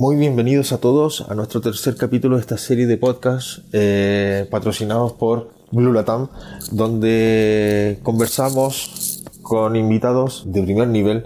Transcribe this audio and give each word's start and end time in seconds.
Muy 0.00 0.16
bienvenidos 0.16 0.72
a 0.72 0.78
todos 0.78 1.26
a 1.28 1.34
nuestro 1.34 1.60
tercer 1.60 1.94
capítulo 1.94 2.36
de 2.36 2.40
esta 2.40 2.56
serie 2.56 2.86
de 2.86 2.96
podcasts 2.96 3.60
eh, 3.74 4.48
patrocinados 4.50 5.12
por 5.12 5.50
Blue 5.72 5.92
Latam, 5.92 6.28
donde 6.72 8.00
conversamos 8.02 9.22
con 9.42 9.76
invitados 9.76 10.44
de 10.46 10.62
primer 10.62 10.88
nivel 10.88 11.24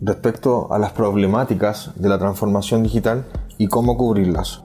respecto 0.00 0.72
a 0.72 0.78
las 0.78 0.92
problemáticas 0.92 1.90
de 1.96 2.08
la 2.08 2.18
transformación 2.18 2.82
digital 2.82 3.26
y 3.58 3.66
cómo 3.66 3.98
cubrirlas. 3.98 4.62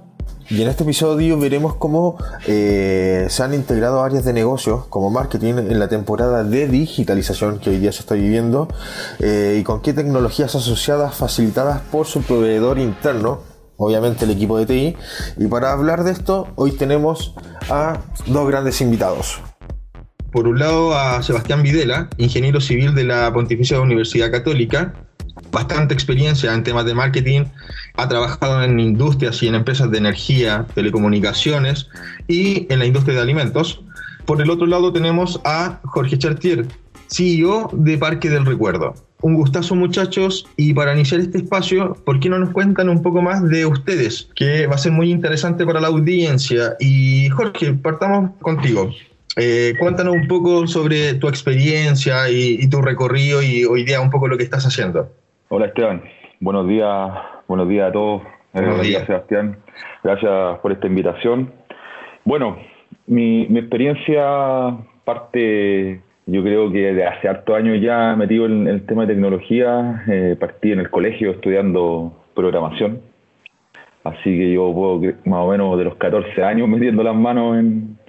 Y 0.49 0.61
en 0.61 0.67
este 0.67 0.83
episodio 0.83 1.39
veremos 1.39 1.75
cómo 1.75 2.17
eh, 2.47 3.27
se 3.29 3.43
han 3.43 3.53
integrado 3.53 4.03
áreas 4.03 4.25
de 4.25 4.33
negocio 4.33 4.87
como 4.89 5.09
marketing 5.09 5.53
en 5.53 5.79
la 5.79 5.87
temporada 5.87 6.43
de 6.43 6.67
digitalización 6.67 7.59
que 7.59 7.69
hoy 7.69 7.77
día 7.77 7.91
se 7.91 8.01
está 8.01 8.15
viviendo 8.15 8.67
eh, 9.19 9.57
y 9.59 9.63
con 9.63 9.81
qué 9.81 9.93
tecnologías 9.93 10.53
asociadas 10.55 11.15
facilitadas 11.15 11.81
por 11.91 12.07
su 12.07 12.21
proveedor 12.23 12.77
interno, 12.77 13.39
obviamente 13.77 14.25
el 14.25 14.31
equipo 14.31 14.57
de 14.57 14.65
TI. 14.65 14.97
Y 15.37 15.47
para 15.47 15.71
hablar 15.71 16.03
de 16.03 16.11
esto, 16.11 16.47
hoy 16.55 16.71
tenemos 16.73 17.35
a 17.69 18.01
dos 18.27 18.47
grandes 18.47 18.81
invitados. 18.81 19.39
Por 20.31 20.47
un 20.47 20.59
lado 20.59 20.93
a 20.95 21.23
Sebastián 21.23 21.63
Videla, 21.63 22.09
ingeniero 22.17 22.59
civil 22.59 22.95
de 22.95 23.05
la 23.05 23.31
Pontificia 23.31 23.79
Universidad 23.79 24.31
Católica, 24.31 24.93
bastante 25.53 25.93
experiencia 25.93 26.53
en 26.53 26.63
temas 26.63 26.85
de 26.85 26.95
marketing, 26.95 27.45
ha 27.95 28.09
trabajado 28.09 28.63
en 28.63 28.79
industrias 28.79 29.41
y 29.43 29.47
en 29.47 29.55
empresas 29.55 29.89
de 29.91 29.99
energía, 29.99 30.65
telecomunicaciones 30.73 31.87
y 32.27 32.65
en 32.73 32.79
la 32.79 32.85
industria 32.85 33.15
de 33.15 33.21
alimentos. 33.21 33.81
Por 34.25 34.41
el 34.41 34.49
otro 34.49 34.65
lado 34.65 34.91
tenemos 34.91 35.39
a 35.45 35.79
Jorge 35.83 36.17
Chartier, 36.17 36.65
CEO 37.07 37.69
de 37.71 37.97
Parque 37.97 38.29
del 38.29 38.45
Recuerdo. 38.45 38.95
Un 39.21 39.35
gustazo 39.35 39.75
muchachos 39.75 40.45
y 40.57 40.73
para 40.73 40.93
iniciar 40.93 41.21
este 41.21 41.37
espacio, 41.37 41.93
¿por 42.03 42.19
qué 42.19 42.29
no 42.29 42.39
nos 42.39 42.49
cuentan 42.49 42.89
un 42.89 43.01
poco 43.01 43.21
más 43.21 43.47
de 43.47 43.65
ustedes? 43.65 44.29
Que 44.35 44.67
va 44.67 44.75
a 44.75 44.79
ser 44.79 44.91
muy 44.91 45.11
interesante 45.11 45.65
para 45.65 45.79
la 45.79 45.87
audiencia. 45.87 46.75
Y 46.79 47.29
Jorge, 47.29 47.73
partamos 47.73 48.31
contigo. 48.41 48.91
Eh, 49.35 49.75
cuéntanos 49.79 50.13
un 50.13 50.27
poco 50.27 50.67
sobre 50.67 51.13
tu 51.15 51.27
experiencia 51.29 52.29
y, 52.29 52.57
y 52.59 52.67
tu 52.67 52.81
recorrido 52.81 53.41
y 53.41 53.63
hoy 53.65 53.83
día 53.83 54.01
un 54.01 54.09
poco 54.09 54.27
lo 54.27 54.37
que 54.37 54.43
estás 54.43 54.65
haciendo. 54.65 55.09
Hola 55.55 55.67
Esteban, 55.67 56.01
buenos 56.39 56.67
días, 56.67 57.11
buenos 57.47 57.69
días 57.69 57.89
a 57.89 57.91
todos. 57.91 58.23
Buenos 58.53 58.81
días, 58.81 59.05
Sebastián. 59.05 59.57
Gracias 60.03 60.57
por 60.61 60.71
esta 60.71 60.87
invitación. 60.87 61.53
Bueno, 62.25 62.57
mi, 63.05 63.43
experiencia 63.43 64.75
parte, 65.05 66.01
yo 66.25 66.41
creo 66.41 66.71
que 66.71 66.95
de 66.95 67.05
hace 67.05 67.27
harto 67.27 67.53
años 67.53 67.79
ya 67.83 68.15
metido 68.15 68.47
en, 68.47 68.67
el 68.67 68.83
tema 68.87 69.05
de 69.05 69.13
tecnología. 69.13 70.03
Eh, 70.07 70.35
partí 70.39 70.71
en 70.71 70.79
el 70.79 70.89
colegio 70.89 71.29
estudiando 71.29 72.23
programación. 72.33 73.01
Así 74.03 74.35
que 74.35 74.53
yo 74.53 74.73
puedo, 74.73 75.01
más 75.25 75.39
o 75.39 75.49
menos 75.51 75.77
de 75.77 75.83
los 75.83 75.97
14 75.97 76.43
años, 76.43 76.67
metiendo 76.67 77.03
las 77.03 77.15
manos 77.15 77.59
en, 77.59 77.99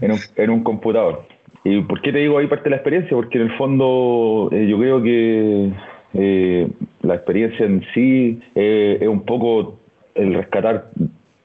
en, 0.36 0.50
un, 0.50 0.62
computador. 0.62 1.26
¿Y 1.64 1.82
por 1.82 2.00
qué 2.00 2.12
te 2.12 2.20
digo 2.20 2.38
ahí 2.38 2.46
parte 2.46 2.64
de 2.64 2.70
la 2.70 2.76
experiencia? 2.76 3.14
Porque 3.14 3.36
en 3.36 3.44
el 3.44 3.58
fondo 3.58 4.48
eh, 4.52 4.66
yo 4.66 4.78
creo 4.78 5.02
que 5.02 5.70
eh, 6.14 6.68
la 7.02 7.14
experiencia 7.14 7.66
en 7.66 7.84
sí 7.94 8.40
eh, 8.54 8.98
es 9.00 9.08
un 9.08 9.22
poco 9.22 9.78
el 10.14 10.34
rescatar 10.34 10.90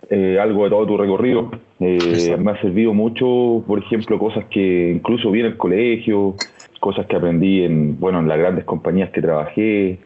eh, 0.10 0.38
algo 0.40 0.64
de 0.64 0.70
todo 0.70 0.88
tu 0.88 0.98
recorrido. 0.98 1.52
me 1.80 2.52
ha 2.52 2.62
servido 2.62 2.94
mucho, 2.94 3.64
por 3.68 3.80
ejemplo, 3.80 4.18
cosas 4.20 4.46
que 4.46 4.92
incluso 4.92 5.32
vi 5.32 5.42
en 5.42 5.48
el 5.48 5.58
colegio, 5.58 6.36
cosas 6.80 7.06
que 7.08 7.16
aprendí 7.16 7.64
en, 7.64 8.00
bueno, 8.00 8.20
en 8.20 8.28
las 8.28 8.38
grandes 8.38 8.66
compañías 8.66 9.10
que 9.12 9.22
trabajé, 9.22 10.00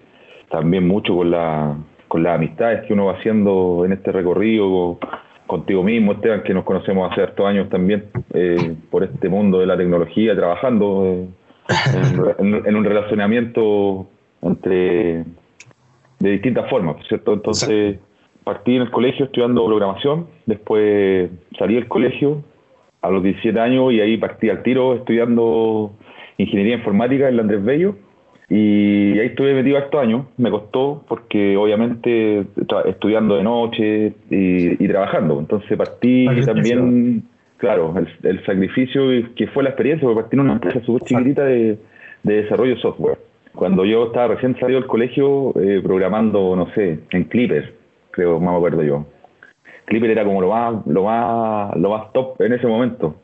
también 0.49 0.87
mucho 0.87 1.15
con, 1.15 1.31
la, 1.31 1.77
con 2.07 2.23
las 2.23 2.35
amistades 2.35 2.85
que 2.85 2.93
uno 2.93 3.05
va 3.05 3.13
haciendo 3.13 3.83
en 3.85 3.93
este 3.93 4.11
recorrido, 4.11 4.97
contigo 5.45 5.81
mismo, 5.81 6.11
Esteban, 6.11 6.43
que 6.43 6.53
nos 6.53 6.65
conocemos 6.65 7.09
hace 7.09 7.21
hartos 7.21 7.45
años 7.45 7.69
también 7.69 8.05
por 8.91 9.03
este 9.03 9.29
mundo 9.29 9.59
de 9.59 9.65
la 9.65 9.77
tecnología, 9.77 10.35
trabajando 10.35 11.27
en, 12.39 12.75
un 12.75 12.83
relacionamiento 12.83 14.07
entre 14.41 15.25
de 16.19 16.31
distintas 16.31 16.69
formas, 16.69 16.97
¿cierto? 17.07 17.33
Entonces 17.33 17.99
partí 18.43 18.75
en 18.75 18.83
el 18.83 18.91
colegio 18.91 19.25
estudiando 19.25 19.65
programación, 19.65 20.27
después 20.45 21.29
salí 21.59 21.75
del 21.75 21.87
colegio 21.87 22.43
a 23.01 23.09
los 23.09 23.21
17 23.21 23.59
años 23.59 23.93
y 23.93 24.01
ahí 24.01 24.17
partí 24.17 24.49
al 24.49 24.63
tiro 24.63 24.95
estudiando 24.95 25.91
ingeniería 26.37 26.75
informática 26.75 27.29
en 27.29 27.35
la 27.35 27.41
Andrés 27.43 27.63
Bello. 27.63 27.95
Y 28.49 29.19
ahí 29.19 29.27
estuve 29.27 29.53
metido 29.53 29.77
estos 29.77 30.01
años, 30.01 30.25
me 30.37 30.49
costó 30.49 31.03
porque 31.09 31.57
obviamente 31.57 32.45
estudiando 32.85 33.35
de 33.35 33.43
noche 33.43 34.13
y, 34.29 34.87
trabajando, 34.87 35.37
entonces 35.39 35.77
partí 35.77 36.27
también, 36.45 37.23
claro, 37.57 37.93
el, 38.23 38.45
sacrificio 38.45 39.01
que 39.35 39.47
fue 39.47 39.63
la 39.63 39.71
experiencia, 39.71 40.07
porque 40.07 40.21
partí 40.21 40.35
en 40.37 40.39
una 40.39 40.53
empresa 40.53 40.79
súper 40.85 41.01
chiquitita 41.01 41.43
de, 41.43 41.77
de 42.23 42.43
desarrollo 42.43 42.75
de 42.75 42.81
software 42.81 43.26
cuando 43.57 43.83
yo 43.83 44.05
estaba 44.05 44.35
recién 44.35 44.57
salido 44.59 44.79
del 44.79 44.87
colegio 44.87 45.51
eh, 45.59 45.81
programando, 45.83 46.55
no 46.55 46.71
sé, 46.73 46.99
en 47.09 47.23
Clipper, 47.25 47.73
creo, 48.11 48.39
más 48.39 48.51
me 48.51 48.57
acuerdo 48.57 48.83
yo. 48.83 49.05
Clipper 49.85 50.11
era 50.11 50.23
como 50.23 50.41
lo 50.41 50.49
más, 50.49 50.85
lo 50.85 51.03
más, 51.03 51.75
lo 51.75 51.89
más 51.89 52.13
top 52.13 52.39
en 52.41 52.53
ese 52.53 52.67
momento. 52.67 53.15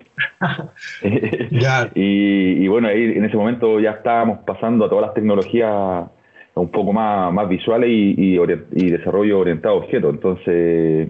y, 1.95 2.67
bueno, 2.67 2.88
ahí 2.88 3.03
en 3.16 3.25
ese 3.25 3.38
momento 3.38 3.79
ya 3.79 3.91
estábamos 3.91 4.39
pasando 4.39 4.85
a 4.85 4.89
todas 4.89 5.05
las 5.05 5.13
tecnologías 5.13 6.07
un 6.55 6.69
poco 6.69 6.93
más, 6.93 7.31
más 7.31 7.47
visuales 7.47 7.89
y, 7.89 8.38
y, 8.38 8.89
desarrollo 8.89 9.39
orientado 9.39 9.75
a 9.75 9.77
objetos. 9.79 10.13
Entonces, 10.13 11.09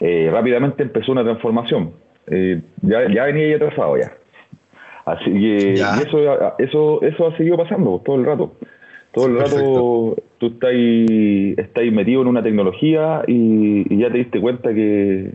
eh, 0.00 0.30
rápidamente 0.32 0.82
empezó 0.82 1.12
una 1.12 1.24
transformación. 1.24 1.92
Eh, 2.28 2.60
ya, 2.82 3.08
ya 3.12 3.24
venía 3.24 3.56
atrasado 3.56 3.96
ya. 3.96 4.12
Así 5.04 5.32
que 5.32 5.72
eso, 5.74 6.58
eso, 6.58 7.02
eso 7.02 7.26
ha 7.26 7.36
seguido 7.36 7.56
pasando 7.56 8.00
todo 8.04 8.16
el 8.16 8.24
rato. 8.24 8.52
Todo 9.12 9.26
el 9.26 9.38
rato 9.38 10.16
tú 10.38 10.46
estás, 10.46 10.72
estás 10.72 11.84
metido 11.92 12.22
en 12.22 12.28
una 12.28 12.42
tecnología 12.42 13.22
y, 13.26 13.96
ya 13.98 14.10
te 14.10 14.18
diste 14.18 14.40
cuenta 14.40 14.72
que, 14.72 15.32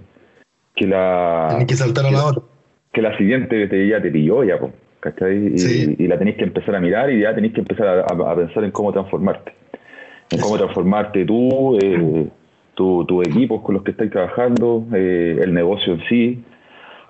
que 0.76 0.88
la. 0.88 1.64
que 1.68 1.76
saltar 1.76 2.06
a 2.06 2.12
la 2.12 2.26
hora. 2.26 2.42
Que 2.92 3.02
la 3.02 3.16
siguiente 3.18 3.68
te, 3.68 3.88
ya 3.88 4.02
te 4.02 4.10
pilló, 4.10 4.44
ya, 4.44 4.58
¿cachai? 5.00 5.54
Y, 6.00 6.08
la 6.08 6.18
tenéis 6.18 6.38
que 6.38 6.46
empezar 6.46 6.76
a 6.76 6.80
mirar 6.80 7.12
y 7.12 7.22
ya 7.22 7.36
tenéis 7.36 7.54
que 7.54 7.60
empezar 7.60 8.00
a, 8.00 8.36
pensar 8.36 8.64
en 8.64 8.72
cómo 8.72 8.92
transformarte. 8.92 9.54
En 10.32 10.40
cómo 10.40 10.58
transformarte 10.58 11.24
tú, 11.26 11.78
eh, 11.78 12.28
tus 12.74 13.06
tu 13.06 13.22
equipos 13.22 13.62
con 13.62 13.76
los 13.76 13.84
que 13.84 13.92
estáis 13.92 14.12
trabajando, 14.12 14.86
eh, 14.94 15.40
el 15.42 15.54
negocio 15.54 15.94
en 15.94 16.02
sí. 16.10 16.44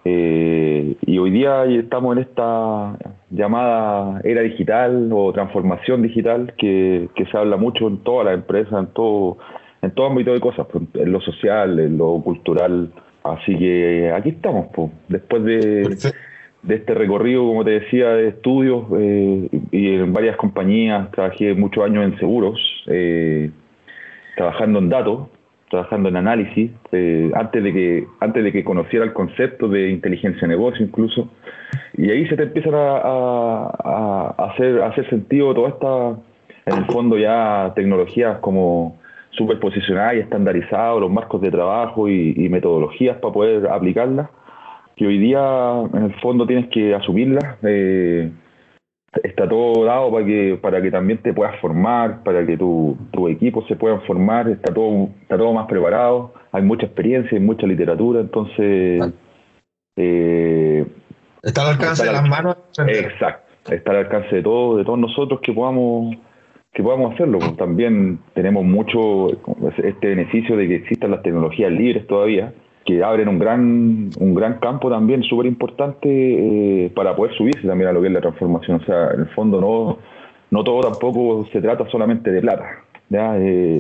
Eh, 0.10 0.96
y 1.06 1.18
hoy 1.18 1.32
día 1.32 1.66
estamos 1.66 2.16
en 2.16 2.24
esta 2.24 2.98
llamada 3.30 4.22
era 4.24 4.42
digital 4.42 5.10
o 5.12 5.34
transformación 5.34 6.02
digital 6.02 6.54
que, 6.58 7.10
se 7.30 7.38
habla 7.38 7.58
mucho 7.58 7.88
en 7.88 7.98
todas 8.04 8.26
las 8.26 8.36
empresas, 8.36 8.74
en 8.74 8.88
todo, 8.94 9.38
en 9.82 9.92
todo 9.92 10.08
ámbito 10.08 10.32
de 10.32 10.40
cosas, 10.40 10.66
pues, 10.72 10.84
en 10.94 11.12
lo 11.12 11.20
social, 11.20 11.78
en 11.80 11.98
lo 11.98 12.22
cultural. 12.22 12.90
Así 13.24 13.58
que 13.58 14.12
aquí 14.16 14.30
estamos, 14.30 14.68
pues, 14.74 14.92
después 15.10 15.44
de, 15.44 16.14
de 16.64 16.76
este 16.76 16.94
recorrido, 16.94 17.46
como 17.46 17.66
te 17.66 17.72
decía, 17.72 18.10
de 18.10 18.30
estudios 18.30 18.86
eh, 18.98 19.50
y 19.72 19.96
en 19.96 20.14
varias 20.14 20.38
compañías, 20.38 21.12
trabajé 21.12 21.54
muchos 21.54 21.84
años 21.84 22.06
en 22.06 22.18
seguros, 22.18 22.60
eh, 22.88 23.52
trabajando 24.38 24.80
en 24.80 24.90
datos, 24.90 25.28
trabajando 25.70 26.10
en 26.10 26.16
análisis, 26.16 26.72
eh, 26.92 27.32
antes, 27.36 27.64
de 27.64 27.74
que, 27.74 28.08
antes 28.20 28.44
de 28.44 28.52
que 28.52 28.64
conociera 28.64 29.04
el 29.04 29.14
concepto 29.14 29.68
de 29.68 29.90
inteligencia 29.90 30.42
de 30.42 30.48
negocio 30.48 30.86
incluso, 30.86 31.30
y 31.98 32.10
ahí 32.10 32.28
se 32.28 32.38
te 32.38 32.44
empiezan 32.44 32.74
a, 32.76 34.36
hacer, 34.38 34.82
hacer 34.82 35.10
sentido 35.10 35.54
toda 35.54 35.70
esta, 35.70 36.10
en 36.66 36.84
el 36.84 36.86
fondo 36.86 37.18
ya 37.18 37.74
tecnologías 37.76 38.40
como 38.40 38.98
superposicionadas 39.32 40.16
y 40.16 40.20
estandarizadas, 40.20 41.00
los 41.00 41.12
marcos 41.12 41.42
de 41.42 41.52
trabajo 41.52 42.08
y, 42.08 42.48
metodologías 42.50 43.18
para 43.18 43.34
poder 43.34 43.68
aplicarlas, 43.68 44.30
que 44.96 45.06
hoy 45.06 45.20
día 45.20 45.42
en 45.94 46.04
el 46.06 46.14
fondo 46.22 46.48
tienes 46.48 46.68
que 46.70 46.96
asumirlas. 46.96 47.58
Eh, 47.64 48.32
está 49.24 49.48
todo 49.48 49.86
dado 49.86 50.12
para 50.12 50.26
que 50.26 50.60
para 50.62 50.82
que 50.82 50.92
también 50.92 51.20
te 51.20 51.34
puedas 51.34 51.60
formar, 51.60 52.24
para 52.24 52.46
que 52.46 52.58
tu, 52.58 52.98
tu 53.12 53.28
equipo 53.28 53.66
se 53.68 53.76
puedan 53.76 54.02
formar, 54.02 54.50
está 54.50 54.74
todo 54.74 55.10
está 55.22 55.38
todo 55.38 55.54
más 55.54 55.68
preparado, 55.68 56.34
hay 56.52 56.64
mucha 56.64 56.86
experiencia, 56.86 57.38
hay 57.38 57.44
mucha 57.44 57.66
literatura, 57.66 58.20
entonces 58.20 59.14
eh, 59.96 60.86
está 61.42 61.62
al 61.62 61.74
alcance 61.74 62.06
de 62.06 62.12
las 62.12 62.28
manos. 62.28 62.58
Exacto, 62.88 63.74
está 63.74 63.92
al 63.92 63.98
alcance 63.98 64.36
de 64.36 64.44
todos, 64.44 64.78
de 64.78 64.86
todos 64.86 65.00
nosotros 65.00 65.40
que 65.42 65.54
podamos 65.54 66.16
que 66.74 66.84
podamos 66.84 67.14
hacerlo. 67.14 67.40
También 67.58 68.20
tenemos 68.36 68.64
mucho 68.64 69.30
este 69.84 70.10
beneficio 70.10 70.56
de 70.56 70.68
que 70.68 70.76
existan 70.76 71.12
las 71.12 71.24
tecnologías 71.24 71.72
libres 71.72 72.06
todavía 72.06 72.54
que 72.88 73.04
abren 73.04 73.28
un 73.28 73.38
gran, 73.38 74.10
un 74.18 74.34
gran 74.34 74.60
campo 74.60 74.90
también 74.90 75.22
súper 75.22 75.46
importante 75.46 76.08
eh, 76.08 76.90
para 76.96 77.18
poder 77.18 77.36
subirse 77.36 77.68
también 77.68 77.90
a 77.90 77.92
lo 77.92 78.00
que 78.02 78.08
es 78.08 78.14
la 78.14 78.22
transformación. 78.22 78.80
O 78.82 78.86
sea, 78.86 79.12
en 79.14 79.20
el 79.20 79.28
fondo 79.36 79.60
no, 79.60 79.98
no 80.52 80.64
todo 80.64 80.80
tampoco 80.90 81.46
se 81.52 81.62
trata 81.62 81.86
solamente 81.90 82.32
de 82.32 82.40
plata. 82.40 82.64
¿ya? 83.10 83.38
Eh, 83.38 83.78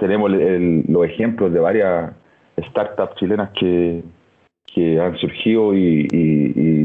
tenemos 0.00 0.32
los 0.32 1.06
ejemplos 1.06 1.52
de 1.52 1.60
varias 1.60 2.10
startups 2.70 3.14
chilenas 3.20 3.50
que, 3.50 4.02
que 4.74 5.00
han 5.00 5.16
surgido 5.18 5.76
y, 5.76 6.08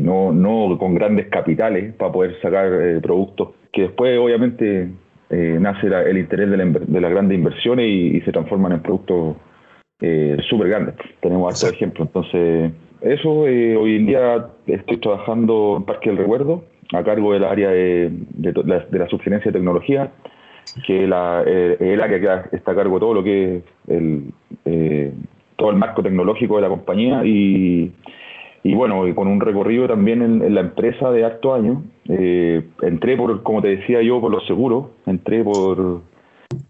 no, 0.03 0.31
no 0.31 0.77
con 0.77 0.93
grandes 0.93 1.29
capitales 1.29 1.95
para 1.95 2.11
poder 2.11 2.39
sacar 2.43 2.67
eh, 2.67 2.99
productos 3.01 3.49
que 3.71 3.83
después 3.83 4.19
obviamente 4.19 4.87
nace 5.31 5.87
el 5.87 6.19
interés 6.19 6.47
de, 6.51 6.57
la, 6.57 6.65
de 6.65 7.01
las 7.01 7.09
grandes 7.09 7.39
inversiones 7.39 7.87
y, 7.87 8.21
se 8.21 8.31
transforman 8.31 8.73
en 8.73 8.81
productos 8.81 9.35
eh, 10.03 10.37
súper 10.49 10.69
grandes. 10.69 10.95
Tenemos 11.21 11.63
otro 11.63 11.75
ejemplo. 11.75 12.05
Entonces, 12.05 12.71
eso 13.01 13.47
eh, 13.47 13.75
hoy 13.75 13.95
en 13.95 14.05
día 14.05 14.47
estoy 14.67 14.97
trabajando 14.97 15.75
en 15.77 15.83
Parque 15.83 16.09
del 16.09 16.19
Recuerdo 16.19 16.63
a 16.93 17.03
cargo 17.03 17.33
del 17.33 17.43
área 17.43 17.69
de, 17.69 18.11
de, 18.11 18.53
la, 18.65 19.09
sugerencia 19.09 19.51
de 19.51 19.57
tecnología, 19.57 20.11
que 20.85 21.07
la, 21.07 21.41
el 21.41 21.99
área 22.01 22.19
que 22.19 22.55
está 22.55 22.73
a 22.73 22.75
cargo 22.75 22.95
de 22.95 22.99
todo 22.99 23.13
lo 23.15 23.23
que 23.23 23.57
es 23.57 23.63
el, 23.87 24.31
todo 25.55 25.71
el 25.71 25.77
marco 25.77 26.03
tecnológico 26.03 26.57
de 26.57 26.61
la 26.61 26.69
compañía 26.69 27.25
y, 27.25 27.91
y 28.63 28.73
bueno, 28.75 29.03
con 29.13 29.27
un 29.27 29.41
recorrido 29.41 29.87
también 29.87 30.21
en, 30.21 30.55
la 30.55 30.61
empresa 30.61 31.11
de 31.11 31.25
harto 31.25 31.53
años. 31.53 31.83
Eh, 32.07 32.63
entré 32.81 33.17
por, 33.17 33.43
como 33.43 33.61
te 33.61 33.75
decía 33.75 34.01
yo, 34.01 34.21
por 34.21 34.31
los 34.31 34.47
seguros, 34.47 34.85
entré 35.05 35.43
por, 35.43 36.01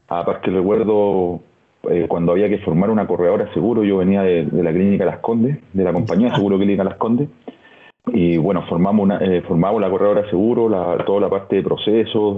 aparte 0.07 0.49
recuerdo 0.49 1.41
eh, 1.89 2.05
cuando 2.07 2.31
había 2.31 2.49
que 2.49 2.59
formar 2.59 2.89
una 2.89 3.07
corredora 3.07 3.51
seguro, 3.53 3.83
yo 3.83 3.97
venía 3.97 4.21
de, 4.23 4.47
la 4.51 4.71
clínica 4.71 5.05
Las 5.05 5.19
Condes, 5.19 5.57
de 5.73 5.83
la 5.83 5.93
compañía 5.93 6.29
de 6.29 6.35
Seguro 6.35 6.57
Clínica 6.57 6.83
Las 6.83 6.95
Condes, 6.95 7.29
y 8.07 8.37
bueno, 8.37 8.63
formamos, 8.67 9.03
una, 9.03 9.17
eh, 9.19 9.41
formamos 9.41 9.81
la 9.81 9.89
corredora 9.89 10.29
seguro, 10.29 10.67
la, 10.67 10.97
toda 11.05 11.21
la 11.21 11.29
parte 11.29 11.57
de 11.57 11.63
procesos, 11.63 12.37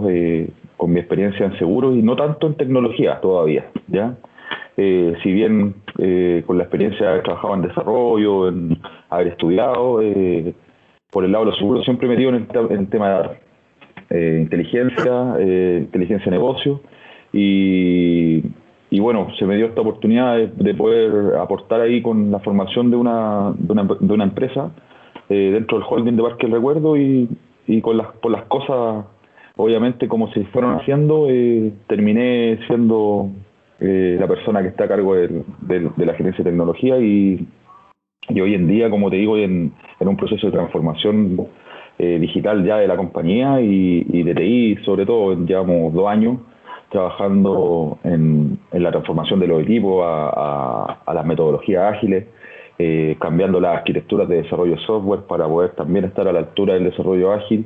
con 0.78 0.92
mi 0.92 1.00
experiencia 1.00 1.46
en 1.46 1.58
seguros 1.58 1.96
y 1.96 2.02
no 2.02 2.16
tanto 2.16 2.48
en 2.48 2.56
tecnología 2.56 3.20
todavía, 3.22 3.66
¿ya? 3.88 4.16
Eh, 4.78 5.14
si 5.24 5.32
bien 5.32 5.76
eh, 6.00 6.44
con 6.46 6.58
la 6.58 6.64
experiencia 6.66 7.16
he 7.16 7.22
trabajado 7.22 7.56
en 7.56 7.62
desarrollo, 7.62 8.50
en 8.50 8.78
haber 9.10 9.28
estudiado, 9.28 10.02
eh, 10.02 10.54
por 11.12 11.24
el 11.24 11.32
lado 11.32 11.46
de 11.46 11.52
los 11.52 11.60
seguros 11.60 11.86
siempre 11.86 12.10
metido 12.10 12.30
en 12.30 12.36
el, 12.36 12.72
en 12.72 12.80
el 12.80 12.90
tema 12.90 13.38
de 14.10 14.42
inteligencia, 14.42 15.38
inteligencia 15.40 16.26
de 16.26 16.32
negocio 16.32 16.82
y, 17.32 18.44
y, 18.90 19.00
bueno, 19.00 19.28
se 19.38 19.46
me 19.46 19.56
dio 19.58 19.68
esta 19.68 19.82
oportunidad 19.82 20.38
de, 20.38 20.74
poder 20.74 21.36
aportar 21.38 21.82
ahí 21.82 22.02
con 22.02 22.32
la 22.32 22.40
formación 22.40 22.92
de 22.92 22.98
una, 22.98 23.54
de 23.58 23.72
una, 23.72 23.84
de 23.84 24.14
una 24.14 24.24
empresa 24.24 24.72
dentro 25.28 25.80
del 25.80 25.88
holding 25.90 26.16
de 26.16 26.22
Parque 26.22 26.46
del 26.46 26.56
Recuerdo 26.56 26.96
y, 26.96 27.28
y 27.66 27.82
con 27.82 27.98
las, 27.98 28.08
por 28.18 28.32
las 28.32 28.44
cosas 28.44 29.06
obviamente 29.58 30.08
como 30.08 30.32
se 30.34 30.44
fueron 30.46 30.76
haciendo, 30.76 31.28
terminé 31.88 32.60
siendo 32.68 33.30
eh, 33.80 34.18
la 34.20 34.28
persona 34.28 34.62
que 34.62 34.70
está 34.70 34.86
a 34.86 34.88
cargo 34.88 35.16
de 35.16 35.92
la 35.98 36.14
gerencia 36.14 36.44
de 36.44 36.50
tecnología 36.50 36.98
y, 37.00 37.48
hoy 38.30 38.54
en 38.54 38.68
día, 38.68 38.90
como 38.90 39.10
te 39.10 39.18
digo, 39.18 39.38
en, 39.38 39.74
en 40.00 40.08
un 40.08 40.18
proceso 40.18 40.48
de 40.48 40.54
transformación 40.54 41.48
eh, 42.00 42.18
digital 42.20 42.66
ya 42.66 42.78
de 42.78 42.88
la 42.88 42.98
compañía 42.98 43.62
y, 43.62 44.24
de 44.24 44.34
TI, 44.34 44.78
sobre 44.84 45.06
todo, 45.06 45.36
llevamos 45.46 45.94
dos 45.94 46.08
años 46.08 46.38
trabajando 46.90 47.98
en, 48.04 48.60
la 48.72 48.92
transformación 48.92 49.40
de 49.40 49.48
los 49.48 49.64
equipos 49.64 50.04
a, 50.06 50.98
las 51.14 51.26
metodologías 51.26 51.94
ágiles, 51.94 52.26
eh, 52.78 53.16
cambiando 53.20 53.60
las 53.60 53.78
arquitecturas 53.78 54.28
de 54.28 54.44
desarrollo 54.44 54.76
de 54.76 54.82
software 54.82 55.22
para 55.22 55.48
poder 55.48 55.72
también 55.72 56.06
estar 56.06 56.28
a 56.28 56.34
la 56.34 56.40
altura 56.40 56.74
del 56.74 56.86
desarrollo 56.86 57.32
ágil 57.32 57.66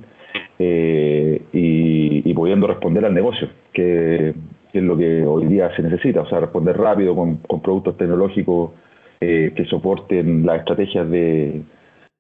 y, 0.60 2.30
y, 2.30 2.34
pudiendo 2.34 2.68
responder 2.68 3.06
al 3.06 3.14
negocio, 3.14 3.50
que 3.74 4.34
es 4.74 4.84
lo 4.84 4.98
que 4.98 5.26
hoy 5.26 5.48
día 5.48 5.74
se 5.76 5.82
necesita, 5.82 6.22
o 6.22 6.30
sea, 6.30 6.40
responder 6.40 6.78
rápido 6.78 7.16
con, 7.16 7.38
productos 7.62 7.98
tecnológicos 7.98 8.72
eh, 9.20 9.52
que 9.56 9.66
soporten 9.66 10.46
las 10.46 10.60
estrategias 10.60 11.10
de, 11.10 11.62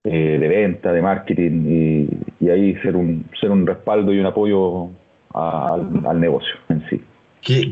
eh, 0.03 0.37
de 0.39 0.47
venta, 0.47 0.91
de 0.91 1.01
marketing 1.01 2.09
y, 2.39 2.49
ahí 2.49 2.75
ser 2.77 2.95
un, 2.95 3.25
ser 3.39 3.51
un 3.51 3.67
respaldo 3.67 4.11
y 4.11 4.19
un 4.19 4.25
apoyo 4.25 4.89
al, 5.33 6.19
negocio 6.19 6.53
en 6.69 6.85
sí. 6.89 7.01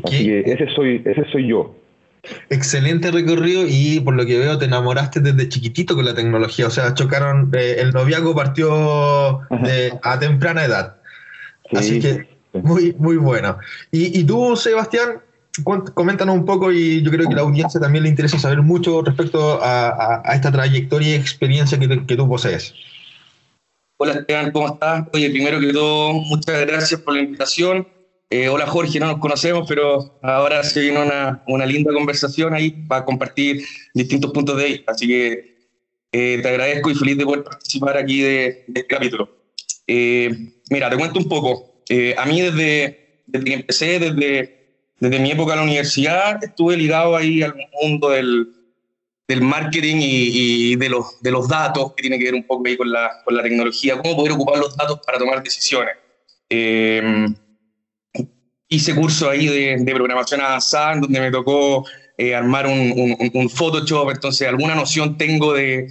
Así 0.04 0.26
que 0.26 0.40
ese 0.46 0.66
soy, 0.74 1.02
ese 1.04 1.24
soy 1.30 1.48
yo. 1.48 1.74
Excelente 2.50 3.10
recorrido 3.10 3.64
y 3.66 4.00
por 4.00 4.14
lo 4.14 4.26
que 4.26 4.38
veo 4.38 4.58
te 4.58 4.64
enamoraste 4.64 5.20
desde 5.20 5.48
chiquitito 5.48 5.94
con 5.94 6.04
la 6.04 6.14
tecnología, 6.14 6.66
o 6.66 6.70
sea, 6.70 6.92
chocaron, 6.94 7.50
eh, 7.56 7.76
el 7.78 7.92
noviazgo 7.92 8.34
partió 8.34 9.40
a 10.02 10.18
temprana 10.18 10.64
edad. 10.64 10.96
Así 11.72 12.00
que 12.00 12.26
muy, 12.52 12.94
muy 12.98 13.16
bueno. 13.16 13.58
Y, 13.92 14.18
y 14.18 14.24
tú, 14.24 14.56
Sebastián, 14.56 15.20
coméntanos 15.94 16.34
un 16.34 16.44
poco 16.44 16.72
y 16.72 17.02
yo 17.02 17.10
creo 17.10 17.26
que 17.26 17.34
a 17.34 17.36
la 17.36 17.42
audiencia 17.42 17.80
también 17.80 18.04
le 18.04 18.10
interesa 18.10 18.38
saber 18.38 18.62
mucho 18.62 19.02
respecto 19.02 19.60
a, 19.62 20.22
esta 20.34 20.52
trayectoria 20.52 21.10
y 21.10 21.14
experiencia 21.14 21.78
que, 21.78 22.06
que, 22.06 22.16
tú 22.16 22.28
posees. 22.28 22.74
Hola 24.00 24.12
Esteban, 24.12 24.52
¿cómo 24.52 24.68
estás? 24.68 25.08
Oye, 25.12 25.28
primero 25.28 25.58
que 25.58 25.72
todo, 25.72 26.12
muchas 26.12 26.64
gracias 26.64 27.00
por 27.00 27.14
la 27.14 27.20
invitación. 27.20 27.88
Eh, 28.30 28.48
hola 28.48 28.64
Jorge, 28.64 29.00
no 29.00 29.06
nos 29.06 29.18
conocemos, 29.18 29.66
pero 29.68 30.20
ahora 30.22 30.62
se 30.62 30.82
viene 30.82 31.02
una, 31.02 31.42
una, 31.48 31.66
linda 31.66 31.92
conversación 31.92 32.54
ahí 32.54 32.70
para 32.70 33.04
compartir 33.04 33.64
distintos 33.94 34.30
puntos 34.30 34.56
de 34.56 34.66
vista. 34.66 34.92
Así 34.92 35.08
que 35.08 35.56
eh, 36.12 36.38
te 36.40 36.48
agradezco 36.48 36.92
y 36.92 36.94
feliz 36.94 37.18
de 37.18 37.24
poder 37.24 37.42
participar 37.42 37.96
aquí 37.96 38.20
de, 38.20 38.64
este 38.68 38.86
capítulo. 38.86 39.30
Eh, 39.88 40.30
mira, 40.70 40.88
te 40.88 40.96
cuento 40.96 41.18
un 41.18 41.28
poco. 41.28 41.82
A 42.18 42.24
mí 42.26 42.40
desde, 42.40 43.24
desde, 43.26 43.44
que 43.44 43.54
empecé, 43.54 43.98
desde, 43.98 44.76
desde 45.00 45.18
mi 45.18 45.32
época 45.32 45.54
en 45.54 45.58
la 45.58 45.64
universidad, 45.64 46.38
estuve 46.44 46.76
ligado 46.76 47.16
ahí 47.16 47.42
al 47.42 47.56
mundo 47.82 48.10
del, 48.10 48.46
del 49.28 49.42
marketing 49.42 49.96
y, 50.00 50.76
de, 50.76 50.88
los, 50.88 51.48
datos, 51.48 51.92
que 51.94 52.00
tiene 52.02 52.18
que 52.18 52.24
ver 52.24 52.34
un 52.34 52.46
poco 52.46 52.66
ahí 52.66 52.78
con 52.78 52.90
la, 52.90 53.22
tecnología, 53.42 54.00
cómo 54.00 54.16
poder 54.16 54.32
ocupar 54.32 54.58
los 54.58 54.74
datos 54.74 55.00
para 55.04 55.18
tomar 55.18 55.42
decisiones. 55.42 55.94
Eh, 56.48 57.26
hice 58.68 58.94
curso 58.94 59.28
ahí 59.28 59.46
de, 59.46 59.76
de, 59.84 59.94
programación 59.94 60.40
avanzada, 60.40 60.96
donde 60.96 61.20
me 61.20 61.30
tocó 61.30 61.84
eh, 62.16 62.34
armar 62.34 62.66
un, 62.66 63.50
Photoshop, 63.50 64.10
entonces 64.10 64.48
alguna 64.48 64.74
noción 64.74 65.18
tengo 65.18 65.52
de, 65.52 65.88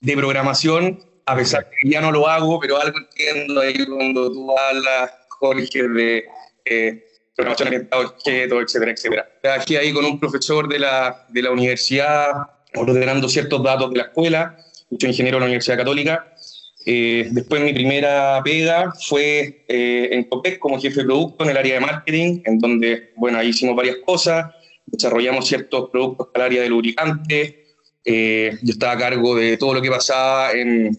de 0.00 0.16
programación 0.16 1.04
a 1.26 1.36
pesar 1.36 1.68
que 1.70 1.88
ya 1.88 2.00
no 2.00 2.10
lo 2.10 2.26
hago, 2.26 2.58
pero 2.58 2.80
algo 2.80 2.98
entiendo 2.98 3.60
ahí 3.60 3.86
cuando 3.86 4.32
tú 4.32 4.58
hablas, 4.58 5.10
Jorge, 5.28 5.88
de 5.88 6.24
eh, 6.64 7.04
programación 7.34 7.68
orientada 7.68 8.02
a 8.02 8.06
objetos, 8.06 8.62
etcétera, 8.62 8.92
etcétera. 8.92 9.28
Trabajé 9.40 9.78
ahí 9.78 9.92
con 9.92 10.04
un 10.04 10.20
profesor 10.20 10.68
de 10.68 10.78
la, 10.78 11.26
de 11.28 11.42
la 11.42 11.50
universidad, 11.50 12.30
ordenando 12.74 13.28
ciertos 13.28 13.62
datos 13.62 13.90
de 13.90 13.98
la 13.98 14.04
escuela, 14.04 14.56
soy 15.00 15.10
ingeniero 15.10 15.36
de 15.36 15.40
la 15.40 15.46
Universidad 15.46 15.78
Católica. 15.78 16.34
Eh, 16.84 17.28
después 17.30 17.62
mi 17.62 17.72
primera 17.72 18.40
pega 18.44 18.92
fue 19.08 19.64
eh, 19.68 20.08
en 20.10 20.24
COPEC 20.24 20.58
como 20.58 20.80
jefe 20.80 21.00
de 21.00 21.06
producto 21.06 21.44
en 21.44 21.50
el 21.50 21.56
área 21.56 21.74
de 21.74 21.80
marketing, 21.80 22.42
en 22.44 22.58
donde, 22.58 23.12
bueno, 23.16 23.38
ahí 23.38 23.48
hicimos 23.48 23.76
varias 23.76 23.96
cosas, 24.04 24.52
desarrollamos 24.86 25.46
ciertos 25.46 25.90
productos 25.90 26.28
para 26.32 26.46
el 26.46 26.52
área 26.52 26.62
de 26.62 26.68
lubricantes, 26.68 27.54
eh, 28.04 28.58
yo 28.62 28.72
estaba 28.72 28.92
a 28.92 28.98
cargo 28.98 29.36
de 29.36 29.56
todo 29.56 29.74
lo 29.74 29.82
que 29.82 29.90
pasaba 29.90 30.52
en 30.52 30.96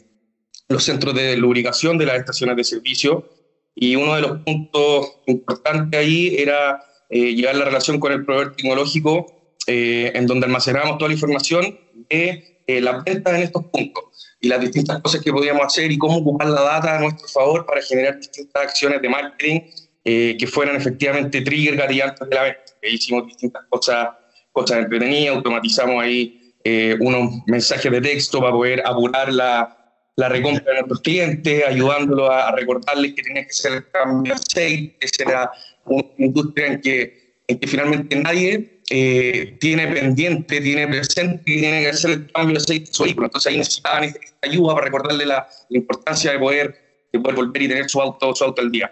los 0.69 0.83
centros 0.83 1.13
de 1.13 1.35
lubricación 1.35 1.97
de 1.97 2.05
las 2.05 2.17
estaciones 2.17 2.55
de 2.55 2.63
servicio 2.63 3.29
y 3.75 3.95
uno 3.95 4.15
de 4.15 4.21
los 4.21 4.39
puntos 4.39 5.19
importantes 5.25 5.99
ahí 5.99 6.35
era 6.37 6.79
eh, 7.09 7.35
llevar 7.35 7.55
la 7.55 7.65
relación 7.65 7.99
con 7.99 8.11
el 8.11 8.25
proveedor 8.25 8.55
tecnológico 8.55 9.25
eh, 9.67 10.11
en 10.15 10.27
donde 10.27 10.45
almacenábamos 10.45 10.97
toda 10.97 11.09
la 11.09 11.15
información 11.15 11.77
de 12.09 12.61
eh, 12.65 12.81
las 12.81 13.03
ventas 13.03 13.33
en 13.33 13.43
estos 13.43 13.63
puntos 13.71 14.03
y 14.39 14.47
las 14.47 14.59
distintas 14.59 15.01
cosas 15.01 15.21
que 15.21 15.31
podíamos 15.31 15.65
hacer 15.65 15.91
y 15.91 15.97
cómo 15.97 16.17
ocupar 16.17 16.47
la 16.47 16.61
data 16.61 16.97
a 16.97 16.99
nuestro 16.99 17.27
favor 17.27 17.65
para 17.65 17.81
generar 17.81 18.17
distintas 18.17 18.63
acciones 18.63 19.01
de 19.01 19.09
marketing 19.09 19.59
que 20.05 20.47
fueran 20.51 20.75
efectivamente 20.75 21.39
trigger 21.39 21.77
gatillantes 21.77 22.27
de 22.27 22.35
la 22.35 22.43
venta. 22.43 22.61
hicimos 22.81 23.25
distintas 23.25 23.63
cosas, 23.69 24.09
cosas 24.51 24.79
entretenidas, 24.79 25.37
automatizamos 25.37 26.03
ahí 26.03 26.53
unos 26.99 27.35
mensajes 27.47 27.89
de 27.89 28.01
texto 28.01 28.41
para 28.41 28.51
poder 28.51 28.85
apurar 28.85 29.31
la, 29.31 29.82
la 30.15 30.29
recompra 30.29 30.63
de 30.65 30.73
nuestros 30.73 31.01
clientes, 31.01 31.63
ayudándolo 31.65 32.31
a, 32.31 32.51
recordarles 32.51 33.13
que 33.13 33.23
tenía 33.23 33.45
que 33.45 33.53
ser 33.53 33.73
el 33.73 33.89
cambio 33.89 34.33
de 34.33 34.39
aceite, 34.39 34.97
esa 34.99 35.23
era 35.23 35.51
una 35.85 36.03
industria 36.17 36.67
en 36.67 36.81
que, 36.81 37.35
en 37.47 37.59
que 37.59 37.67
finalmente 37.67 38.15
nadie 38.15 38.81
eh, 38.89 39.57
tiene 39.59 39.87
pendiente, 39.87 40.61
tiene 40.61 40.87
presente 40.87 41.41
que 41.45 41.59
tiene 41.59 41.81
que 41.81 41.89
hacer 41.89 42.11
el 42.11 42.31
cambio 42.31 42.55
de 42.55 42.63
aceite 42.63 42.87
de 42.87 42.93
su 42.93 43.03
vehículo. 43.03 43.27
Entonces 43.27 43.51
ahí 43.51 43.57
necesitaban 43.57 44.03
esta 44.03 44.19
ayuda 44.41 44.75
para 44.75 44.85
recordarle 44.85 45.25
la, 45.25 45.47
importancia 45.69 46.31
de 46.31 46.39
poder, 46.39 47.07
de 47.11 47.19
poder 47.19 47.35
volver 47.35 47.61
y 47.61 47.67
tener 47.67 47.89
su 47.89 47.99
auto, 47.99 48.35
su 48.35 48.43
auto 48.43 48.61
al 48.61 48.71
día. 48.71 48.91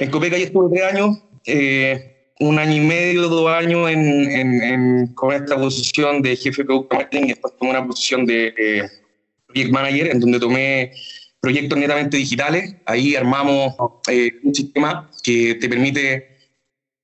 En 0.00 0.10
Copeca 0.10 0.36
ya 0.36 0.44
estuve 0.44 0.76
tres 0.76 0.92
años, 0.92 1.18
eh, 1.46 2.32
un 2.40 2.58
año 2.58 2.76
y 2.76 2.80
medio, 2.80 3.28
dos 3.28 3.48
años 3.50 3.88
en, 3.90 4.30
en, 4.32 5.14
con 5.14 5.32
esta 5.32 5.56
posición 5.56 6.22
de 6.22 6.36
jefe 6.36 6.62
de 6.62 6.66
producto 6.66 6.96
marketing 6.96 7.24
y 7.24 7.28
después 7.28 7.54
tomé 7.56 7.70
una 7.70 7.86
posición 7.86 8.26
de... 8.26 8.54
Eh, 8.58 8.99
Project 9.52 9.72
Manager, 9.72 10.06
en 10.08 10.20
donde 10.20 10.40
tomé 10.40 10.92
proyectos 11.40 11.78
netamente 11.78 12.16
digitales. 12.16 12.76
Ahí 12.86 13.16
armamos 13.16 13.74
eh, 14.08 14.32
un 14.42 14.54
sistema 14.54 15.10
que 15.22 15.54
te 15.54 15.68
permite 15.68 16.28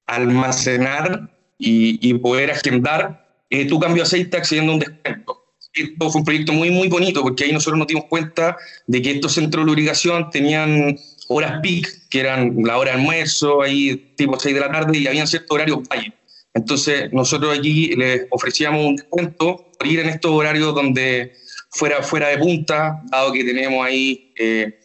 almacenar 0.06 1.30
y, 1.58 2.12
poder 2.14 2.50
agendar 2.50 3.26
eh, 3.50 3.66
tu 3.66 3.80
cambio 3.80 4.02
de 4.02 4.06
aceite 4.06 4.36
accediendo 4.36 4.72
a 4.72 4.74
un 4.74 4.80
descuento. 4.80 5.42
Esto 5.72 6.10
fue 6.10 6.20
un 6.20 6.24
proyecto 6.24 6.52
muy, 6.52 6.70
muy 6.70 6.88
bonito 6.88 7.22
porque 7.22 7.44
ahí 7.44 7.52
nosotros 7.52 7.78
nos 7.78 7.86
dimos 7.86 8.04
cuenta 8.04 8.56
de 8.86 9.02
que 9.02 9.12
estos 9.12 9.32
centros 9.34 9.64
de 9.64 9.66
lubricación 9.66 10.30
tenían 10.30 10.96
horas 11.28 11.60
peak, 11.62 12.08
que 12.08 12.20
eran 12.20 12.56
la 12.64 12.78
hora 12.78 12.92
de 12.92 12.98
almuerzo, 12.98 13.62
ahí 13.62 14.12
tipo 14.16 14.38
6 14.38 14.54
de 14.54 14.60
la 14.60 14.70
tarde, 14.70 14.98
y 14.98 15.06
habían 15.06 15.26
ciertos 15.26 15.50
horarios 15.50 15.80
valle. 15.88 16.12
Entonces, 16.54 17.12
nosotros 17.12 17.58
aquí 17.58 17.88
les 17.96 18.26
ofrecíamos 18.30 18.86
un 18.86 18.96
descuento 18.96 19.70
por 19.78 19.86
ir 19.86 20.00
en 20.00 20.08
estos 20.08 20.30
horarios 20.30 20.74
donde 20.74 21.34
fuera, 21.76 22.02
fuera 22.02 22.28
de 22.28 22.38
punta, 22.38 23.02
dado 23.10 23.32
que 23.32 23.44
tenemos 23.44 23.84
ahí 23.84 24.32
eh, 24.36 24.78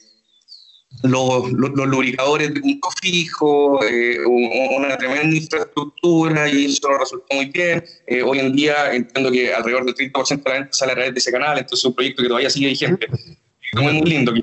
los, 1.04 1.52
los, 1.54 1.88
lubricadores 1.88 2.54
de 2.54 2.60
punto 2.60 2.90
fijo, 3.02 3.84
eh, 3.84 4.20
una 4.26 4.98
tremenda 4.98 5.36
infraestructura 5.36 6.50
y 6.50 6.66
eso 6.66 6.90
nos 6.90 7.00
resultó 7.00 7.36
muy 7.36 7.46
bien. 7.46 7.84
Eh, 8.08 8.22
hoy 8.22 8.40
en 8.40 8.54
día 8.54 8.94
entiendo 8.94 9.32
que 9.32 9.54
alrededor 9.54 9.86
del 9.86 9.96
30% 9.96 10.44
de 10.44 10.50
la 10.50 10.60
venta 10.60 10.74
sale 10.74 10.92
a 10.92 10.96
través 10.96 11.14
de 11.14 11.20
ese 11.20 11.32
canal, 11.32 11.58
entonces 11.58 11.80
es 11.80 11.86
un 11.86 11.96
proyecto 11.96 12.22
que 12.22 12.28
todavía 12.28 12.50
sigue 12.50 12.68
vigente. 12.68 13.08
Muy, 13.74 13.94
muy 13.94 14.10
lindo. 14.10 14.34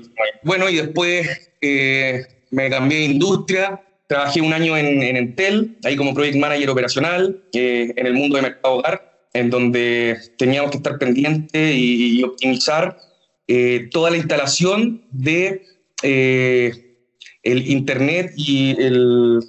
Bueno, 0.43 0.69
y 0.69 0.77
después 0.77 1.51
me 1.61 2.69
cambié 2.69 2.97
de 2.97 3.05
industria, 3.05 3.79
Trabajé 4.09 4.41
un 4.41 4.51
año 4.53 4.75
en, 4.75 5.03
Entel, 5.03 5.77
ahí 5.83 5.95
como 5.95 6.15
Project 6.15 6.35
Manager 6.35 6.71
operacional, 6.71 7.43
eh, 7.53 7.93
en 7.95 8.07
el 8.07 8.15
mundo 8.15 8.37
de 8.37 8.41
mercado 8.41 8.77
hogar, 8.77 9.08
en 9.39 9.49
donde 9.49 10.17
teníamos 10.37 10.71
que 10.71 10.77
estar 10.77 10.97
pendientes 10.97 11.75
y, 11.75 12.23
optimizar 12.23 12.97
eh, 13.47 13.89
toda 13.91 14.11
la 14.11 14.17
instalación 14.17 15.05
de 15.11 15.63
eh, 16.03 16.97
el 17.43 17.67
Internet 17.69 18.33
y 18.35 18.71
el, 18.81 19.39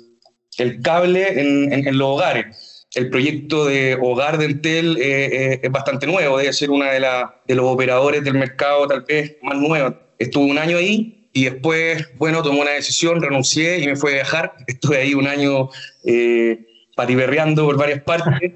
el 0.59 0.80
cable 0.80 1.40
en, 1.40 1.73
en, 1.87 1.99
los 1.99 2.09
hogares. 2.09 2.87
El 2.94 3.11
proyecto 3.11 3.66
de 3.66 3.97
hogar 4.00 4.38
de 4.38 4.47
Entel 4.47 4.97
es 5.00 5.70
bastante 5.70 6.06
nuevo, 6.06 6.38
debe 6.38 6.52
ser 6.52 6.70
una 6.70 6.90
de, 6.92 7.00
de 7.47 7.54
los 7.54 7.66
operadores 7.66 8.25
del 8.25 8.35
mercado 8.35 8.87
tal 8.87 9.02
vez 9.02 9.37
más 9.42 9.59
nuevos. 9.59 9.94
Estuve 10.18 10.50
un 10.50 10.59
año 10.59 10.78
ahí 10.78 11.20
y 11.32 11.44
después, 11.44 12.09
bueno, 12.16 12.42
tomé 12.42 12.61
una 12.61 12.73
decisión, 12.73 13.23
renuncié 13.23 13.78
y 13.78 13.87
me 13.87 13.97
fui 13.97 14.12
a 14.12 14.14
viajar. 14.14 14.54
Estuve 14.66 14.99
ahí 14.99 15.14
un 15.14 15.26
año 15.26 15.70
eh, 16.04 16.66
patiberreando 16.97 17.64
por 17.64 17.76
varias 17.76 18.02
partes. 18.02 18.52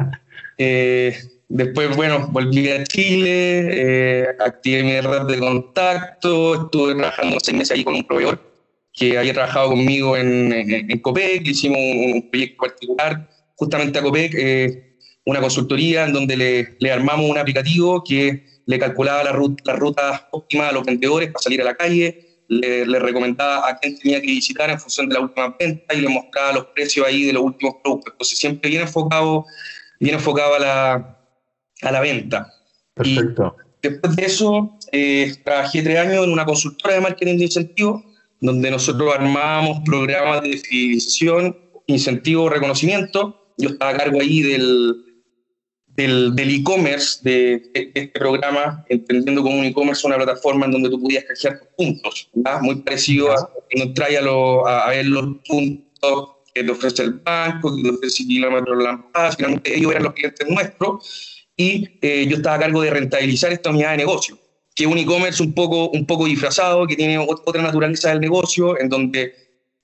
Eh, 0.59 1.17
después, 1.49 1.97
bueno, 1.97 2.29
volví 2.31 2.69
a 2.71 2.85
Chile, 2.85 4.21
eh, 4.23 4.27
activé 4.39 4.83
mi 4.83 5.01
red 5.01 5.23
de 5.23 5.39
contacto, 5.39 6.65
estuve 6.65 6.95
trabajando 6.95 7.39
seis 7.41 7.57
meses 7.57 7.77
ahí 7.77 7.85
con 7.85 7.95
un 7.95 8.05
proveedor 8.05 8.41
que 8.93 9.19
había 9.19 9.33
trabajado 9.33 9.71
conmigo 9.71 10.17
en, 10.17 10.53
en, 10.53 10.99
COPEC, 11.01 11.49
hicimos 11.49 11.79
un, 11.79 12.31
proyecto 12.31 12.63
particular 12.63 13.29
justamente 13.57 13.99
a 13.99 14.03
COPEC, 14.03 14.35
eh, 14.37 14.97
una 15.27 15.41
consultoría 15.41 16.05
en 16.05 16.13
donde 16.13 16.37
le, 16.37 16.77
le, 16.79 16.93
armamos 16.93 17.29
un 17.29 17.37
aplicativo 17.37 18.05
que 18.05 18.47
le 18.67 18.79
calculaba 18.79 19.25
la 19.25 19.33
ruta, 19.33 19.65
las 19.67 19.79
rutas 19.79 20.23
óptimas 20.31 20.71
a 20.71 20.73
los 20.73 20.85
vendedores 20.85 21.31
para 21.31 21.43
salir 21.43 21.61
a 21.61 21.65
la 21.65 21.75
calle, 21.75 22.35
le, 22.49 22.99
recomendaba 22.99 23.69
a 23.69 23.79
quién 23.79 23.99
tenía 23.99 24.21
que 24.21 24.27
visitar 24.27 24.71
en 24.71 24.79
función 24.79 25.09
de 25.09 25.15
la 25.15 25.21
última 25.21 25.57
venta 25.59 25.95
y 25.95 26.01
le 26.01 26.09
mostraba 26.09 26.53
los 26.53 26.67
precios 26.67 27.07
ahí 27.07 27.25
de 27.25 27.33
los 27.33 27.43
últimos 27.43 27.77
productos. 27.83 28.13
Entonces 28.13 28.39
siempre 28.39 28.71
bien 28.71 28.83
enfocado, 28.83 29.45
bien 30.01 30.17
enfocado 30.17 30.55
a 30.55 30.59
la, 30.59 31.19
a 31.83 31.93
la 31.93 32.01
venta. 32.01 32.53
Perfecto. 32.95 33.57
Y 33.83 33.89
después 33.89 34.17
de 34.17 34.25
eso, 34.25 34.79
eh, 34.93 35.35
trabajé 35.45 35.83
tres 35.83 35.99
años 35.99 36.25
en 36.25 36.33
una 36.33 36.45
consultora 36.45 36.95
de 36.95 37.01
marketing 37.01 37.39
de 37.39 37.45
incentivos, 37.45 38.03
donde 38.41 38.71
nosotros 38.71 39.15
armábamos 39.15 39.81
programas 39.85 40.43
de 40.43 40.57
fidelización, 40.57 41.57
incentivos, 41.87 42.53
reconocimiento. 42.53 43.53
Yo 43.57 43.71
estaba 43.71 43.93
a 43.93 43.97
cargo 43.97 44.21
ahí 44.21 44.43
del, 44.43 45.05
del 45.97 46.51
e-commerce 46.51 47.21
de, 47.23 47.71
este 47.75 48.09
programa, 48.09 48.85
entendiendo 48.89 49.43
como 49.43 49.59
un 49.59 49.65
e-commerce 49.65 50.07
una 50.07 50.17
plataforma 50.17 50.67
en 50.67 50.73
donde 50.73 50.91
tú 50.91 51.01
podías 51.01 51.25
canjear 51.25 51.61
tus 51.61 51.69
puntos, 51.77 52.31
muy 52.63 52.77
parecido 52.77 53.33
a 53.33 53.49
cuando 53.49 53.85
entras 53.85 54.11
a, 54.11 54.87
a, 54.87 54.91
ver 54.91 55.07
los 55.07 55.37
puntos 55.47 56.34
que 56.55 56.63
te 56.63 56.71
ofrece 56.71 57.03
el 57.03 57.13
banco, 57.15 57.75
que 57.77 57.83
te 57.83 57.91
ofrece 57.91 58.25
Kilómetro 58.25 58.77
Lampaz, 58.77 59.37
finalmente 59.37 59.77
ellos 59.77 59.91
eran 59.91 60.05
los 60.05 60.15
clientes 60.15 60.49
nuestros, 60.49 61.47
y 61.57 61.99
eh, 62.01 62.27
yo 62.29 62.37
estaba 62.37 62.57
a 62.57 62.61
cargo 62.61 62.83
de 62.83 62.91
rentabilizar 62.91 63.53
esta 63.53 63.71
unidad 63.71 63.91
de 63.91 63.99
negocio, 63.99 64.39
que 64.75 64.85
es 64.85 64.91
un 64.91 64.99
e-commerce 64.99 65.43
un 65.43 65.53
poco, 65.53 65.91
un 65.91 66.07
poco 66.07 66.27
disfrazado, 66.27 66.87
que 66.87 66.97
tiene 66.97 67.19
otra 67.19 67.63
naturaleza 67.63 68.11
del 68.11 68.21
negocio, 68.21 68.79
en 68.79 68.89
donde 68.89 69.35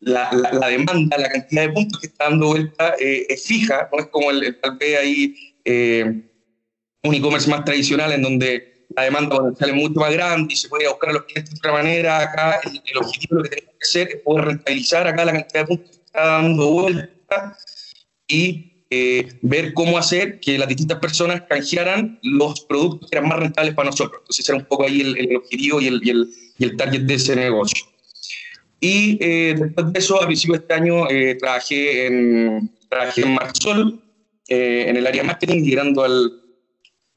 la, 0.00 0.30
la, 0.32 0.68
demanda, 0.68 1.18
la 1.18 1.28
cantidad 1.28 1.62
de 1.62 1.72
puntos 1.72 2.00
que 2.00 2.06
está 2.06 2.24
dando 2.24 2.48
vuelta 2.48 2.94
eh, 2.98 3.26
es 3.28 3.44
fija, 3.44 3.88
no 3.92 3.98
es 3.98 4.06
como 4.06 4.30
el, 4.30 4.42
el 4.44 4.60
tal 4.60 4.78
vez 4.78 4.98
ahí 4.98 5.34
eh, 5.64 6.22
un 7.02 7.14
e-commerce 7.14 7.50
más 7.50 7.64
tradicional 7.64 8.12
en 8.12 8.22
donde 8.22 8.86
la 8.96 9.02
demanda 9.02 9.36
sale 9.58 9.72
mucho 9.72 10.00
más 10.00 10.12
grande 10.12 10.54
y 10.54 10.56
se 10.56 10.68
puede 10.68 10.88
buscar 10.88 11.10
a 11.10 11.12
los 11.14 11.24
clientes 11.24 11.54
de 11.54 11.58
otra 11.58 11.72
manera. 11.72 12.18
Acá 12.18 12.60
el, 12.64 12.98
objetivo 12.98 13.36
lo 13.36 13.42
que 13.44 13.50
tenemos 13.50 13.74
que 13.78 13.84
hacer 13.84 14.08
es 14.08 14.16
poder 14.22 14.44
rentabilizar 14.46 15.06
acá 15.06 15.24
la 15.24 15.32
cantidad 15.32 15.60
de 15.60 15.66
puntos 15.66 15.99
está 16.10 16.26
dando 16.26 16.70
vuelta 16.70 17.56
y 18.26 18.84
eh, 18.90 19.28
ver 19.42 19.72
cómo 19.72 19.96
hacer 19.96 20.40
que 20.40 20.58
las 20.58 20.66
distintas 20.66 20.98
personas 20.98 21.42
canjearan 21.48 22.18
los 22.22 22.62
productos 22.62 23.08
que 23.08 23.16
eran 23.16 23.28
más 23.28 23.38
rentables 23.38 23.74
para 23.74 23.90
nosotros. 23.90 24.20
Entonces, 24.22 24.48
era 24.48 24.58
un 24.58 24.64
poco 24.64 24.84
ahí 24.84 25.00
el, 25.00 25.36
objetivo 25.36 25.80
y 25.80 25.86
el, 25.86 26.00
y, 26.02 26.10
y 26.58 26.64
el, 26.64 26.76
target 26.76 27.02
de 27.02 27.14
ese 27.14 27.36
negocio. 27.36 27.86
Y 28.80 29.18
eh, 29.20 29.54
después 29.56 29.92
de 29.92 29.98
eso, 29.98 30.20
a 30.20 30.26
principios 30.26 30.58
de 30.58 30.62
este 30.62 30.74
año, 30.74 31.06
trabajé 31.38 32.06
en, 32.06 32.70
trabajé 32.88 33.22
en 33.22 33.34
Marsol, 33.34 34.02
eh, 34.48 34.86
en 34.88 34.96
el 34.96 35.06
área 35.06 35.22
marketing, 35.22 35.62
llegando 35.62 36.02
al, 36.02 36.32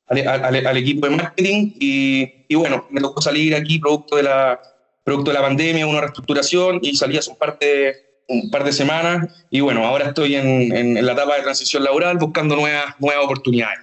al, 0.06 0.68
al, 0.68 0.78
equipo 0.78 1.08
de 1.08 1.16
marketing 1.16 1.72
y, 1.80 2.46
y, 2.48 2.56
bueno, 2.56 2.86
me 2.92 3.02
tocó 3.02 3.22
salir 3.22 3.56
aquí 3.56 3.80
producto 3.80 4.18
de 4.18 4.24
la, 4.24 4.62
producto 5.04 5.32
de 5.32 5.36
la 5.36 5.42
pandemia, 5.42 5.88
una 5.88 6.02
reestructuración 6.02 6.80
y 6.84 6.96
salí 6.96 7.18
hace 7.18 7.32
un 7.32 7.38
par 7.38 7.58
de, 7.58 8.13
un 8.34 8.52
par 8.52 8.64
de 8.64 8.72
semanas 8.72 9.46
y 9.50 9.62
bueno, 9.62 9.86
ahora 9.86 10.08
estoy 10.08 10.36
en, 10.36 10.76
en, 10.76 11.06
la 11.06 11.14
etapa 11.14 11.36
de 11.36 11.44
transición 11.44 11.84
laboral 11.84 12.18
buscando 12.18 12.56
nuevas, 12.56 12.96
nuevas 13.00 13.26
oportunidades. 13.26 13.80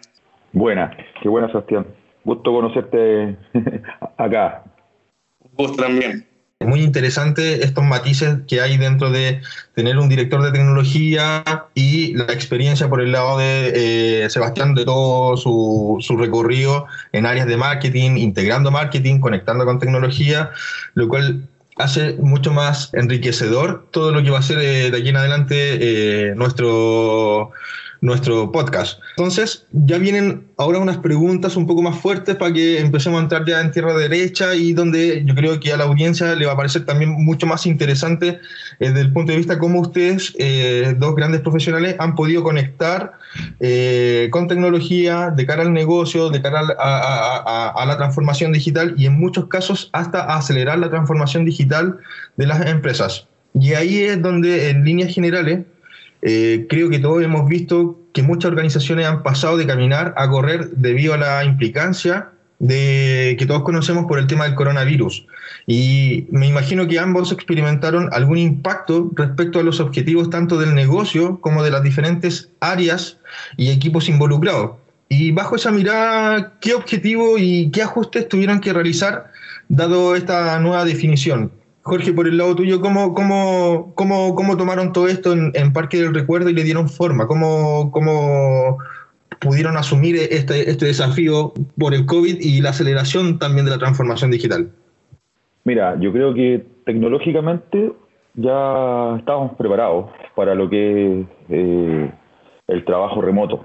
Buena, 0.53 0.97
qué 1.23 1.29
buena 1.29 1.49
Sebastián. 1.49 1.87
Gusto 2.25 2.53
conocerte 2.53 3.37
acá. 4.19 4.63
Gusto 5.57 5.83
también 5.83 6.31
muy 6.67 6.83
interesante 6.83 7.65
estos 7.65 7.85
matices 7.85 8.41
que 8.47 8.61
hay 8.61 8.77
dentro 8.77 9.11
de 9.11 9.41
tener 9.75 9.99
un 9.99 10.11
director 10.11 10.43
de 10.43 10.53
tecnología 10.53 11.43
y 11.75 12.15
la 12.15 12.25
experiencia 12.25 12.89
por 12.89 13.01
el 13.01 13.13
lado 13.13 13.39
de 13.39 14.25
eh, 14.25 14.31
Sebastián 14.31 14.75
de 14.75 14.85
todo 14.85 15.39
su, 15.39 15.97
su, 16.01 16.19
recorrido 16.19 16.87
en 17.13 17.25
áreas 17.25 17.47
de 17.47 17.57
marketing, 17.57 18.19
integrando 18.19 18.71
marketing, 18.71 19.21
conectando 19.21 19.65
con 19.65 19.79
tecnología, 19.79 20.51
lo 20.93 21.09
cual 21.09 21.49
hace 21.83 22.15
mucho 22.15 22.53
más 22.53 22.93
enriquecedor 22.95 23.87
todo 23.91 24.13
lo 24.13 24.23
que 24.23 24.31
va 24.31 24.39
a 24.39 24.43
ser 24.43 24.59
eh, 24.59 24.91
de 24.91 24.99
aquí 24.99 25.09
en 25.09 25.17
adelante 25.17 25.79
eh, 25.81 26.35
nuestro 26.35 27.53
nuestro 28.01 28.51
podcast. 28.51 28.99
Entonces, 29.17 29.67
ya 29.73 29.99
vienen 29.99 30.47
ahora 30.57 30.79
unas 30.79 30.99
preguntas 30.99 31.57
un 31.57 31.67
poco 31.67 31.83
más 31.83 31.99
fuertes 31.99 32.37
para 32.37 32.53
que 32.53 32.81
empecemos 32.81 33.21
a 33.21 33.23
entrar 33.23 33.45
ya 33.47 33.61
en 33.61 33.71
tierra 33.71 33.95
derecha 33.95 34.55
y 34.55 34.73
donde 34.73 35.23
yo 35.25 35.35
creo 35.35 35.61
que 35.61 35.73
a 35.73 35.77
la 35.77 35.85
audiencia 35.85 36.35
le 36.35 36.47
va 36.47 36.53
a 36.53 36.57
parecer 36.57 36.85
también 36.87 37.11
mucho 37.11 37.47
más 37.47 37.67
interesante 37.67 38.41
eh, 38.79 38.89
desde 38.89 39.01
el 39.03 39.13
punto 39.13 39.33
de 39.33 39.39
vista 39.39 39.59
cómo 39.59 39.81
ustedes, 39.81 40.35
eh, 40.39 40.95
dos 40.99 41.15
grandes 41.15 41.43
profesionales, 41.43 41.97
han 41.99 42.15
podido 42.15 42.43
conectar 42.43 43.13
eh, 43.61 44.29
con 44.31 44.49
tecnología 44.49 45.31
de 45.31 45.47
cara 45.47 45.63
al 45.63 45.73
negocio, 45.73 46.31
de 46.31 46.41
cara 46.41 46.63
a, 46.79 47.75
a 47.77 47.87
la 47.87 47.97
transformación 47.99 48.53
digital 48.53 48.95
y 48.97 49.07
en 49.07 49.19
muchos 49.19 49.47
casos 49.47 49.91
hasta 49.93 50.35
acelerar 50.37 50.79
la 50.79 50.89
transformación 50.89 51.45
digital 51.45 51.99
de 52.37 52.47
las 52.47 52.67
empresas. 52.67 53.27
Y 53.55 53.75
ahí 53.75 54.05
es 54.05 54.23
donde, 54.23 54.71
en 54.71 54.85
líneas 54.85 55.13
generales, 55.13 55.67
eh, 56.23 56.67
creo 56.69 56.91
que 56.91 56.99
todos 56.99 57.23
hemos 57.23 57.49
visto 57.49 57.99
que 58.13 58.23
muchas 58.23 58.51
organizaciones 58.51 59.07
han 59.07 59.23
pasado 59.23 59.57
de 59.57 59.67
caminar 59.67 60.15
a 60.17 60.29
correr 60.29 60.71
debido 60.71 61.15
a 61.15 61.17
la 61.17 61.45
implicancia 61.45 62.31
de 62.59 63.37
que 63.39 63.47
todos 63.47 63.63
conocemos 63.63 64.05
por 64.07 64.19
el 64.19 64.27
tema 64.27 64.45
del 64.45 64.55
coronavirus. 64.55 65.27
Y 65.67 66.27
me 66.31 66.47
imagino 66.47 66.87
que 66.87 66.99
ambos 66.99 67.33
experimentaron 67.33 68.11
algún 68.13 68.39
impacto 68.39 69.11
respecto 69.15 69.61
a 69.61 69.63
los 69.63 69.81
objetivos 69.81 70.31
tanto 70.31 70.59
del 70.59 70.75
negocio 70.75 71.41
como 71.41 71.63
de 71.63 71.71
las 71.71 71.83
diferentes 71.83 72.51
áreas 72.61 73.17
y 73.57 73.71
equipos 73.71 74.09
involucrados. 74.09 74.73
Y 75.09 75.33
bajo 75.33 75.57
esa 75.57 75.73
mirada, 75.73 76.53
¿qué 76.61 76.75
objetivo 76.75 77.39
y 77.39 77.71
qué 77.71 77.83
ajustes 77.83 78.29
tuvieron 78.29 78.61
que 78.61 78.73
realizar 78.73 79.31
dado 79.69 80.15
esta 80.15 80.59
nueva 80.61 80.85
definición? 80.85 81.51
Jorge, 81.83 82.13
por 82.13 82.27
el 82.27 82.37
lado 82.37 82.55
tuyo, 82.55 82.81
¿cómo, 82.81 83.15
cómo, 83.15 83.93
cómo, 83.95 84.35
cómo 84.35 84.57
tomaron 84.57 84.93
todo 84.93 85.09
esto 85.09 85.33
en, 85.33 85.73
Parque 85.73 85.97
del 85.97 86.15
Recuerdo 86.15 86.51
y 86.51 86.55
le 86.55 86.63
dieron 86.63 86.89
forma? 86.89 87.27
¿Cómo, 87.27 87.91
cómo 87.91 88.79
pudieron 89.41 89.77
asumir 89.77 90.17
este, 90.17 90.69
este 90.71 90.87
desafío 90.87 91.55
por 91.79 91.95
el 91.95 92.05
COVID 92.05 92.37
y 92.41 92.61
la 92.61 92.71
aceleración 92.71 93.39
también 93.39 93.65
de 93.65 93.71
la 93.71 93.79
transformación 93.79 94.31
digital? 94.31 94.71
Mira, 95.65 95.99
yo 95.99 96.13
creo 96.13 96.35
que 96.35 96.67
tecnológicamente 96.85 97.93
ya 98.35 99.17
estábamos 99.19 99.57
preparados 99.57 100.11
para 100.35 100.55
lo 100.55 100.69
que 100.69 101.21
es 101.21 101.27
eh, 101.49 102.13
el 102.69 102.85
trabajo 102.85 103.23
remoto. 103.23 103.65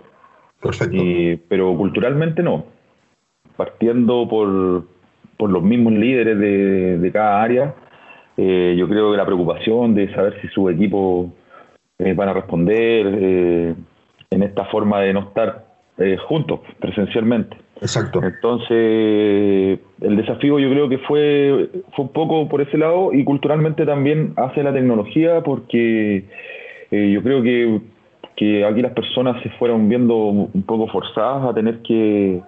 Perfecto. 0.62 1.04
pero 1.48 1.76
culturalmente 1.78 2.42
no. 2.42 2.66
Partiendo 3.56 4.28
por, 4.28 4.86
por 5.38 5.50
los 5.50 5.62
mismos 5.62 5.94
líderes 5.94 6.40
de, 6.40 6.98
de 6.98 7.12
cada 7.12 7.44
área, 7.44 7.76
eh, 8.38 8.76
yo 8.78 8.88
creo 8.88 9.12
que 9.12 9.18
la 9.18 9.26
preocupación 9.26 9.96
de 9.96 10.14
saber 10.14 10.40
si 10.42 10.48
su 10.50 10.70
equipo 10.70 11.32
eh, 12.00 12.14
van 12.14 12.30
a 12.30 12.34
responder 12.34 13.08
eh, 13.08 13.76
en 14.30 14.44
esta 14.44 14.66
forma 14.66 15.02
de 15.02 15.14
no 15.14 15.22
estar 15.22 15.64
juntos 16.28 16.60
presencialmente. 16.80 17.56
Exacto. 17.80 18.22
Entonces, 18.22 19.80
el 20.02 20.18
desafío 20.18 20.60
yo 20.60 20.70
creo 20.70 20.90
que 20.90 20.98
fue, 20.98 21.70
fue 21.96 22.06
un 22.06 22.12
poco 22.12 22.50
por 22.50 22.60
ese 22.60 22.78
lado 22.78 23.14
y 23.14 23.24
culturalmente 23.24 23.86
también 23.86 24.34
hace 24.36 24.62
la 24.62 24.74
tecnología 24.74 25.42
porque 25.42 26.26
yo 26.92 27.24
creo 27.24 27.42
que, 27.42 27.80
que 28.36 28.66
aquí 28.66 28.82
las 28.82 28.92
personas 28.92 29.42
se 29.42 29.50
fueron 29.52 29.88
viendo 29.88 30.18
un 30.18 30.64
poco 30.64 30.88
forzadas 30.88 31.50
a 31.50 31.54
tener 31.54 31.82
que 31.82 32.42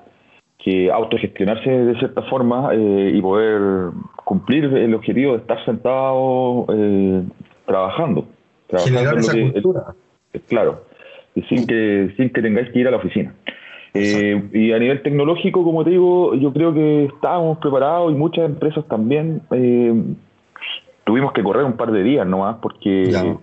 que 0.68 0.92
autogestionarse 0.92 1.70
de 1.70 1.98
cierta 1.98 2.24
forma 2.24 2.72
eh, 2.74 3.14
y 3.16 3.22
poder 3.22 3.92
cumplir 4.26 4.66
el 4.66 4.94
objetivo 4.96 5.32
de 5.32 5.38
estar 5.38 5.64
sentado 5.64 6.66
eh, 6.74 7.24
trabajando. 7.66 8.28
Generar 8.84 9.18
esa 9.18 9.32
cultura. 9.32 9.86
claro, 10.50 10.84
sin 11.48 11.66
que, 11.66 12.14
sin 12.18 12.32
que 12.32 12.42
tengáis 12.42 12.70
que 12.72 12.80
ir 12.80 12.88
a 12.90 12.92
la 12.92 12.98
oficina. 12.98 13.34
Eh, 13.94 14.44
y 14.52 14.74
a 14.74 14.80
nivel 14.80 15.02
tecnológico, 15.04 15.64
como 15.64 15.86
te 15.86 15.92
digo, 15.92 16.36
yo 16.36 16.52
creo 16.52 16.74
que 16.74 17.06
estábamos 17.06 17.60
preparados 17.60 18.12
y 18.12 18.16
muchas 18.16 18.44
empresas 18.44 18.86
también 18.90 19.42
tuvimos 21.06 21.32
que 21.32 21.44
correr 21.44 21.64
un 21.64 21.78
par 21.78 21.94
de 21.94 22.04
días 22.04 22.28
nomás 22.28 22.58
porque, 22.62 23.38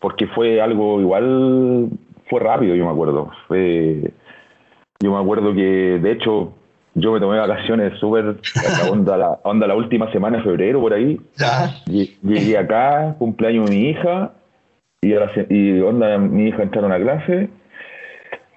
porque 0.00 0.26
fue 0.26 0.60
algo 0.60 1.00
igual, 1.00 1.88
fue 2.28 2.40
rápido, 2.40 2.74
yo 2.74 2.84
me 2.84 2.90
acuerdo. 2.90 3.30
Fue, 3.46 4.10
yo 4.98 5.12
me 5.12 5.18
acuerdo 5.18 5.54
que, 5.54 6.00
de 6.02 6.10
hecho, 6.10 6.52
yo 6.94 7.12
me 7.12 7.20
tomé 7.20 7.38
vacaciones 7.38 7.98
súper, 7.98 8.36
onda 8.90 9.16
la, 9.16 9.38
onda 9.42 9.66
la 9.66 9.74
última 9.74 10.10
semana 10.12 10.38
de 10.38 10.44
febrero, 10.44 10.80
por 10.80 10.94
ahí. 10.94 11.20
Llegué 11.86 12.56
acá, 12.56 13.16
cumpleaños 13.18 13.68
de 13.68 13.76
mi 13.76 13.88
hija, 13.88 14.32
y, 15.02 15.12
y 15.50 15.80
onda, 15.80 16.18
mi 16.18 16.48
hija 16.48 16.62
entraron 16.62 16.92
a 16.92 16.98
clase, 16.98 17.50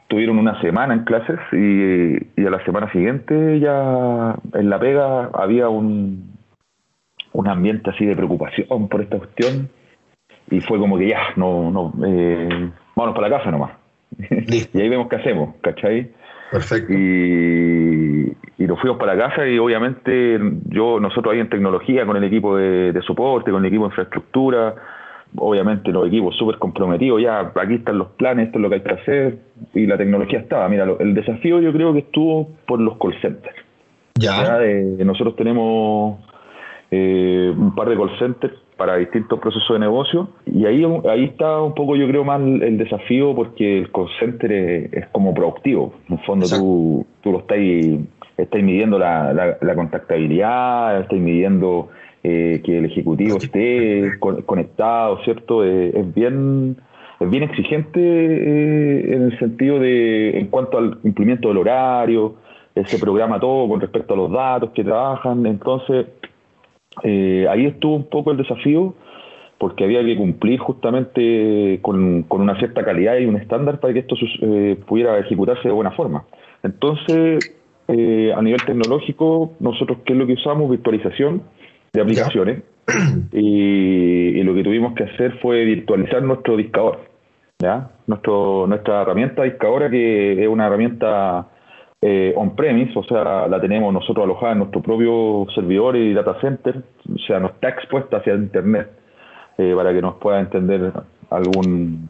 tuvieron 0.08 0.38
una 0.38 0.62
semana 0.62 0.94
en 0.94 1.04
clases, 1.04 1.40
y, 1.52 2.46
a 2.46 2.50
la 2.50 2.64
semana 2.64 2.92
siguiente 2.92 3.60
ya 3.60 4.36
en 4.54 4.70
la 4.70 4.80
pega 4.80 5.30
había 5.34 5.68
un, 5.70 6.38
un 7.34 7.48
ambiente 7.48 7.90
así 7.90 8.06
de 8.06 8.16
preocupación 8.16 8.88
por 8.88 9.02
esta 9.02 9.18
cuestión, 9.18 9.70
y 10.50 10.62
fue 10.62 10.80
como 10.80 10.98
que 10.98 11.10
ya, 11.10 11.22
no, 11.36 11.72
no, 11.72 11.92
eh, 12.06 12.70
vámonos 12.96 13.16
para 13.16 13.30
la 13.30 13.38
casa 13.38 13.52
nomás. 13.52 13.72
y 14.20 14.80
ahí 14.80 14.90
vemos 14.90 15.08
qué 15.10 15.18
hacemos, 15.18 15.56
¿cachai? 15.62 16.12
Perfecto. 16.52 16.94
Y, 16.94 18.36
nos 18.60 18.82
fuimos 18.82 18.98
para 19.00 19.18
casa 19.18 19.48
y 19.48 19.58
obviamente 19.60 20.40
yo, 20.66 21.00
nosotros 21.00 21.34
ahí 21.34 21.40
en 21.40 21.50
tecnología, 21.50 22.06
con 22.06 22.18
el 22.18 22.24
equipo 22.26 22.58
de, 22.58 23.00
soporte, 23.06 23.50
con 23.50 23.64
el 23.64 23.68
equipo 23.68 23.84
de 23.84 23.90
infraestructura, 23.90 24.76
obviamente 25.38 25.90
los 25.92 26.08
equipos 26.08 26.36
súper 26.36 26.58
comprometidos, 26.58 27.22
ya 27.22 27.52
aquí 27.56 27.76
están 27.76 27.98
los 27.98 28.10
planes, 28.10 28.48
esto 28.48 28.58
es 28.58 28.62
lo 28.64 28.70
que 28.70 28.76
hay 28.76 28.82
que 28.82 28.94
hacer, 28.94 29.38
y 29.74 29.86
la 29.86 29.98
tecnología 29.98 30.40
estaba. 30.40 30.68
Mira, 30.68 30.86
el 31.00 31.14
desafío 31.14 31.62
yo 31.62 31.72
creo 31.72 31.94
que 31.94 32.00
estuvo 32.00 32.50
por 32.66 32.82
los 32.82 32.98
call 32.98 33.16
centers. 33.22 33.56
Ya. 34.16 34.60
nosotros 35.06 35.36
tenemos 35.38 36.20
eh, 36.92 37.54
un 37.56 37.74
par 37.74 37.88
de 37.88 37.96
call 37.96 38.18
centers 38.20 38.54
para 38.78 38.96
distintos 38.96 39.40
procesos 39.40 39.70
de 39.70 39.80
negocio. 39.80 40.30
Y 40.46 40.66
ahí, 40.66 40.86
ahí 41.10 41.26
está 41.26 41.62
un 41.62 41.74
poco, 41.74 41.96
yo 41.96 42.08
creo, 42.08 42.24
más 42.24 42.40
el 42.40 42.78
desafío 42.78 43.36
porque 43.36 43.80
el 43.80 43.92
call 43.92 44.08
center 44.20 44.52
es, 44.52 45.08
como 45.12 45.34
proactivo. 45.34 45.94
En 46.08 46.18
el 46.18 46.26
fondo 46.26 46.48
tú, 46.48 47.06
tú, 47.22 47.32
lo 47.32 47.40
estás, 47.40 47.58
estás 48.38 48.62
midiendo 48.62 49.00
la, 49.00 49.58
la, 49.60 49.76
contactabilidad, 49.76 51.02
estás 51.02 51.20
midiendo 51.20 51.90
eh, 52.24 52.62
que 52.64 52.78
el 52.78 52.86
ejecutivo 52.86 53.38
esté 53.38 54.20
conectado, 54.20 55.20
¿cierto? 55.24 55.66
Eh, 55.66 55.92
es 55.94 56.14
bien 56.14 56.78
es 57.20 57.30
bien 57.32 57.44
exigente 57.44 58.00
eh, 58.00 59.16
en 59.16 59.24
el 59.24 59.40
sentido 59.40 59.80
de, 59.80 60.38
en 60.38 60.48
cuanto 60.48 60.78
al 60.78 61.00
cumplimiento 61.00 61.48
del 61.48 61.58
horario, 61.58 62.36
se 62.86 63.00
programa 63.00 63.40
todo 63.40 63.68
con 63.68 63.82
respecto 63.82 64.14
a 64.14 64.18
los 64.18 64.32
datos 64.32 64.70
que 64.70 64.84
trabajan, 64.84 65.48
entonces 65.48 66.06
eh, 67.04 67.48
ahí 67.50 67.66
estuvo 67.66 67.96
un 67.96 68.10
poco 68.10 68.32
el 68.32 68.38
desafío 68.38 68.96
porque 69.58 69.84
había 69.84 70.04
que 70.04 70.16
cumplir 70.16 70.60
justamente 70.60 71.80
con, 71.82 72.26
una 72.30 72.58
cierta 72.60 72.84
calidad 72.84 73.18
y 73.18 73.26
un 73.26 73.38
estándar 73.38 73.80
para 73.80 73.94
que 73.94 74.00
esto 74.00 74.16
eh, 74.42 74.78
pudiera 74.88 75.18
ejecutarse 75.18 75.68
de 75.68 75.74
buena 75.74 75.92
forma. 75.92 76.26
Entonces, 76.64 77.56
eh, 77.88 78.34
a 78.36 78.42
nivel 78.42 78.62
tecnológico, 78.64 79.54
nosotros, 79.60 80.00
¿qué 80.06 80.14
es 80.14 80.20
lo 80.20 80.28
que 80.28 80.34
usamos? 80.34 80.70
Virtualización 80.70 81.42
de 81.94 82.02
aplicaciones. 82.02 82.64
Y, 83.34 84.42
lo 84.44 84.54
que 84.54 84.64
tuvimos 84.64 84.94
que 84.94 85.04
hacer 85.04 85.40
fue 85.40 85.66
virtualizar 85.66 86.24
nuestro 86.24 86.56
discador. 86.56 87.00
¿ya? 87.60 87.90
Nuestro, 88.06 88.66
nuestra 88.66 89.02
herramienta 89.02 89.44
discadora, 89.44 89.90
que 89.90 90.42
es 90.42 90.48
una 90.48 90.68
herramienta 90.68 91.48
eh, 92.02 92.34
on-premise, 92.36 92.98
o 92.98 93.04
sea, 93.04 93.48
la 93.48 93.60
tenemos 93.60 93.92
nosotros 93.92 94.24
alojada 94.24 94.52
en 94.52 94.60
nuestro 94.60 94.82
propio 94.82 95.48
servidor 95.56 95.96
y 95.96 96.14
data 96.14 96.40
center, 96.40 96.84
o 97.12 97.18
sea, 97.20 97.40
no 97.40 97.48
está 97.48 97.70
expuesta 97.70 98.18
hacia 98.18 98.36
Internet 98.36 98.92
eh, 99.58 99.74
para 99.76 99.92
que 99.94 100.02
nos 100.02 100.16
pueda 100.16 100.40
entender 100.40 100.92
algún, 101.32 102.08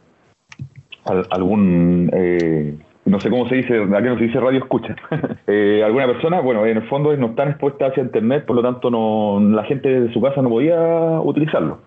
algún 1.30 2.10
eh, 2.12 2.76
no 3.06 3.18
sé 3.18 3.30
cómo 3.30 3.48
se 3.48 3.54
dice, 3.54 3.78
aquí 3.82 4.08
no 4.08 4.18
se 4.18 4.24
dice 4.24 4.38
radio 4.38 4.58
escucha. 4.58 4.94
alguna 5.84 6.06
persona, 6.06 6.40
bueno, 6.40 6.66
en 6.66 6.76
el 6.76 6.88
fondo 6.88 7.16
no 7.16 7.28
están 7.28 7.48
expuestas 7.48 7.92
hacia 7.92 8.02
Internet, 8.02 8.44
por 8.44 8.56
lo 8.56 8.62
tanto 8.62 8.90
no, 8.90 9.40
la 9.40 9.64
gente 9.64 9.88
de 9.88 10.12
su 10.12 10.20
casa 10.20 10.42
no 10.42 10.50
podía 10.50 10.78
utilizarlo. 11.22 11.78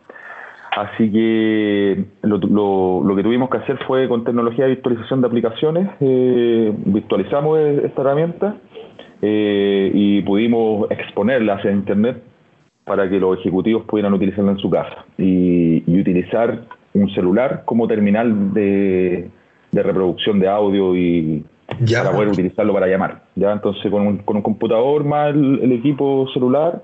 Así 0.71 1.11
que 1.11 2.05
lo, 2.21 2.39
que 2.39 3.23
tuvimos 3.23 3.49
que 3.49 3.57
hacer 3.57 3.77
fue 3.85 4.07
con 4.07 4.23
tecnología 4.23 4.65
de 4.65 4.75
virtualización 4.75 5.19
de 5.19 5.27
aplicaciones, 5.27 5.89
eh, 5.99 6.73
virtualizamos 6.85 7.59
e, 7.59 7.85
esta 7.87 8.01
herramienta 8.01 8.55
eh, 9.21 9.91
y 9.93 10.21
pudimos 10.21 10.89
exponerla 10.89 11.55
hacia 11.55 11.71
Internet 11.71 12.23
para 12.85 13.09
que 13.09 13.19
los 13.19 13.37
ejecutivos 13.39 13.83
pudieran 13.83 14.13
utilizarla 14.13 14.51
en 14.51 14.57
su 14.59 14.69
casa 14.69 15.05
y, 15.17 15.83
utilizar 15.99 16.61
un 16.93 17.09
celular 17.13 17.63
como 17.65 17.85
terminal 17.85 18.53
de, 18.53 19.29
reproducción 19.73 20.39
de 20.39 20.47
audio 20.47 20.95
y 20.95 21.45
para 21.67 22.11
poder 22.11 22.29
utilizarlo 22.29 22.73
para 22.73 22.87
llamar. 22.87 23.23
ya 23.35 23.51
Entonces 23.51 23.91
con 23.91 24.07
un, 24.07 24.17
con 24.19 24.37
un 24.37 24.41
computador 24.41 25.03
más 25.03 25.35
el 25.35 25.71
equipo 25.73 26.27
celular 26.33 26.81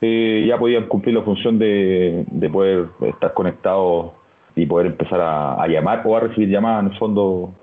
eh, 0.00 0.44
ya 0.46 0.58
podían 0.58 0.86
cumplir 0.86 1.14
la 1.14 1.22
función 1.22 1.58
de, 1.58 2.26
poder 2.52 2.86
estar 3.02 3.32
conectados 3.34 4.12
y 4.54 4.66
poder 4.66 4.86
empezar 4.86 5.20
a, 5.20 5.66
llamar 5.68 6.02
o 6.04 6.16
a 6.16 6.20
recibir 6.20 6.48
llamadas 6.48 6.84
en 6.84 6.92
el 6.92 6.98
fondo, 6.98 7.54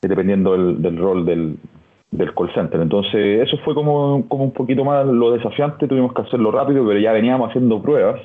dependiendo 0.00 0.52
del, 0.52 0.96
rol 0.96 1.24
del, 1.26 1.58
call 2.34 2.52
center. 2.54 2.80
Entonces, 2.80 3.46
eso 3.46 3.56
fue 3.64 3.74
como, 3.74 4.26
como 4.28 4.44
un 4.44 4.52
poquito 4.52 4.84
más 4.84 5.06
lo 5.06 5.32
desafiante, 5.32 5.88
tuvimos 5.88 6.12
que 6.12 6.22
hacerlo 6.22 6.50
rápido, 6.50 6.86
pero 6.86 6.98
ya 6.98 7.12
veníamos 7.12 7.50
haciendo 7.50 7.82
pruebas 7.82 8.20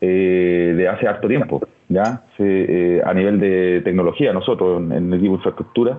eh, 0.00 0.74
de 0.76 0.88
hace 0.88 1.08
harto 1.08 1.26
tiempo, 1.28 1.60
ya 1.88 2.22
eh, 2.38 3.00
a 3.04 3.12
nivel 3.14 3.40
de 3.40 3.80
tecnología, 3.82 4.32
nosotros 4.32 4.80
en, 4.80 4.92
en 4.92 5.12
el 5.12 5.18
equipo 5.18 5.32
de 5.32 5.36
infraestructura 5.38 5.98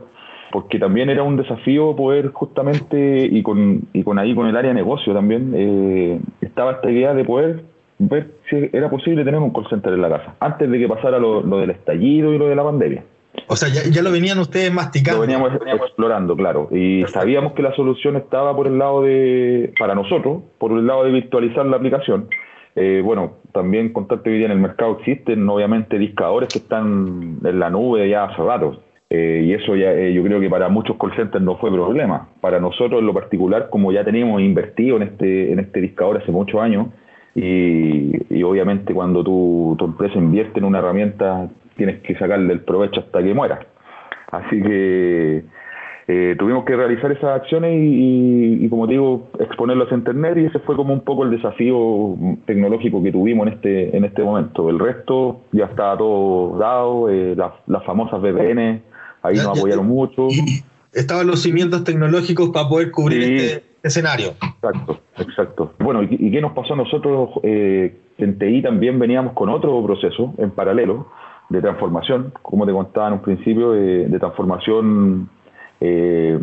porque 0.52 0.80
también 0.80 1.10
era 1.10 1.24
un 1.24 1.38
desafío 1.38 1.96
poder 1.96 2.32
justamente, 2.32 3.28
y 3.30 3.44
con, 3.44 3.88
y 3.94 4.04
con 4.04 4.20
ahí 4.20 4.34
con 4.34 4.48
el 4.48 4.56
área 4.56 4.70
de 4.70 4.76
negocio 4.76 5.14
también, 5.14 5.54
eh, 5.56 6.20
estaba 6.42 6.74
esta 6.74 6.90
idea 6.90 7.14
de 7.14 7.24
poder 7.24 7.64
ver 8.00 8.32
si 8.50 8.70
era 8.74 8.90
posible 8.90 9.24
tener 9.24 9.40
un 9.40 9.52
call 9.52 9.68
center 9.70 9.94
en 9.94 10.02
la 10.02 10.10
casa, 10.10 10.36
antes 10.40 10.70
de 10.70 10.80
que 10.80 10.88
pasara 10.88 11.20
lo, 11.20 11.42
del 11.42 11.70
estallido 11.70 12.34
y 12.34 12.38
lo 12.38 12.48
de 12.48 12.56
la 12.56 12.64
pandemia. 12.64 13.04
O 13.48 13.56
sea, 13.56 13.70
ya, 13.70 14.02
lo 14.02 14.12
venían 14.12 14.40
ustedes 14.40 14.74
masticando. 14.74 15.22
Lo 15.22 15.28
veníamos, 15.28 15.52
explorando, 15.54 16.36
claro. 16.36 16.68
Y 16.72 17.04
sabíamos 17.08 17.54
que 17.54 17.62
la 17.62 17.74
solución 17.76 18.16
estaba 18.16 18.56
por 18.56 18.68
el 18.68 18.78
lado 18.78 19.04
de, 19.04 19.74
para 19.80 19.96
nosotros, 19.96 20.44
por 20.58 20.72
el 20.72 20.86
lado 20.86 21.04
de 21.04 21.12
virtualizar 21.12 21.66
la 21.66 21.78
aplicación. 21.78 22.28
Eh, 22.76 23.02
bueno, 23.04 23.38
también 23.52 23.92
contarte 23.92 24.30
hoy 24.30 24.38
día 24.38 24.46
en 24.46 24.52
el 24.52 24.60
mercado 24.60 24.98
existen 25.00 25.48
obviamente 25.50 25.98
discadores 25.98 26.50
que 26.50 26.60
están 26.60 27.40
en 27.44 27.60
la 27.60 27.70
nube 27.70 28.08
ya 28.10 28.26
hace 28.26 28.42
rato. 28.42 28.82
Eh, 29.12 29.42
y 29.46 29.54
eso 29.54 29.76
ya 29.76 29.92
eh, 29.92 30.14
yo 30.14 30.24
creo 30.24 30.40
que 30.40 30.52
para 30.52 30.70
muchos 30.70 30.96
call 30.98 31.16
centers 31.16 31.44
no 31.44 31.58
fue 31.58 31.72
problema. 31.72 32.30
Para 32.42 32.60
nosotros 32.60 33.00
en 33.00 33.08
lo 33.08 33.14
particular, 33.14 33.70
como 33.70 33.92
ya 33.92 34.04
teníamos 34.04 34.42
invertido 34.42 34.98
en 34.98 35.04
este, 35.04 35.52
en 35.52 35.60
este 35.60 35.82
discador 35.82 36.18
hace 36.18 36.32
muchos 36.32 36.62
años, 36.62 36.88
y, 37.36 38.44
obviamente 38.44 38.94
cuando 38.94 39.24
tu, 39.24 39.76
tu, 39.78 39.86
empresa 39.86 40.18
invierte 40.18 40.60
en 40.60 40.66
una 40.66 40.80
herramienta, 40.80 41.48
tienes 41.78 42.02
que 42.02 42.16
sacarle 42.16 42.54
el 42.54 42.62
provecho 42.62 43.00
hasta 43.00 43.24
que 43.24 43.34
muera. 43.34 43.60
Así 44.32 44.62
que 44.62 45.44
eh, 46.08 46.36
tuvimos 46.38 46.66
que 46.66 46.76
realizar 46.76 47.12
esas 47.12 47.42
acciones 47.42 47.72
y, 47.82 48.68
como 48.70 48.88
digo, 48.88 49.30
exponerlos 49.40 49.92
a 49.92 49.96
internet 49.96 50.38
y 50.38 50.46
ese 50.46 50.60
fue 50.60 50.76
como 50.76 50.94
un 50.94 51.02
poco 51.02 51.24
el 51.24 51.32
desafío 51.32 52.16
tecnológico 52.46 53.02
que 53.02 53.12
tuvimos 53.12 53.48
en 53.48 53.54
este 53.54 53.96
en 53.96 54.06
este 54.06 54.24
momento. 54.24 54.70
El 54.70 54.80
resto 54.80 55.42
ya 55.52 55.66
estaba 55.66 55.98
todo 55.98 56.58
dado, 56.58 57.08
las 57.08 57.84
famosas 57.86 58.22
VPN 58.22 58.89
ahí 59.22 59.36
nos 59.36 59.58
apoyaron 59.58 59.88
mucho. 59.88 60.28
Estaban 60.94 61.28
los 61.28 61.42
cimientos 61.42 61.84
tecnológicos 61.84 62.50
para 62.50 62.68
poder 62.68 62.92
cubrir 62.92 63.24
este 63.24 63.64
escenario. 63.84 64.34
Exacto, 64.42 65.00
exacto. 65.18 65.74
Bueno, 65.80 66.04
¿y, 66.04 66.32
qué 66.32 66.42
nos 66.42 66.54
pasó 66.54 66.74
a 66.74 66.78
nosotros? 66.78 67.30
Eh, 67.44 67.96
en 68.18 68.38
TI 68.38 68.62
también 68.62 69.00
veníamos 69.00 69.34
con 69.34 69.50
otro 69.50 69.84
proceso 69.84 70.34
en 70.38 70.52
paralelo 70.52 71.08
de 71.50 71.62
transformación, 71.62 72.34
como 72.42 72.66
te 72.66 72.72
contaba 72.72 73.08
en 73.08 73.14
un 73.14 73.22
principio, 73.22 73.72
de, 73.72 74.20
transformación 74.20 75.30
eh, 75.82 76.40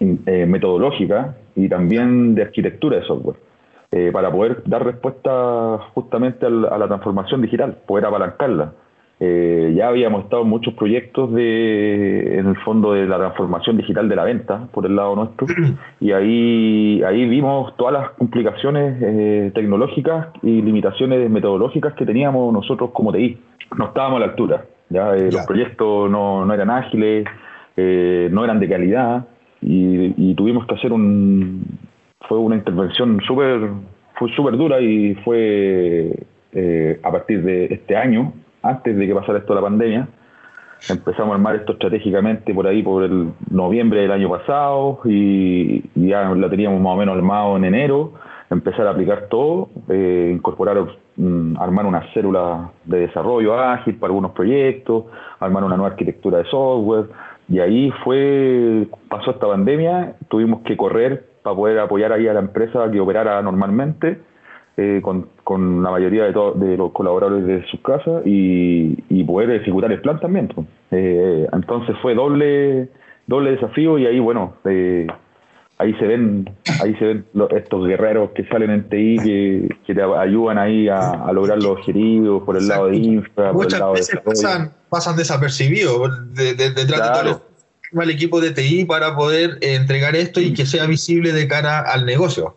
eh, 0.00 0.46
metodológica 0.46 1.36
y 1.54 1.68
también 1.68 2.34
de 2.34 2.42
arquitectura 2.42 2.98
de 2.98 3.06
software, 3.06 3.36
eh, 3.92 4.10
para 4.12 4.32
poder 4.32 4.62
dar 4.64 4.84
respuesta 4.84 5.78
justamente 5.94 6.46
a 6.46 6.50
la, 6.50 6.86
transformación 6.86 7.42
digital, 7.42 7.76
poder 7.86 8.06
apalancarla. 8.06 8.72
Ya 9.20 9.88
habíamos 9.88 10.24
estado 10.24 10.42
en 10.42 10.48
muchos 10.48 10.72
proyectos 10.74 11.32
de, 11.34 12.38
en 12.38 12.46
el 12.46 12.56
fondo 12.58 12.94
de 12.94 13.06
la 13.06 13.18
transformación 13.18 13.76
digital 13.76 14.08
de 14.08 14.16
la 14.16 14.24
venta, 14.24 14.68
por 14.72 14.86
el 14.86 14.96
lado 14.96 15.14
nuestro, 15.14 15.46
y 16.00 16.12
ahí, 16.12 17.02
ahí 17.02 17.26
vimos 17.26 17.76
todas 17.76 17.92
las 17.92 18.10
complicaciones 18.12 19.52
tecnológicas 19.52 20.28
y 20.42 20.62
limitaciones 20.62 21.30
metodológicas 21.30 21.92
que 21.94 22.06
teníamos 22.06 22.50
nosotros 22.52 22.90
como 22.92 23.12
TI 23.12 23.38
no 23.76 23.86
estábamos 23.86 24.16
a 24.16 24.20
la 24.20 24.26
altura. 24.26 24.64
¿ya? 24.88 25.14
Eh, 25.16 25.30
los 25.30 25.46
proyectos 25.46 26.10
no, 26.10 26.44
no, 26.44 26.54
eran 26.54 26.70
ágiles, 26.70 27.26
eh, 27.76 28.28
no 28.30 28.44
eran 28.44 28.60
de 28.60 28.68
calidad 28.68 29.26
y, 29.60 30.34
tuvimos 30.34 30.66
que 30.66 30.74
hacer 30.74 30.92
un... 30.92 31.78
Fue 32.28 32.38
una 32.38 32.56
intervención 32.56 33.20
súper 33.26 33.68
fue 34.14 34.30
súper 34.36 34.56
dura 34.56 34.80
y 34.80 35.14
fue 35.24 36.14
eh, 36.52 37.00
a 37.02 37.10
partir 37.10 37.42
de 37.42 37.66
este 37.66 37.96
año, 37.96 38.32
antes 38.62 38.96
de 38.96 39.06
que 39.06 39.14
pasara 39.14 39.38
esto 39.38 39.54
la 39.54 39.60
pandemia, 39.60 40.08
empezamos 40.88 41.32
a 41.32 41.34
armar 41.34 41.56
esto 41.56 41.72
estratégicamente 41.72 42.54
por 42.54 42.66
ahí, 42.66 42.82
por 42.82 43.04
el 43.04 43.32
noviembre 43.50 44.02
del 44.02 44.12
año 44.12 44.30
pasado 44.30 45.00
y, 45.04 45.84
y 45.94 46.08
ya 46.08 46.22
la 46.34 46.48
teníamos 46.48 46.80
más 46.80 46.94
o 46.94 46.96
menos 46.96 47.16
armado 47.16 47.56
en 47.56 47.64
enero 47.64 48.12
empezar 48.50 48.86
a 48.86 48.90
aplicar 48.90 49.28
todo, 49.30 49.70
eh, 49.88 50.32
incorporar, 50.34 50.84
mm, 51.16 51.56
armar 51.58 51.86
una 51.86 52.12
célula 52.12 52.72
de 52.84 53.00
desarrollo 53.00 53.58
ágil 53.58 53.96
para 53.96 54.10
algunos 54.10 54.32
proyectos, 54.32 55.04
armar 55.38 55.64
una 55.64 55.76
nueva 55.76 55.92
arquitectura 55.92 56.38
de 56.38 56.44
software. 56.44 57.06
Y 57.48 57.60
ahí 57.60 57.92
fue, 58.04 58.86
pasó 59.08 59.32
esta 59.32 59.46
pandemia, 59.46 60.14
tuvimos 60.28 60.62
que 60.62 60.76
correr 60.76 61.26
para 61.42 61.56
poder 61.56 61.78
apoyar 61.78 62.12
ahí 62.12 62.28
a 62.28 62.34
la 62.34 62.40
empresa 62.40 62.90
que 62.90 63.00
operara 63.00 63.40
normalmente, 63.42 64.20
eh, 64.82 65.02
con, 65.02 65.28
con, 65.44 65.82
la 65.82 65.90
mayoría 65.90 66.24
de, 66.24 66.32
de 66.54 66.76
los 66.78 66.90
colaboradores 66.92 67.46
de 67.46 67.66
sus 67.70 67.80
casas 67.80 68.22
y, 68.24 68.96
y, 69.10 69.24
poder 69.24 69.50
ejecutar 69.50 69.92
el 69.92 70.00
plan 70.00 70.18
también. 70.20 70.48
Eh, 70.90 71.46
entonces 71.52 71.94
fue 72.00 72.14
doble, 72.14 72.88
doble 73.26 73.50
desafío 73.50 73.98
y 73.98 74.06
ahí, 74.06 74.18
bueno, 74.20 74.54
eh, 74.64 75.06
ahí 75.76 75.92
se 75.98 76.06
ven 76.06 76.48
ahí 76.82 76.94
se 76.94 77.04
ven 77.04 77.26
estos 77.50 77.86
guerreros 77.86 78.30
que 78.30 78.46
salen 78.46 78.70
en 78.70 78.88
TI 78.88 79.18
que, 79.84 79.94
te 79.94 80.02
ayudan 80.02 80.56
ahí 80.56 80.88
a, 80.88 81.30
lograr 81.34 81.58
los 81.58 81.72
objetivos 81.78 82.42
por 82.44 82.56
el 82.56 82.66
lado 82.66 82.86
de 82.86 82.96
infra, 82.96 83.52
por 83.52 83.66
el 83.70 83.78
lado 83.78 83.92
veces 83.92 84.14
de 84.14 84.22
pasan, 84.22 84.72
pasan 84.88 85.14
desapercibidos 85.14 86.34
detrás 86.34 86.74
de 86.86 87.30
todo 87.92 88.02
el 88.02 88.10
equipo 88.10 88.40
de 88.40 88.52
TI 88.52 88.86
para 88.86 89.14
poder 89.14 89.58
entregar 89.60 90.16
esto 90.16 90.40
y 90.40 90.54
que 90.54 90.64
sea 90.64 90.86
visible 90.86 91.34
de 91.34 91.46
cara 91.46 91.80
al 91.80 92.06
negocio. 92.06 92.56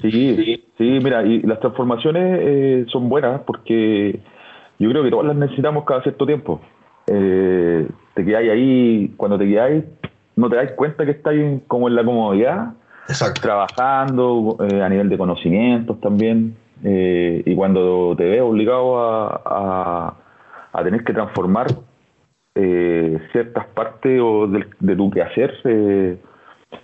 Sí, 0.00 0.10
sí, 0.10 0.65
mira, 0.84 1.22
y 1.22 1.42
las 1.42 1.60
transformaciones 1.60 2.38
eh, 2.42 2.86
son 2.88 3.08
buenas 3.08 3.40
porque 3.46 4.20
yo 4.78 4.90
creo 4.90 5.02
que 5.02 5.10
todas 5.10 5.26
las 5.26 5.36
necesitamos 5.36 5.84
cada 5.84 6.02
cierto 6.02 6.26
tiempo. 6.26 6.60
Eh, 7.06 7.88
te 8.14 8.24
quedáis 8.24 8.50
ahí, 8.50 9.14
cuando 9.16 9.38
te 9.38 9.46
quedáis, 9.46 9.84
no 10.36 10.50
te 10.50 10.56
das 10.56 10.72
cuenta 10.72 11.04
que 11.04 11.12
estás 11.12 11.34
como 11.66 11.88
en 11.88 11.94
la 11.94 12.04
comodidad, 12.04 12.74
trabajando 13.40 14.56
eh, 14.68 14.82
a 14.82 14.88
nivel 14.88 15.08
de 15.08 15.18
conocimientos 15.18 16.00
también, 16.00 16.56
eh, 16.84 17.42
y 17.44 17.54
cuando 17.54 18.14
te 18.16 18.24
ves 18.24 18.42
obligado 18.42 18.98
a, 18.98 20.14
a, 20.72 20.84
tener 20.84 21.04
que 21.04 21.14
transformar 21.14 21.68
eh, 22.54 23.18
ciertas 23.32 23.66
partes 23.68 24.20
o 24.22 24.46
de, 24.46 24.96
tu 24.96 25.10
quehacer, 25.10 26.18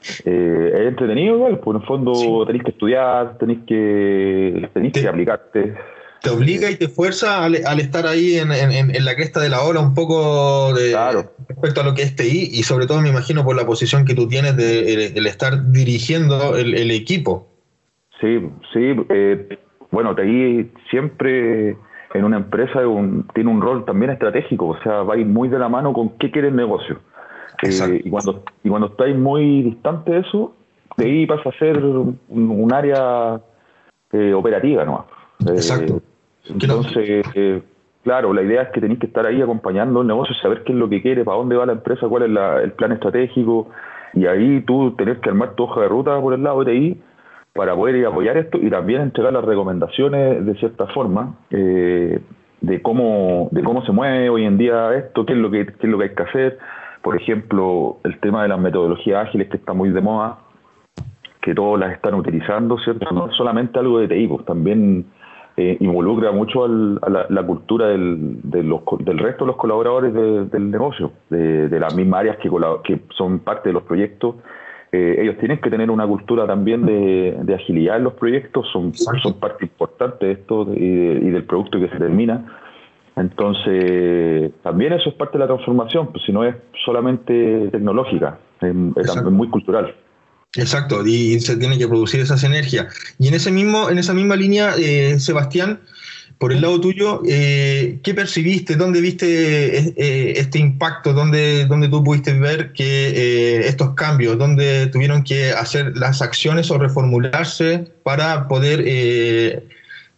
es 0.01 0.89
entretenido 0.89 1.37
igual, 1.37 1.59
pues 1.59 1.77
en 1.77 1.83
el 1.83 1.87
fondo 1.87 2.47
tenés 2.47 2.63
que 2.63 2.71
estudiar, 2.71 3.39
tenés 3.39 3.59
que, 3.67 4.69
tenés 4.73 4.93
que 4.93 5.09
aplicarte 5.09 5.75
te 6.23 6.31
obliga 6.31 6.71
y 6.71 6.77
te 6.77 6.89
fuerza 6.89 7.45
al, 7.45 7.55
estar 7.55 8.07
ahí 8.07 8.37
en, 8.37 9.05
la 9.05 9.15
cresta 9.17 9.41
de 9.41 9.49
la 9.49 9.63
ola 9.63 9.81
un 9.81 9.95
poco 9.95 10.73
de, 10.73 10.97
respecto 11.49 11.81
a 11.81 11.85
lo 11.85 11.95
que 11.95 12.03
es 12.03 12.15
TI 12.15 12.49
y 12.53 12.63
sobre 12.63 12.87
todo 12.87 13.01
me 13.01 13.09
imagino 13.09 13.45
por 13.45 13.57
la 13.57 13.67
posición 13.67 14.05
que 14.05 14.15
tú 14.15 14.29
tienes 14.29 14.57
de 14.57 15.07
el, 15.15 15.27
estar 15.27 15.73
dirigiendo 15.73 16.57
el, 16.57 16.91
equipo. 16.93 17.49
Sí, 18.21 18.39
sí, 18.73 18.95
eh, 19.11 19.59
bueno, 19.91 20.15
TI 20.15 20.71
siempre 20.91 21.77
en 22.15 22.25
una 22.25 22.37
empresa 22.37 22.81
tiene 23.35 23.51
un 23.51 23.61
rol 23.61 23.85
también 23.85 24.13
estratégico, 24.13 24.69
o 24.69 24.83
sea, 24.83 25.03
va 25.03 25.15
a 25.15 25.19
ir 25.19 25.27
muy 25.27 25.49
de 25.49 25.59
la 25.59 25.69
mano 25.69 25.93
con 25.93 26.19
qué 26.19 26.31
quiere 26.31 26.49
el 26.49 26.57
negocio. 26.57 27.01
Eh, 27.63 28.03
y, 28.05 28.11
cuando, 28.11 28.43
y 28.65 28.69
cuando 28.69 28.89
estáis 28.89 29.17
muy 29.17 29.63
distante 29.63 30.13
de 30.13 30.19
eso, 30.21 30.55
TI 30.97 31.27
pasa 31.27 31.49
a 31.49 31.59
ser 31.59 31.79
un, 31.79 32.73
área 32.73 33.41
eh, 34.13 34.33
operativa 34.35 34.85
¿no? 34.85 35.07
Exacto. 35.47 36.03
Entonces, 36.49 37.25
eh, 37.35 37.63
claro, 38.03 38.33
la 38.33 38.43
idea 38.43 38.63
es 38.63 38.69
que 38.71 38.81
tenéis 38.81 38.99
que 38.99 39.07
estar 39.07 39.25
ahí 39.27 39.41
acompañando 39.41 40.01
el 40.01 40.09
negocio, 40.09 40.35
saber 40.37 40.65
qué 40.65 40.73
es 40.73 40.79
lo 40.79 40.89
que 40.89 41.03
quiere, 41.03 41.25
para 41.25 41.39
dónde 41.39 41.57
va 41.57 41.67
la 41.67 41.73
empresa, 41.73 42.09
cuál 42.09 42.25
es 42.25 42.65
el 42.65 42.73
plan 42.73 42.93
estratégico, 42.93 43.69
y 44.15 44.27
ahí 44.27 44.61
tú 44.63 44.95
tenés 44.97 45.19
que 45.19 45.31
armar 45.31 45.55
tu 45.55 45.65
hoja 45.65 45.83
de 45.83 45.89
ruta 45.89 46.21
por 46.21 46.35
el 46.35 46.43
lado 46.43 46.65
de 46.65 46.73
ahí 46.73 47.03
para 47.53 47.75
poder 47.75 47.97
ir 47.97 48.07
a 48.07 48.09
apoyar 48.09 48.37
esto 48.37 48.59
y 48.59 48.71
también 48.71 49.03
entregar 49.03 49.33
las 49.33 49.45
recomendaciones 49.45 50.45
de 50.45 50.55
cierta 50.57 50.87
forma 50.89 51.35
eh, 51.51 52.21
de 52.61 52.83
cómo 52.83 53.49
de 53.51 53.63
cómo 53.63 53.85
se 53.85 53.93
mueve 53.93 54.31
hoy 54.31 54.45
en 54.45 54.57
día 54.57 54.95
esto, 54.95 55.27
qué 55.27 55.33
es 55.35 55.39
lo 55.39 55.51
que 55.51 55.67
qué 55.67 55.87
es 55.87 55.89
lo 55.89 55.99
que 55.99 56.05
hay 56.05 56.15
que 56.15 56.23
hacer. 56.23 56.59
Por 57.03 57.17
ejemplo, 57.17 57.99
el 58.05 58.19
tema 58.21 58.43
de 58.43 58.49
las 58.49 58.61
metodologías 58.61 59.29
ágiles 59.29 59.49
que 59.49 59.57
está 59.57 59.73
muy 59.73 59.91
de 59.91 60.01
moda, 60.01 60.39
que 61.41 61.55
todos 61.55 61.79
las 61.79 61.93
están 61.93 62.15
utilizando, 62.15 62.79
¿cierto? 62.79 63.11
No 63.13 63.29
es 63.29 63.37
solamente 63.37 63.79
algo 63.79 63.99
de 63.99 64.09
TI, 64.09 64.29
pues 64.29 64.45
también 64.45 65.07
eh, 65.57 65.77
involucra 65.81 66.33
mucho 66.33 66.65
a 66.65 66.69
la, 67.29 67.43
cultura 67.47 67.89
del, 67.89 68.41
del 68.43 69.19
resto 69.19 69.45
de 69.45 69.49
los 69.49 69.57
colaboradores 69.57 70.15
del 70.15 70.71
negocio, 70.71 71.13
de, 71.29 71.79
las 71.79 71.95
mismas 71.95 72.21
áreas 72.21 72.37
que, 72.39 72.51
que 72.85 73.03
son 73.17 73.41
parte 73.41 73.69
de 73.69 73.73
los 73.75 73.83
proyectos. 73.83 74.37
Eh, 74.93 75.17
ellos 75.21 75.37
tienen 75.39 75.59
que 75.59 75.69
tener 75.69 75.91
una 75.91 76.07
cultura 76.07 76.47
también 76.47 76.87
de, 76.87 77.55
agilidad 77.55 77.97
en 77.97 78.05
los 78.05 78.15
proyectos, 78.15 78.67
son, 78.73 78.95
son 78.95 79.41
parte 79.41 79.65
importante 79.65 80.27
de 80.27 80.33
esto 80.33 80.67
y, 80.75 81.31
del 81.31 81.45
producto 81.45 81.79
que 81.79 81.89
se 81.89 81.99
termina. 81.99 82.47
Entonces, 83.17 84.53
también 84.63 84.95
eso 84.95 85.11
es 85.11 85.15
parte 85.17 85.37
de 85.37 85.41
la 85.41 85.47
transformación, 85.47 86.11
pues 86.13 86.25
si 86.25 86.33
no 86.33 86.45
es 86.45 86.57
solamente 86.85 87.69
tecnológica, 87.71 88.39
es 88.61 88.75
muy 89.31 89.49
cultural. 89.49 89.95
Exacto, 90.57 91.07
y 91.07 91.41
se 91.41 91.57
tiene 91.57 91.79
que 91.79 91.89
producir 91.89 92.21
esa 92.21 92.37
sinergia. 92.37 92.89
Y 93.19 93.29
en, 93.29 93.35
ese 93.35 93.51
mismo, 93.51 93.89
en 93.89 93.99
esa 93.99 94.13
misma 94.13 94.37
línea, 94.37 94.75
eh, 94.79 95.19
Sebastián, 95.19 95.81
por 96.37 96.53
el 96.53 96.61
lado 96.61 96.81
tuyo, 96.81 97.23
eh, 97.27 98.01
¿qué 98.03 98.13
percibiste? 98.13 98.77
¿Dónde 98.77 99.01
viste 99.01 99.79
eh, 99.79 100.33
este 100.37 100.59
impacto? 100.59 101.15
¿Dónde, 101.15 101.67
¿Dónde, 101.67 101.89
tú 101.89 102.03
pudiste 102.05 102.39
ver 102.39 102.73
que 102.73 103.61
estos 103.67 103.95
cambios, 103.95 104.37
dónde 104.37 104.89
tuvieron 104.89 105.23
que 105.23 105.53
hacer 105.53 105.97
las 105.97 106.21
acciones 106.21 106.71
o 106.71 106.79
reformularse 106.79 107.87
para 108.03 108.49
poder 108.49 108.83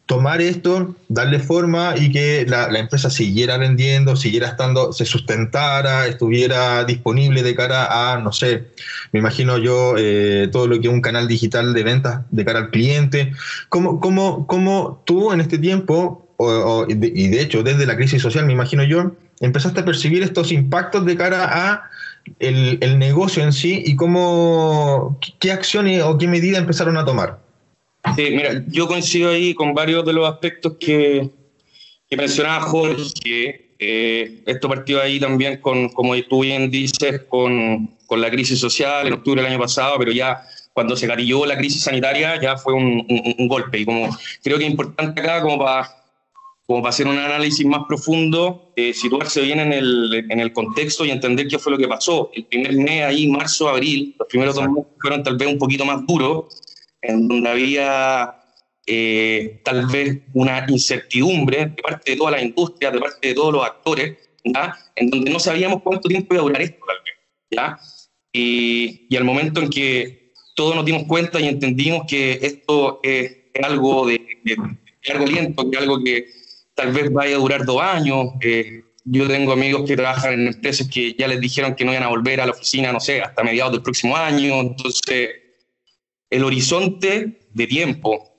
tomar 0.06 0.42
esto, 0.42 0.94
darle 1.08 1.38
forma 1.38 1.94
y 1.96 2.12
que 2.12 2.44
la, 2.46 2.66
empresa 2.78 3.08
siguiera 3.08 3.56
vendiendo, 3.56 4.16
siguiera 4.16 4.48
estando, 4.48 4.92
se 4.92 5.06
sustentara, 5.06 6.06
estuviera 6.06 6.84
disponible 6.84 7.42
de 7.42 7.54
cara 7.54 8.12
a, 8.12 8.18
no 8.18 8.32
sé, 8.32 8.64
me 9.12 9.20
imagino 9.20 9.56
yo, 9.56 9.94
eh, 9.96 10.48
todo 10.52 10.66
lo 10.66 10.78
que 10.80 10.88
es 10.88 10.92
un 10.92 11.00
canal 11.00 11.26
digital 11.26 11.72
de 11.72 11.82
ventas 11.82 12.20
de 12.30 12.44
cara 12.44 12.58
al 12.58 12.70
cliente. 12.70 13.32
¿Cómo, 13.70 13.98
cómo, 14.00 14.46
cómo 14.46 15.02
tú 15.06 15.32
en 15.32 15.40
este 15.40 15.58
tiempo, 15.58 16.28
y 16.88 17.28
de 17.28 17.40
hecho 17.40 17.62
desde 17.62 17.86
la 17.86 17.96
crisis 17.96 18.20
social, 18.20 18.44
me 18.44 18.52
imagino 18.52 18.84
yo, 18.84 19.12
empezaste 19.40 19.80
a 19.80 19.84
percibir 19.84 20.22
estos 20.22 20.52
impactos 20.52 21.06
de 21.06 21.16
cara 21.16 21.48
a 21.50 21.90
el, 22.38 22.78
el 22.82 22.98
negocio 22.98 23.42
en 23.42 23.52
sí 23.52 23.82
y 23.86 23.96
cómo, 23.96 25.18
qué 25.40 25.52
acciones 25.52 26.02
o 26.02 26.18
qué 26.18 26.28
medidas 26.28 26.60
empezaron 26.60 26.98
a 26.98 27.06
tomar? 27.06 27.43
Sí, 28.16 28.30
mira, 28.30 28.64
yo 28.68 28.86
coincido 28.86 29.30
ahí 29.30 29.54
con 29.54 29.74
varios 29.74 30.04
de 30.04 30.12
los 30.12 30.28
aspectos 30.28 30.76
que, 30.78 31.30
que 32.08 32.16
mencionaba 32.16 32.60
Jorge. 32.60 33.74
Eh, 33.78 34.42
esto 34.46 34.68
partió 34.68 35.00
ahí 35.00 35.18
también 35.18 35.60
con, 35.60 35.88
como 35.88 36.14
tú 36.22 36.42
bien 36.42 36.70
dices, 36.70 37.22
con, 37.28 37.90
con, 38.06 38.20
la 38.20 38.30
crisis 38.30 38.58
social 38.60 39.06
en 39.06 39.14
octubre 39.14 39.42
del 39.42 39.50
año 39.50 39.60
pasado, 39.60 39.96
pero 39.98 40.12
ya 40.12 40.42
cuando 40.72 40.96
se 40.96 41.06
gatilló 41.06 41.44
la 41.44 41.56
crisis 41.56 41.82
sanitaria 41.82 42.40
ya 42.40 42.56
fue 42.56 42.74
un, 42.74 43.04
un, 43.38 43.48
golpe. 43.48 43.80
Y 43.80 43.84
como 43.84 44.16
creo 44.42 44.58
que 44.58 44.64
es 44.64 44.70
importante 44.70 45.20
acá, 45.20 45.42
como 45.42 45.58
para 45.58 46.04
como 46.66 46.80
para 46.80 46.90
hacer 46.90 47.06
un 47.06 47.18
análisis 47.18 47.66
más 47.66 47.82
profundo, 47.86 48.72
eh, 48.74 48.94
situarse 48.94 49.42
bien 49.42 49.60
en 49.60 49.72
el, 49.72 50.26
en 50.30 50.40
el 50.40 50.52
contexto 50.52 51.04
y 51.04 51.10
entender 51.10 51.46
qué 51.46 51.58
fue 51.58 51.72
lo 51.72 51.78
que 51.78 51.86
pasó. 51.86 52.30
El 52.32 52.44
primer 52.46 52.72
mes 52.72 53.04
ahí, 53.04 53.28
marzo, 53.28 53.68
abril, 53.68 54.14
los 54.18 54.28
primeros 54.28 54.54
dos 54.54 54.68
meses 54.68 54.92
fueron 54.98 55.22
tal 55.22 55.36
vez 55.36 55.48
un 55.48 55.58
poquito 55.58 55.84
más 55.84 56.06
duros, 56.06 56.46
en 57.04 57.28
donde 57.28 57.48
había 57.48 58.34
eh, 58.86 59.60
tal 59.64 59.86
vez 59.86 60.20
una 60.32 60.64
incertidumbre 60.68 61.66
de 61.66 61.82
parte 61.82 62.12
de 62.12 62.16
toda 62.16 62.32
la 62.32 62.42
industria, 62.42 62.90
de 62.90 63.00
parte 63.00 63.28
de 63.28 63.34
todos 63.34 63.52
los 63.52 63.64
actores, 63.64 64.18
¿ya? 64.44 64.74
en 64.96 65.10
donde 65.10 65.30
no 65.30 65.38
sabíamos 65.38 65.82
cuánto 65.82 66.08
tiempo 66.08 66.34
iba 66.34 66.42
a 66.42 66.46
durar 66.46 66.62
esto 66.62 66.84
tal 66.86 66.96
vez. 67.04 67.14
¿ya? 67.50 67.78
Y, 68.32 69.06
y 69.08 69.16
al 69.16 69.24
momento 69.24 69.60
en 69.60 69.70
que 69.70 70.32
todos 70.54 70.74
nos 70.74 70.84
dimos 70.84 71.04
cuenta 71.04 71.40
y 71.40 71.48
entendimos 71.48 72.04
que 72.08 72.38
esto 72.42 73.00
es, 73.02 73.36
algo 73.62 74.06
de, 74.06 74.20
de, 74.42 74.56
de 74.56 75.14
largo 75.14 75.70
que 75.70 75.78
algo 75.78 76.02
que 76.02 76.26
tal 76.74 76.92
vez 76.92 77.12
vaya 77.12 77.36
a 77.36 77.38
durar 77.38 77.64
dos 77.64 77.80
años. 77.80 78.28
Eh, 78.40 78.82
yo 79.04 79.28
tengo 79.28 79.52
amigos 79.52 79.86
que 79.86 79.96
trabajan 79.96 80.32
en 80.32 80.46
empresas 80.48 80.88
que 80.88 81.14
ya 81.14 81.28
les 81.28 81.40
dijeron 81.40 81.74
que 81.74 81.84
no 81.84 81.92
iban 81.92 82.04
a 82.04 82.08
volver 82.08 82.40
a 82.40 82.46
la 82.46 82.52
oficina, 82.52 82.90
no 82.90 83.00
sé, 83.00 83.20
hasta 83.20 83.44
mediados 83.44 83.72
del 83.72 83.82
próximo 83.82 84.16
año. 84.16 84.60
Entonces, 84.60 85.30
el 86.34 86.42
horizonte 86.42 87.38
de 87.52 87.66
tiempo 87.68 88.36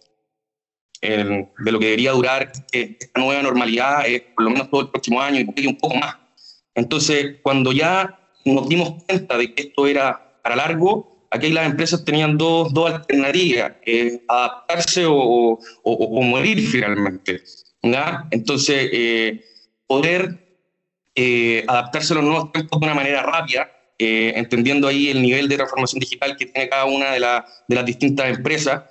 el, 0.99 1.47
de 1.57 1.71
lo 1.71 1.79
que 1.79 1.85
debería 1.85 2.11
durar 2.11 2.51
esta 2.71 3.19
nueva 3.19 3.41
normalidad 3.41 4.05
es 4.05 4.21
por 4.35 4.43
lo 4.43 4.49
menos 4.51 4.69
todo 4.69 4.81
el 4.81 4.89
próximo 4.89 5.21
año 5.21 5.45
y 5.55 5.67
un 5.67 5.77
poco 5.77 5.95
más. 5.95 6.17
Entonces, 6.73 7.37
cuando 7.41 7.71
ya 7.71 8.19
nos 8.43 8.67
dimos 8.67 9.03
cuenta 9.05 9.37
de 9.37 9.53
que 9.53 9.63
esto 9.63 9.87
era 9.87 10.39
para 10.43 10.57
largo, 10.57 11.25
aquí 11.31 11.49
las 11.49 11.67
empresas 11.67 12.03
tenían 12.03 12.37
dos, 12.37 12.73
dos 12.73 12.91
alternativas, 12.91 13.73
eh, 13.85 14.21
adaptarse 14.27 15.05
o, 15.05 15.13
o, 15.15 15.59
o, 15.83 16.21
morir 16.21 16.59
finalmente. 16.67 17.43
¿ya? 17.81 18.27
Entonces, 18.31 18.89
eh, 18.91 19.45
poder 19.87 20.59
eh, 21.15 21.63
adaptarse 21.65 22.11
a 22.11 22.17
los 22.17 22.25
nuevos 22.25 22.51
tiempos 22.51 22.77
de 22.77 22.85
una 22.87 22.95
manera 22.95 23.23
rápida, 23.23 23.71
eh, 23.99 24.33
entendiendo 24.35 24.87
ahí 24.87 25.09
el 25.09 25.21
nivel 25.21 25.47
de 25.47 25.57
transformación 25.57 25.99
digital 25.99 26.35
que 26.37 26.45
tiene 26.45 26.69
cada 26.69 26.85
una 26.85 27.11
de, 27.11 27.19
la, 27.19 27.45
de 27.67 27.75
las 27.75 27.85
distintas 27.85 28.29
empresas, 28.29 28.83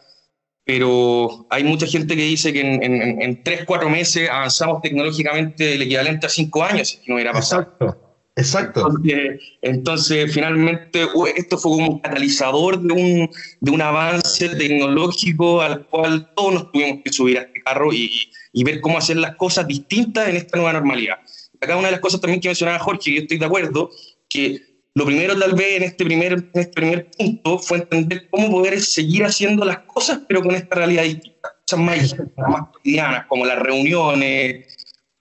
pero 0.65 1.47
hay 1.51 1.63
mucha 1.63 1.87
gente 1.87 2.17
que 2.17 2.23
dice 2.23 2.53
que 2.53 2.61
en, 2.61 2.83
en, 2.83 3.23
en 3.23 3.43
tres, 3.45 3.65
cuatro 3.67 3.91
meses 3.91 4.31
avanzamos 4.31 4.81
tecnológicamente 4.81 5.75
el 5.75 5.83
equivalente 5.83 6.27
a 6.27 6.31
cinco 6.31 6.63
años, 6.63 6.89
si 6.89 6.99
no 7.07 7.17
hubiera 7.17 7.33
pasado. 7.33 7.63
Exacto. 7.63 8.01
Exacto. 8.37 8.81
Entonces, 8.81 9.41
entonces, 9.63 10.35
finalmente, 10.35 11.07
esto 11.37 11.57
fue 11.57 11.71
como 11.71 11.89
un 11.89 11.99
catalizador 12.01 12.81
de 12.81 12.93
un, 12.93 13.31
de 13.61 13.71
un 13.71 13.81
avance 13.81 14.49
tecnológico 14.49 15.61
al 15.61 15.87
cual 15.87 16.33
todos 16.35 16.55
nos 16.55 16.73
tuvimos 16.73 17.03
que 17.05 17.13
subir 17.13 17.39
a 17.39 17.43
este 17.43 17.63
carro 17.63 17.93
y, 17.93 18.11
y 18.53 18.65
ver 18.65 18.81
cómo 18.81 18.99
hacer 18.99 19.19
las 19.19 19.37
cosas 19.37 19.69
distintas 19.69 20.29
en 20.29 20.35
esta 20.35 20.57
nueva 20.57 20.73
normalidad. 20.73 21.19
Acá 21.61 21.77
una 21.77 21.87
de 21.87 21.93
las 21.93 22.01
cosas 22.01 22.21
también 22.21 22.41
que 22.41 22.49
mencionaba 22.49 22.81
Jorge, 22.81 23.11
y 23.11 23.15
yo 23.15 23.23
estoy 23.23 23.39
de 23.39 23.47
acuerdo, 23.47 23.91
que 24.29 24.74
lo 24.95 25.05
primero 25.05 25.37
tal 25.37 25.55
vez 25.55 25.77
en 25.77 25.83
este 25.83 26.05
primer, 26.05 26.33
en 26.33 26.51
este 26.61 26.73
primer 26.73 27.11
punto 27.11 27.59
fue 27.59 27.79
entender 27.79 28.29
cómo 28.31 28.51
poder 28.51 28.81
seguir 28.81 29.25
haciendo 29.25 29.65
las 29.65 29.79
cosas, 29.79 30.21
pero 30.29 30.41
con 30.41 30.55
esta 30.55 30.77
realidad 30.77 31.03
distinta. 31.03 31.53
Cosas 31.69 31.81
más, 31.81 32.17
más 32.37 32.69
cotidianas, 32.73 33.27
como 33.27 33.45
las 33.45 33.59
reuniones, 33.59 34.77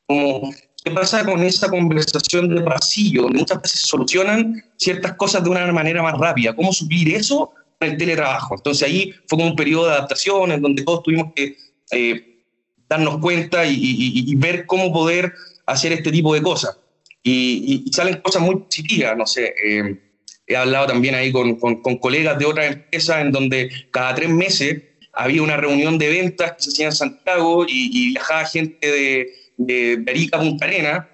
como 0.05 0.51
qué 0.83 0.91
pasa 0.91 1.25
con 1.25 1.41
esa 1.41 1.69
conversación 1.69 2.53
de 2.53 2.62
pasillo, 2.62 3.29
muchas 3.29 3.62
veces 3.62 3.81
se 3.81 3.88
solucionan 3.88 4.63
ciertas 4.77 5.13
cosas 5.13 5.43
de 5.43 5.49
una 5.49 5.71
manera 5.71 6.03
más 6.03 6.17
rápida. 6.19 6.55
¿Cómo 6.55 6.71
suplir 6.71 7.15
eso 7.15 7.51
con 7.79 7.89
el 7.89 7.97
teletrabajo? 7.97 8.55
Entonces 8.55 8.88
ahí 8.88 9.12
fue 9.27 9.39
como 9.39 9.47
un 9.47 9.55
periodo 9.55 9.88
de 9.88 9.93
adaptación 9.93 10.51
en 10.51 10.62
donde 10.62 10.83
todos 10.83 11.01
tuvimos 11.01 11.33
que 11.36 11.57
eh, 11.91 12.43
darnos 12.88 13.17
cuenta 13.17 13.65
y, 13.65 13.73
y, 13.73 14.31
y, 14.31 14.36
ver 14.36 14.67
cómo 14.67 14.93
poder 14.93 15.33
hacer 15.65 15.93
este 15.93 16.12
tipo 16.12 16.33
de 16.33 16.43
cosas 16.43 16.77
y, 17.23 17.83
y, 17.86 17.93
salen 17.93 18.21
cosas 18.21 18.41
muy 18.41 18.57
positivas, 18.57 19.17
no 19.17 19.25
sé. 19.25 19.55
Eh, 19.65 19.99
he 20.45 20.57
hablado 20.57 20.88
también 20.88 21.15
ahí 21.15 21.31
con, 21.31 21.55
con, 21.55 21.81
con, 21.81 21.97
colegas 21.97 22.38
de 22.38 22.45
otras 22.45 22.73
empresas 22.73 23.21
en 23.21 23.31
donde 23.31 23.71
cada 23.91 24.13
tres 24.13 24.29
meses 24.29 24.83
había 25.13 25.41
una 25.41 25.55
reunión 25.55 25.97
de 25.97 26.09
ventas 26.09 26.51
que 26.53 26.63
se 26.63 26.69
hacía 26.71 26.86
en 26.88 26.91
Santiago 26.91 27.65
y, 27.65 27.89
y 27.93 28.07
viajaba 28.09 28.45
gente 28.45 28.91
de, 28.91 29.33
de, 29.57 30.03
Arica 30.12 30.38
a 30.38 30.41
Punta 30.41 30.65
Arena. 30.65 31.09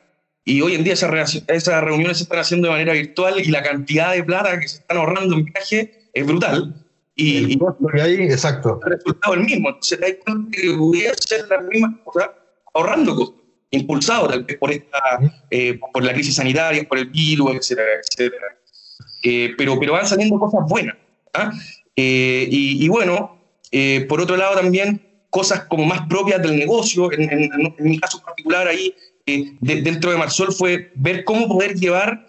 Y 0.45 0.62
hoy 0.62 0.74
en 0.74 0.84
día 0.84 0.93
esas, 0.93 1.43
esas 1.48 1.84
reuniones 1.84 2.17
se 2.17 2.24
están 2.24 2.39
haciendo 2.39 2.67
de 2.67 2.74
manera 2.74 2.93
virtual 2.93 3.39
y 3.39 3.52
la 3.52 3.62
cantidad 3.62 4.13
de 4.13 4.24
plata 4.24 4.60
que 4.60 4.67
se 4.67 4.78
están 4.78 4.98
ahorrando 4.98 5.36
en 5.36 5.45
viaje 5.45 6.10
es 6.12 6.26
brutal. 6.26 6.74
Y, 7.15 7.54
el 7.54 7.60
costo 7.60 7.86
que 7.93 8.02
hay, 8.02 8.13
exacto. 8.15 8.80
El 8.86 8.93
resultado 8.93 9.36
es 9.36 9.39
el 9.41 9.45
mismo. 9.45 9.69
Entonces, 9.69 10.00
te 10.00 10.06
das 10.06 10.15
cuenta 10.26 10.58
que 10.58 11.10
hacer 11.10 11.48
las 11.50 11.63
mismas 11.65 11.91
cosas 12.04 12.30
ahorrando 12.74 13.15
costos 13.15 13.38
impulsado 13.71 14.27
tal 14.27 14.43
vez 14.43 14.58
por, 14.58 14.71
esta, 14.71 14.99
eh, 15.49 15.79
por 15.93 16.03
la 16.03 16.13
crisis 16.13 16.36
sanitaria, 16.36 16.88
por 16.88 16.97
el 16.97 17.05
virus, 17.05 17.55
etcétera, 17.55 17.89
etcétera. 18.01 18.58
Eh, 19.23 19.53
pero, 19.58 19.79
pero 19.79 19.93
van 19.93 20.08
saliendo 20.08 20.39
cosas 20.39 20.62
buenas. 20.67 20.95
¿ah? 21.34 21.51
Eh, 21.95 22.47
y, 22.49 22.84
y, 22.84 22.88
bueno, 22.88 23.38
por 24.08 24.21
otro 24.21 24.38
lado 24.38 24.55
también 24.55 25.01
cosas 25.29 25.65
como 25.65 25.86
más 25.86 26.08
propias 26.08 26.41
del 26.41 26.58
negocio, 26.58 27.12
en, 27.12 27.21
en, 27.32 27.51
en 27.77 27.89
mi 27.89 27.99
caso 27.99 28.21
particular 28.23 28.67
ahí, 28.67 28.95
de, 29.25 29.82
dentro 29.82 30.12
de 30.12 30.17
Marsol, 30.17 30.51
fue 30.51 30.91
ver 30.95 31.23
cómo 31.23 31.47
poder 31.47 31.75
llevar 31.75 32.25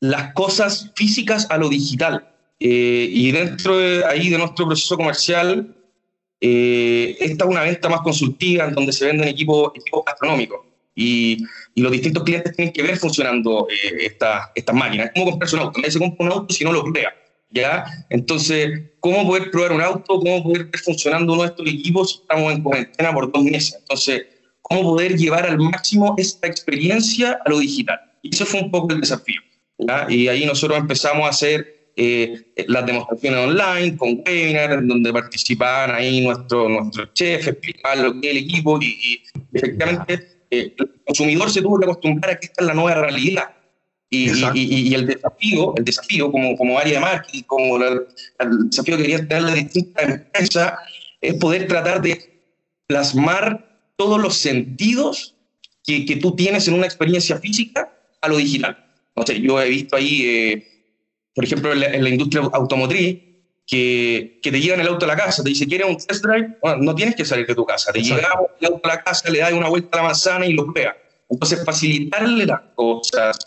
las 0.00 0.32
cosas 0.32 0.90
físicas 0.94 1.46
a 1.50 1.58
lo 1.58 1.68
digital. 1.68 2.30
y 2.58 3.30
dentro 3.32 3.76
de, 3.76 4.04
ahí 4.06 4.30
de 4.30 4.38
nuestro 4.38 4.66
proceso 4.66 4.96
comercial, 4.96 5.74
eh, 6.40 7.16
esta 7.20 7.44
es 7.44 7.50
una 7.50 7.62
venta 7.62 7.88
más 7.88 8.00
consultiva 8.00 8.64
en 8.64 8.74
donde 8.74 8.92
se 8.92 9.06
venden 9.06 9.28
equipos, 9.28 9.72
equipos 9.74 10.04
gastronómicos 10.06 10.60
y, 10.94 11.38
y, 11.74 11.80
los 11.80 11.92
distintos 11.92 12.24
clientes 12.24 12.56
tienen 12.56 12.72
que 12.72 12.82
ver 12.82 12.96
funcionando 12.96 13.68
eh, 13.70 14.06
estas 14.06 14.48
esta 14.54 14.72
máquinas. 14.72 15.06
Es 15.06 15.12
como 15.12 15.30
comprarse 15.30 15.56
un 15.56 15.62
auto, 15.62 15.78
nadie 15.80 15.92
se 15.92 15.98
compra 15.98 16.26
un 16.26 16.32
auto 16.32 16.54
si 16.54 16.64
no 16.64 16.72
lo 16.72 16.84
prueba. 16.84 17.12
¿ya? 17.50 17.84
Entonces, 18.10 18.82
¿cómo 19.00 19.26
poder 19.26 19.50
probar 19.50 19.72
un 19.72 19.80
auto? 19.80 20.18
¿Cómo 20.18 20.42
poder 20.42 20.64
ver 20.64 20.80
funcionando 20.80 21.44
estos 21.44 21.66
equipos 21.66 22.10
si 22.10 22.18
estamos 22.18 22.52
en 22.52 22.62
cuarentena 22.62 23.12
por 23.12 23.30
dos 23.30 23.44
meses? 23.44 23.76
Entonces, 23.78 24.26
¿cómo 24.60 24.82
poder 24.82 25.16
llevar 25.16 25.46
al 25.46 25.58
máximo 25.58 26.14
esta 26.18 26.46
experiencia 26.46 27.38
a 27.44 27.48
lo 27.48 27.58
digital? 27.58 28.00
Y 28.22 28.34
eso 28.34 28.44
fue 28.44 28.60
un 28.60 28.70
poco 28.70 28.92
el 28.92 29.00
desafío. 29.00 29.40
¿ya? 29.78 30.06
Y 30.08 30.28
ahí 30.28 30.44
nosotros 30.46 30.78
empezamos 30.78 31.26
a 31.26 31.30
hacer 31.30 31.77
eh, 32.00 32.52
las 32.68 32.86
demostraciones 32.86 33.40
online, 33.40 33.96
con 33.96 34.22
webinars, 34.24 34.86
donde 34.86 35.12
participaban 35.12 35.96
ahí 35.96 36.20
nuestros 36.20 36.70
nuestro 36.70 37.06
chefs, 37.06 37.48
explicaban 37.48 38.04
lo 38.04 38.20
que 38.20 38.28
es 38.28 38.36
el 38.36 38.44
equipo 38.44 38.78
y, 38.80 38.86
y 38.86 39.22
efectivamente 39.52 40.14
eh, 40.48 40.74
el 40.78 40.90
consumidor 41.04 41.50
se 41.50 41.60
tuvo 41.60 41.76
que 41.76 41.86
acostumbrar 41.86 42.34
a 42.34 42.38
que 42.38 42.46
esta 42.46 42.62
es 42.62 42.68
la 42.68 42.74
nueva 42.74 43.02
realidad. 43.02 43.50
Y, 44.10 44.30
y, 44.30 44.88
y, 44.90 44.94
el 44.94 45.06
desafío, 45.06 45.74
el 45.76 45.84
desafío 45.84 46.30
como, 46.30 46.56
como 46.56 46.78
área 46.78 46.94
de 46.94 47.00
marketing, 47.00 47.42
como 47.42 47.76
la, 47.76 47.88
el 47.88 48.70
desafío 48.70 48.96
que 48.96 49.02
querían 49.02 49.26
tener 49.26 49.42
las 49.42 49.54
distintas 49.56 50.04
empresas, 50.08 50.74
es 51.20 51.34
poder 51.34 51.66
tratar 51.66 52.00
de 52.00 52.40
plasmar 52.86 53.76
todos 53.96 54.20
los 54.20 54.36
sentidos 54.36 55.34
que, 55.84 56.06
que 56.06 56.14
tú 56.14 56.36
tienes 56.36 56.68
en 56.68 56.74
una 56.74 56.86
experiencia 56.86 57.38
física 57.38 57.92
a 58.20 58.28
lo 58.28 58.36
digital. 58.36 58.86
O 59.14 59.26
sea, 59.26 59.36
yo 59.36 59.60
he 59.60 59.68
visto 59.68 59.96
ahí 59.96 60.22
eh, 60.22 60.77
por 61.38 61.44
ejemplo, 61.44 61.72
en 61.72 61.78
la, 61.78 61.86
en 61.86 62.02
la 62.02 62.10
industria 62.10 62.42
automotriz, 62.52 63.16
que, 63.64 64.40
que, 64.42 64.50
te 64.50 64.60
llevan 64.60 64.80
el 64.80 64.88
auto 64.88 65.04
a 65.04 65.08
la 65.08 65.14
casa, 65.14 65.40
te 65.40 65.50
dice, 65.50 65.68
¿quieres 65.68 65.86
un 65.86 65.96
test 65.96 66.24
drive? 66.24 66.58
Bueno, 66.60 66.78
no 66.82 66.96
tienes 66.96 67.14
que 67.14 67.24
salir 67.24 67.46
de 67.46 67.54
tu 67.54 67.64
casa, 67.64 67.92
te 67.92 68.02
llevas 68.02 68.24
el 68.58 68.66
auto 68.66 68.80
a 68.82 68.88
la 68.88 69.04
casa, 69.04 69.30
le 69.30 69.38
das 69.38 69.52
una 69.52 69.68
vuelta 69.68 69.88
a 69.92 69.96
la 69.98 70.08
manzana 70.08 70.46
y 70.46 70.54
lo 70.54 70.72
pruebas. 70.72 70.96
Entonces, 71.30 71.64
facilitarle 71.64 72.44
las 72.44 72.60
cosas 72.74 73.38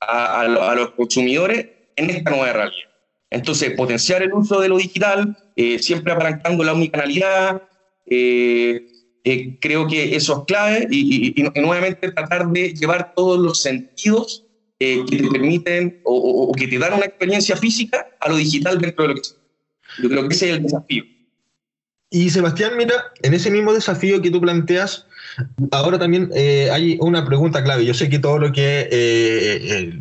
a, 0.00 0.40
a, 0.40 0.70
a, 0.70 0.74
los 0.74 0.92
consumidores 0.92 1.66
en 1.96 2.08
esta 2.08 2.30
nueva 2.30 2.50
realidad. 2.50 2.88
Entonces, 3.28 3.74
potenciar 3.76 4.22
el 4.22 4.32
uso 4.32 4.58
de 4.60 4.70
lo 4.70 4.78
digital, 4.78 5.36
eh, 5.54 5.78
siempre 5.80 6.14
apalancando 6.14 6.64
la 6.64 6.72
unicanalidad, 6.72 7.62
eh, 8.06 8.86
eh, 9.22 9.58
creo 9.60 9.86
que 9.86 10.16
eso 10.16 10.32
es 10.32 10.44
clave 10.46 10.88
y, 10.90 11.34
y, 11.36 11.42
y, 11.42 11.60
nuevamente 11.60 12.10
tratar 12.10 12.48
de 12.48 12.72
llevar 12.72 13.12
todos 13.14 13.38
los 13.38 13.60
sentidos 13.60 14.47
eh, 14.80 15.04
que 15.08 15.16
te 15.16 15.28
permiten 15.28 16.00
o, 16.04 16.52
que 16.56 16.68
te 16.68 16.78
dan 16.78 16.94
una 16.94 17.06
experiencia 17.06 17.56
física 17.56 18.06
a 18.20 18.28
lo 18.28 18.36
digital 18.36 18.78
dentro 18.78 19.02
de 19.02 19.08
lo 19.08 19.14
que 19.14 19.20
es. 19.22 19.36
Yo 20.02 20.08
creo 20.08 20.28
que 20.28 20.34
ese 20.34 20.50
es 20.50 20.56
el 20.56 20.62
desafío. 20.62 21.04
Y 22.10 22.30
Sebastián, 22.30 22.72
mira, 22.76 22.94
en 23.22 23.34
ese 23.34 23.50
mismo 23.50 23.74
desafío 23.74 24.22
que 24.22 24.30
tú 24.30 24.40
planteas, 24.40 25.06
ahora 25.72 25.98
también 25.98 26.30
eh, 26.34 26.70
hay 26.70 26.96
una 27.00 27.24
pregunta 27.24 27.62
clave. 27.62 27.84
Yo 27.84 27.92
sé 27.92 28.08
que 28.08 28.18
todo 28.18 28.38
lo 28.38 28.52
que 28.52 28.80
eh, 28.80 28.88
eh 28.90 30.00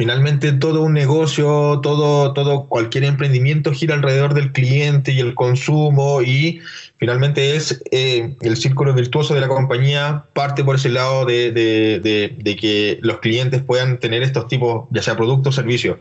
finalmente 0.00 0.52
todo 0.52 0.80
un 0.80 0.94
negocio, 0.94 1.78
todo, 1.82 2.32
todo 2.32 2.64
cualquier 2.68 3.04
emprendimiento 3.04 3.70
gira 3.70 3.94
alrededor 3.94 4.32
del 4.32 4.50
cliente 4.50 5.12
y 5.12 5.20
el 5.20 5.34
consumo 5.34 6.22
y 6.22 6.62
finalmente 6.96 7.54
es 7.54 7.82
eh, 7.90 8.34
el 8.40 8.56
círculo 8.56 8.94
virtuoso 8.94 9.34
de 9.34 9.42
la 9.42 9.48
compañía 9.48 10.24
parte 10.32 10.64
por 10.64 10.76
ese 10.76 10.88
lado 10.88 11.26
de, 11.26 11.52
de, 11.52 12.00
de, 12.34 12.56
que 12.56 12.98
los 13.02 13.18
clientes 13.18 13.62
puedan 13.62 14.00
tener 14.00 14.22
estos 14.22 14.48
tipos, 14.48 14.88
ya 14.90 15.02
sea 15.02 15.18
productos 15.18 15.52
o 15.52 15.60
servicios. 15.60 15.98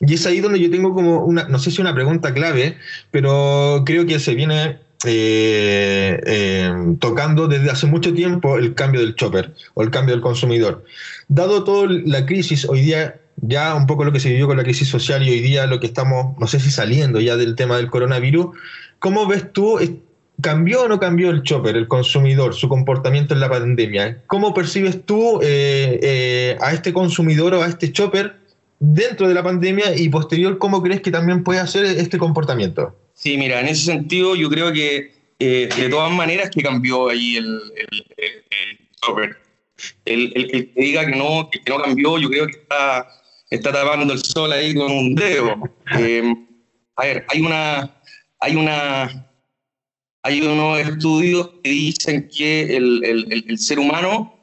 Y 0.00 0.12
es 0.12 0.26
ahí 0.26 0.40
donde 0.40 0.60
yo 0.60 0.70
tengo 0.70 0.92
como 0.92 1.24
una, 1.24 1.44
no 1.44 1.58
sé 1.58 1.70
si 1.70 1.80
una 1.80 1.94
pregunta 1.94 2.34
clave, 2.34 2.76
pero 3.10 3.84
creo 3.86 4.04
que 4.04 4.20
se 4.20 4.34
viene 4.34 4.80
eh, 5.06 6.20
eh, 6.26 6.74
tocando 6.98 7.48
desde 7.48 7.70
hace 7.70 7.86
mucho 7.86 8.12
tiempo 8.12 8.58
el 8.58 8.74
cambio 8.74 9.00
del 9.00 9.14
chopper 9.14 9.54
o 9.72 9.82
el 9.82 9.90
cambio 9.90 10.14
del 10.14 10.20
consumidor. 10.20 10.84
Dado 11.28 11.64
toda 11.64 11.88
la 12.04 12.26
crisis, 12.26 12.66
hoy 12.68 12.82
día 12.82 13.19
ya 13.42 13.74
un 13.74 13.86
poco 13.86 14.04
lo 14.04 14.12
que 14.12 14.20
se 14.20 14.30
vivió 14.30 14.46
con 14.46 14.56
la 14.56 14.62
crisis 14.62 14.88
social 14.88 15.22
y 15.22 15.30
hoy 15.30 15.40
día 15.40 15.66
lo 15.66 15.80
que 15.80 15.86
estamos, 15.86 16.38
no 16.38 16.46
sé 16.46 16.60
si 16.60 16.70
saliendo 16.70 17.20
ya 17.20 17.36
del 17.36 17.56
tema 17.56 17.76
del 17.76 17.90
coronavirus, 17.90 18.56
¿cómo 18.98 19.26
ves 19.26 19.52
tú, 19.52 19.78
cambió 20.40 20.82
o 20.82 20.88
no 20.88 20.98
cambió 20.98 21.30
el 21.30 21.42
chopper, 21.42 21.76
el 21.76 21.88
consumidor, 21.88 22.54
su 22.54 22.68
comportamiento 22.68 23.34
en 23.34 23.40
la 23.40 23.48
pandemia? 23.48 24.22
¿Cómo 24.26 24.54
percibes 24.54 25.04
tú 25.04 25.40
a 25.40 26.72
este 26.72 26.92
consumidor 26.92 27.54
o 27.54 27.62
a 27.62 27.68
este 27.68 27.92
chopper 27.92 28.40
dentro 28.80 29.28
de 29.28 29.34
la 29.34 29.42
pandemia 29.44 29.94
y 29.96 30.08
posterior, 30.08 30.58
¿cómo 30.58 30.82
crees 30.82 31.02
que 31.02 31.10
también 31.10 31.44
puede 31.44 31.60
hacer 31.60 31.84
este 31.84 32.18
comportamiento? 32.18 32.96
Sí, 33.14 33.36
mira, 33.36 33.60
en 33.60 33.68
ese 33.68 33.84
sentido 33.84 34.34
yo 34.34 34.48
creo 34.48 34.72
que 34.72 35.12
eh, 35.38 35.68
de 35.76 35.88
todas 35.88 36.10
maneras 36.10 36.50
que 36.50 36.62
cambió 36.62 37.10
ahí 37.10 37.36
el, 37.36 37.60
el, 37.76 38.04
el, 40.06 40.32
el, 40.34 40.50
que 40.50 40.72
diga 40.74 41.06
que 41.06 41.14
no, 41.14 41.48
que 41.50 41.60
no 41.70 41.82
cambió, 41.82 42.18
yo 42.18 42.30
creo 42.30 42.46
que 42.46 42.52
está, 42.52 43.06
está 43.50 43.72
tapando 43.72 44.12
el 44.12 44.22
sol 44.22 44.52
ahí 44.52 44.74
con 44.74 44.90
un 44.90 45.14
dedo. 45.14 45.56
Eh, 45.98 46.22
a 46.96 47.04
ver, 47.04 47.26
hay 47.28 47.40
una, 47.40 48.00
hay 48.38 48.56
una, 48.56 49.26
hay 50.22 50.40
unos 50.40 50.78
estudios 50.80 51.50
que 51.62 51.70
dicen 51.70 52.28
que 52.28 52.76
el, 52.76 53.04
el, 53.04 53.44
el, 53.48 53.58
ser 53.58 53.78
humano 53.78 54.34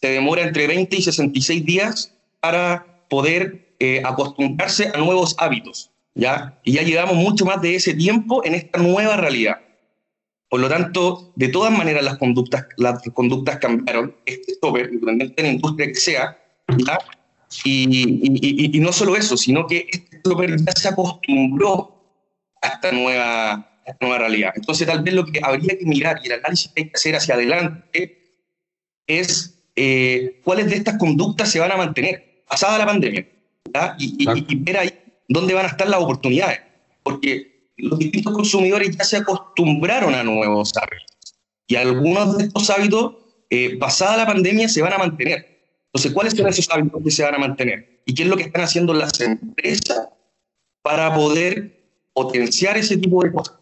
se 0.00 0.08
demora 0.08 0.42
entre 0.42 0.66
20 0.66 0.96
y 0.96 1.02
66 1.02 1.64
días 1.64 2.14
para 2.40 3.06
poder 3.08 3.74
eh, 3.78 4.02
acostumbrarse 4.04 4.90
a 4.92 4.98
nuevos 4.98 5.34
hábitos, 5.38 5.90
¿ya? 6.14 6.60
Y 6.64 6.72
ya 6.72 6.82
llevamos 6.82 7.16
mucho 7.16 7.44
más 7.44 7.62
de 7.62 7.76
ese 7.76 7.94
tiempo 7.94 8.44
en 8.44 8.54
esta 8.54 8.78
nueva 8.78 9.16
realidad. 9.16 9.60
Por 10.50 10.60
lo 10.60 10.68
tanto, 10.68 11.32
de 11.34 11.48
todas 11.48 11.76
maneras 11.76 12.04
las 12.04 12.18
conductas, 12.18 12.66
las 12.76 13.02
conductas 13.14 13.58
cambiaron, 13.58 14.14
este 14.26 14.54
stopper, 14.54 14.90
independientemente 14.92 15.42
de 15.42 15.48
la 15.48 15.54
industria 15.54 15.86
que 15.88 15.94
sea, 15.94 16.38
¿ya? 16.86 16.98
Y, 17.64 18.76
y, 18.76 18.80
no 18.80 18.92
solo 18.92 19.16
eso, 19.16 19.36
sino 19.36 19.66
que 19.66 19.86
este 19.90 20.18
stopper 20.18 20.56
ya 20.56 20.72
se 20.72 20.88
acostumbró 20.88 21.94
a 22.60 22.68
esta 22.68 22.90
nueva, 22.90 23.80
nueva 24.00 24.18
realidad. 24.18 24.52
Entonces, 24.56 24.86
tal 24.86 25.02
vez 25.02 25.14
lo 25.14 25.24
que 25.24 25.40
habría 25.42 25.78
que 25.78 25.84
mirar 25.84 26.20
y 26.22 26.26
el 26.26 26.32
análisis 26.34 26.72
que 26.72 26.82
hay 26.82 26.88
que 26.88 26.96
hacer 26.96 27.16
hacia 27.16 27.34
adelante 27.34 28.40
es 29.06 29.54
eh, 29.76 30.40
cuáles 30.44 30.70
de 30.70 30.76
estas 30.76 30.98
conductas 30.98 31.50
se 31.50 31.60
van 31.60 31.72
a 31.72 31.76
mantener 31.76 32.44
pasada 32.48 32.78
la 32.78 32.86
pandemia. 32.86 33.26
Y, 33.98 34.56
ver 34.56 34.78
ahí 34.78 34.90
dónde 35.28 35.54
van 35.54 35.66
a 35.66 35.68
estar 35.68 35.88
las 35.88 36.00
oportunidades. 36.00 36.60
Porque 37.02 37.70
los 37.76 37.98
distintos 37.98 38.32
consumidores 38.32 38.96
ya 38.96 39.04
se 39.04 39.16
acostumbraron 39.18 40.14
a 40.14 40.22
nuevos 40.22 40.72
hábitos. 40.76 41.34
Y 41.66 41.76
algunos 41.76 42.38
de 42.38 42.44
estos 42.44 42.70
hábitos, 42.70 43.16
eh, 43.50 43.76
pasada 43.78 44.18
la 44.18 44.26
pandemia, 44.26 44.68
se 44.68 44.82
van 44.82 44.92
a 44.92 44.98
mantener. 44.98 45.53
Entonces, 45.94 46.12
¿cuáles 46.12 46.34
son 46.34 46.48
esos 46.48 46.68
hábitos 46.70 47.00
que 47.04 47.10
se 47.12 47.22
van 47.22 47.36
a 47.36 47.38
mantener? 47.38 48.00
¿Y 48.04 48.14
qué 48.14 48.24
es 48.24 48.28
lo 48.28 48.36
que 48.36 48.42
están 48.42 48.62
haciendo 48.62 48.92
las 48.92 49.20
empresas 49.20 50.08
para 50.82 51.14
poder 51.14 51.84
potenciar 52.12 52.76
ese 52.76 52.96
tipo 52.96 53.22
de 53.22 53.30
cosas? 53.30 53.54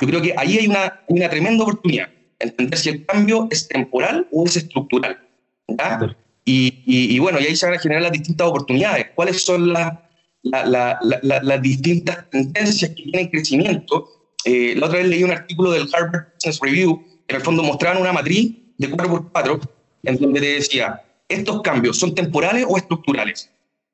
Yo 0.00 0.06
creo 0.06 0.22
que 0.22 0.32
ahí 0.36 0.58
hay 0.58 0.68
una, 0.68 1.02
una 1.08 1.28
tremenda 1.28 1.64
oportunidad. 1.64 2.08
Entender 2.38 2.78
si 2.78 2.90
el 2.90 3.04
cambio 3.04 3.48
es 3.50 3.66
temporal 3.66 4.28
o 4.30 4.46
es 4.46 4.56
estructural. 4.56 5.18
¿ya? 5.66 6.16
Y, 6.44 7.18
bueno, 7.18 7.40
y 7.40 7.46
ahí 7.46 7.56
se 7.56 7.66
van 7.66 7.74
a 7.74 7.80
generar 7.80 8.02
las 8.02 8.12
distintas 8.12 8.46
oportunidades. 8.46 9.06
¿Cuáles 9.16 9.42
son 9.42 9.72
las, 9.72 9.98
las 10.42 11.62
distintas 11.62 12.30
tendencias 12.30 12.92
que 12.92 13.02
tienen 13.02 13.28
crecimiento? 13.28 14.08
Eh, 14.44 14.74
la 14.76 14.86
otra 14.86 15.00
vez 15.00 15.08
leí 15.08 15.24
un 15.24 15.32
artículo 15.32 15.72
del 15.72 15.88
Harvard 15.92 16.28
Business 16.34 16.60
Review, 16.62 17.04
que 17.26 17.34
en 17.34 17.36
el 17.36 17.42
fondo 17.42 17.64
mostraban 17.64 18.00
una 18.00 18.12
matriz 18.12 18.54
de 18.78 18.88
4x4, 18.88 19.60
en 20.04 20.16
donde 20.16 20.40
te 20.40 20.46
decía, 20.46 21.02
¿estos 21.30 21.62
cambios 21.62 21.98
son 21.98 22.14
temporales 22.14 22.66
o 22.68 22.76
estructurales? 22.76 23.50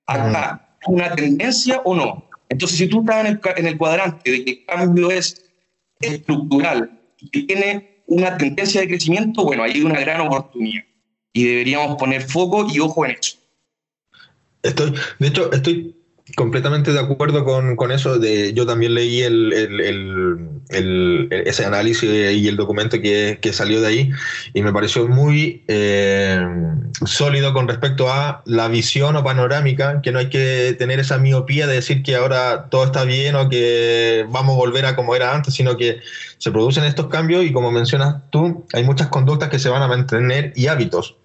¿Acá 0.06 0.76
una 0.86 1.14
tendencia 1.14 1.80
o 1.84 1.94
no? 1.94 2.28
Entonces, 2.48 2.78
si 2.78 2.86
tú 2.88 3.00
estás 3.00 3.26
en 3.26 3.26
el, 3.26 3.40
en 3.56 3.66
el 3.66 3.76
cuadrante 3.76 4.30
de 4.30 4.44
que 4.44 4.50
el 4.52 4.64
cambio 4.66 5.10
es 5.10 5.44
estructural 6.00 7.00
y 7.18 7.46
tiene 7.46 8.02
una 8.06 8.36
tendencia 8.36 8.80
de 8.80 8.88
crecimiento, 8.88 9.44
bueno, 9.44 9.64
ahí 9.64 9.72
hay 9.72 9.82
una 9.82 10.00
gran 10.00 10.20
oportunidad 10.20 10.84
y 11.32 11.44
deberíamos 11.44 11.96
poner 11.96 12.22
foco 12.22 12.66
y 12.72 12.78
ojo 12.80 13.04
en 13.04 13.12
eso. 13.12 13.38
Estoy, 14.62 14.94
de 15.18 15.28
hecho, 15.28 15.52
estoy 15.52 15.95
completamente 16.36 16.92
de 16.92 17.00
acuerdo 17.00 17.44
con, 17.44 17.74
con 17.74 17.90
eso. 17.90 18.18
De, 18.18 18.52
yo 18.52 18.66
también 18.66 18.94
leí 18.94 19.22
el, 19.22 19.52
el, 20.68 21.28
ese 21.30 21.64
análisis 21.64 22.08
y 22.08 22.46
el 22.46 22.56
documento 22.56 23.00
que, 23.00 23.38
que, 23.40 23.52
salió 23.52 23.80
de 23.80 23.86
ahí 23.88 24.10
y 24.52 24.62
me 24.62 24.72
pareció 24.72 25.08
muy 25.08 25.64
eh, 25.66 26.38
sólido 27.04 27.54
con 27.54 27.66
respecto 27.66 28.12
a 28.12 28.42
la 28.44 28.68
visión 28.68 29.16
o 29.16 29.24
panorámica, 29.24 30.02
que 30.02 30.12
no 30.12 30.18
hay 30.18 30.28
que 30.28 30.76
tener 30.78 31.00
esa 31.00 31.18
miopía 31.18 31.66
de 31.66 31.74
decir 31.74 32.02
que 32.02 32.14
ahora 32.14 32.68
todo 32.70 32.84
está 32.84 33.04
bien 33.04 33.34
o 33.34 33.48
que 33.48 34.26
vamos 34.28 34.54
a 34.54 34.58
volver 34.58 34.84
a 34.86 34.94
como 34.94 35.16
era 35.16 35.34
antes, 35.34 35.54
sino 35.54 35.76
que 35.78 36.00
se 36.36 36.52
producen 36.52 36.84
estos 36.84 37.06
cambios 37.06 37.44
y 37.44 37.52
como 37.52 37.72
mencionas 37.72 38.16
tú, 38.30 38.66
hay 38.74 38.84
muchas 38.84 39.08
conductas 39.08 39.48
que 39.48 39.58
se 39.58 39.70
van 39.70 39.82
a 39.82 39.88
mantener 39.88 40.52
y 40.54 40.66
hábitos 40.66 41.16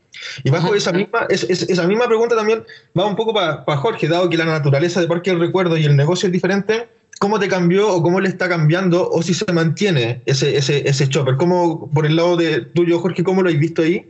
y 0.43 0.49
bajo 0.49 0.75
esa 0.75 0.91
misma, 0.91 1.25
esa 1.29 1.87
misma 1.87 2.07
pregunta 2.07 2.35
también 2.35 2.63
va 2.97 3.05
un 3.05 3.15
poco 3.15 3.33
para 3.33 3.63
Jorge, 3.77 4.07
dado 4.07 4.29
que 4.29 4.37
la 4.37 4.45
naturaleza 4.45 5.01
de 5.01 5.07
Parque 5.07 5.31
del 5.31 5.39
Recuerdo 5.39 5.77
y 5.77 5.85
el 5.85 5.95
negocio 5.95 6.27
es 6.27 6.33
diferente, 6.33 6.87
¿cómo 7.19 7.39
te 7.39 7.47
cambió 7.47 7.93
o 7.93 8.01
cómo 8.01 8.19
le 8.19 8.27
está 8.27 8.49
cambiando 8.49 9.09
o 9.09 9.21
si 9.21 9.33
se 9.33 9.51
mantiene 9.53 10.21
ese, 10.25 10.57
ese, 10.57 10.87
ese 10.87 11.07
chopper? 11.07 11.37
¿Cómo, 11.37 11.89
por 11.93 12.05
el 12.05 12.15
lado 12.15 12.35
de 12.35 12.61
tuyo, 12.61 12.99
Jorge, 12.99 13.23
cómo 13.23 13.41
lo 13.41 13.49
has 13.49 13.59
visto 13.59 13.81
ahí? 13.81 14.05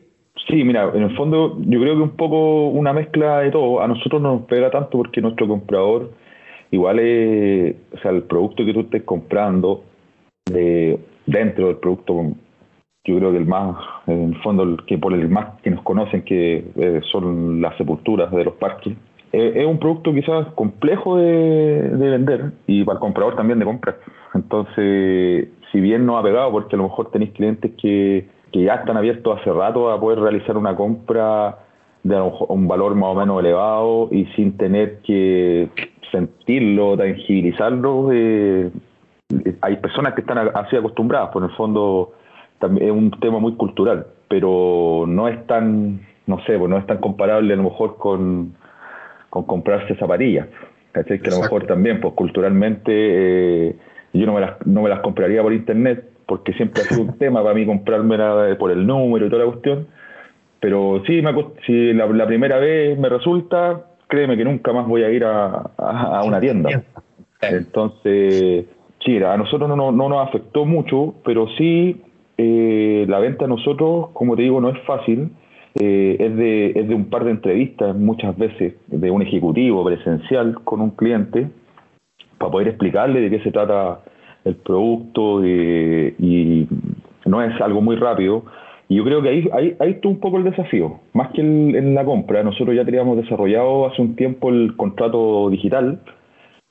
Sí, 0.48 0.64
mira, 0.64 0.92
en 0.94 1.04
el 1.04 1.16
fondo 1.16 1.58
yo 1.60 1.80
creo 1.80 1.96
que 1.96 2.02
un 2.02 2.16
poco 2.16 2.68
una 2.70 2.94
mezcla 2.94 3.40
de 3.40 3.52
todo. 3.52 3.82
A 3.82 3.88
nosotros 3.88 4.22
no 4.22 4.36
nos 4.36 4.46
pega 4.48 4.72
tanto 4.72 4.98
porque 4.98 5.22
nuestro 5.22 5.48
comprador 5.48 6.12
igual 6.72 7.00
es, 7.00 7.76
o 7.94 7.98
sea, 8.00 8.12
el 8.12 8.24
producto 8.24 8.66
que 8.66 8.74
tú 8.74 8.82
estés 8.82 9.04
comprando 9.04 9.84
de, 10.46 10.98
dentro 11.26 11.68
del 11.68 11.78
producto 11.78 12.34
yo 13.04 13.18
creo 13.18 13.32
que 13.32 13.38
el 13.38 13.46
más, 13.46 13.78
en 14.08 14.34
el 14.34 14.42
fondo, 14.42 14.78
que 14.86 14.98
por 14.98 15.14
el 15.14 15.28
más 15.30 15.60
que 15.62 15.72
nos 15.72 15.82
conocen, 15.84 16.24
que 16.24 16.66
eh, 16.76 17.02
son 17.12 17.62
las 17.62 17.76
sepulturas 17.78 18.32
de 18.32 18.44
los 18.44 18.54
parques, 18.56 18.96
eh, 19.34 19.54
es 19.56 19.66
un 19.66 19.80
producto 19.80 20.14
quizás 20.14 20.48
complejo 20.54 21.18
de, 21.18 21.90
vender 21.98 22.52
y 22.68 22.84
para 22.84 22.98
el 22.98 23.00
comprador 23.00 23.36
también 23.36 23.60
de 23.60 23.66
comprar. 23.66 23.98
Entonces, 24.34 25.48
si 25.72 25.80
bien 25.80 26.06
no 26.06 26.18
ha 26.18 26.24
pegado, 26.24 26.52
porque 26.52 26.76
a 26.76 26.78
lo 26.78 26.84
mejor 26.84 27.10
tenéis 27.12 27.32
clientes 27.32 27.72
que, 27.82 28.28
que 28.52 28.64
ya 28.64 28.76
están 28.76 28.98
abiertos 28.98 29.40
hace 29.40 29.52
rato 29.52 29.90
a 29.90 30.00
poder 30.00 30.20
realizar 30.20 30.58
una 30.58 30.76
compra 30.76 31.58
de 32.04 32.20
un 32.20 32.68
valor 32.68 32.96
más 32.96 33.10
o 33.10 33.16
menos 33.16 33.40
elevado 33.40 34.10
y 34.12 34.26
sin 34.36 34.58
tener 34.58 35.00
que 35.02 35.70
sentirlo, 36.12 36.98
tangibilizarlo, 36.98 38.10
eh, 38.12 38.72
hay 39.62 39.78
personas 39.78 40.14
que 40.14 40.22
están 40.22 40.38
así 40.54 40.76
acostumbradas, 40.76 41.30
por 41.30 41.44
el 41.44 41.52
fondo 41.52 42.12
también 42.62 42.88
es 42.88 42.93
un 42.93 43.12
tema 43.19 43.39
muy 43.39 43.56
cultural, 43.56 44.06
pero 44.30 45.04
no 45.08 45.28
es 45.28 45.45
tan, 45.47 46.00
no 46.28 46.39
sé, 46.45 46.58
pues 46.58 46.69
no 46.69 46.78
es 46.78 46.86
tan 46.86 47.00
comparable 47.00 47.54
a 47.54 47.58
lo 47.58 47.63
mejor 47.63 47.97
con, 47.97 48.54
con 49.30 49.43
comprarse 49.43 49.95
zapatillas. 49.95 50.47
¿Cachai? 50.93 51.19
Que 51.19 51.30
a 51.30 51.34
lo 51.34 51.41
mejor 51.41 51.65
también, 51.67 52.00
pues 52.00 52.13
culturalmente, 52.13 52.91
eh, 52.93 53.76
yo 54.13 54.26
no 54.26 54.34
me, 54.34 54.41
las, 54.41 54.65
no 54.65 54.84
me 54.84 54.89
las 54.89 55.00
compraría 55.00 55.41
por 55.41 55.54
internet, 55.54 56.06
porque 56.26 56.54
siempre 56.54 56.82
ha 56.82 56.86
sido 56.86 57.02
un 57.02 57.17
tema 57.17 57.41
para 57.41 57.56
mí 57.56 57.65
comprármela 57.65 58.56
por 58.60 58.71
el 58.71 58.86
número 58.86 59.26
y 59.26 59.30
toda 59.30 59.45
la 59.45 59.52
cuestión. 59.52 59.88
Pero 60.60 61.02
sí, 61.08 61.21
me, 61.21 61.34
si 61.65 61.93
la, 61.93 62.28
primera 62.28 62.60
vez 62.60 62.97
me 63.00 63.10
resulta, 63.10 63.86
créeme 64.08 64.38
que 64.38 64.45
nunca 64.45 64.71
más 64.74 64.86
voy 64.88 65.04
a 65.04 65.10
ir 65.10 65.26
a, 65.26 65.71
a, 65.78 66.24
una 66.24 66.39
tienda. 66.39 66.84
Entonces, 67.41 68.65
sí, 69.04 69.17
a 69.17 69.38
nosotros 69.38 69.67
no, 69.67 69.76
no, 69.76 69.91
no 69.91 70.10
nos 70.10 70.28
afectó 70.28 70.65
mucho, 70.65 71.15
pero 71.24 71.47
sí 71.58 72.00
eh, 72.38 73.06
la 73.08 73.20
venta 73.20 73.46
a 73.46 73.48
nosotros, 73.48 74.10
como 74.14 74.36
te 74.36 74.43
digo, 74.43 74.62
no 74.62 74.70
es 74.70 74.80
fácil. 74.82 75.30
Eh, 75.80 76.18
es, 76.20 76.36
de, 76.36 76.72
es 76.76 76.88
de 76.89 76.95
un 76.95 77.06
par 77.06 77.24
de 77.24 77.32
entrevistas 77.32 77.95
muchas 77.95 78.38
veces 78.38 78.74
de 78.88 79.10
un 79.10 79.22
ejecutivo 79.22 79.86
presencial 79.86 80.56
con 80.66 80.82
un 80.82 80.91
cliente 80.91 81.47
para 82.38 82.51
poder 82.51 82.68
explicarle 82.68 83.22
de 83.22 83.30
qué 83.30 83.39
se 83.39 83.51
trata 83.51 84.01
el 84.43 84.56
producto 84.56 85.45
y 85.45 86.68
no 87.26 87.41
es 87.41 87.60
algo 87.62 87.82
muy 87.82 87.95
rápido. 87.95 88.43
Y 88.91 88.95
yo 88.95 89.06
creo 89.06 89.22
que 89.22 89.30
ahí, 89.30 89.49
ahí, 89.53 89.76
ahí 89.80 89.91
está 89.91 90.10
un 90.10 90.20
poco 90.20 90.36
el 90.36 90.43
desafío, 90.43 90.99
más 91.14 91.30
que 91.30 91.39
en 91.39 91.95
la 91.95 92.03
compra. 92.03 92.43
Nosotros 92.43 92.76
ya 92.76 92.84
teníamos 92.84 93.16
desarrollado 93.16 93.88
hace 93.88 94.01
un 94.01 94.18
tiempo 94.18 94.49
el 94.49 94.76
contrato 94.76 95.49
digital, 95.49 96.01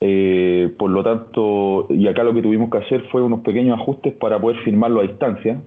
eh, 0.01 0.73
por 0.77 0.89
lo 0.89 1.03
tanto, 1.03 1.87
y 1.89 2.07
acá 2.07 2.23
lo 2.23 2.33
que 2.33 2.41
tuvimos 2.41 2.69
que 2.69 2.79
hacer 2.79 3.03
fue 3.11 3.21
unos 3.21 3.41
pequeños 3.41 3.79
ajustes 3.79 4.13
para 4.13 4.39
poder 4.39 4.57
firmarlo 4.63 4.99
a 4.99 5.03
distancia. 5.03 5.61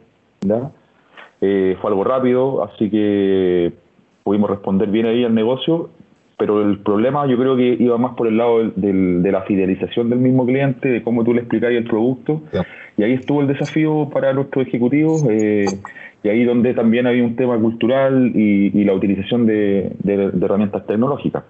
Eh, 1.40 1.76
fue 1.80 1.90
algo 1.90 2.04
rápido, 2.04 2.62
así 2.64 2.90
que 2.90 3.72
pudimos 4.22 4.50
responder 4.50 4.88
bien 4.88 5.06
ahí 5.06 5.24
al 5.24 5.34
negocio 5.34 5.90
pero 6.36 6.62
el 6.62 6.78
problema 6.78 7.26
yo 7.26 7.36
creo 7.38 7.56
que 7.56 7.76
iba 7.78 7.96
más 7.96 8.14
por 8.16 8.26
el 8.26 8.36
lado 8.36 8.68
de 8.74 9.32
la 9.32 9.42
fidelización 9.42 10.10
del 10.10 10.18
mismo 10.18 10.44
cliente, 10.44 10.88
de 10.88 11.02
cómo 11.02 11.24
tú 11.24 11.32
le 11.32 11.40
explicáis 11.40 11.78
el 11.78 11.84
producto. 11.84 12.42
Y 12.96 13.02
ahí 13.02 13.12
estuvo 13.12 13.40
el 13.40 13.46
desafío 13.46 14.08
para 14.12 14.32
nuestros 14.32 14.66
ejecutivos, 14.66 15.24
eh, 15.28 15.66
y 16.22 16.28
ahí 16.28 16.44
donde 16.44 16.74
también 16.74 17.06
había 17.06 17.24
un 17.24 17.36
tema 17.36 17.58
cultural 17.58 18.32
y, 18.34 18.84
la 18.84 18.94
utilización 18.94 19.46
de, 19.46 19.92
herramientas 20.04 20.86
tecnológicas. 20.86 21.44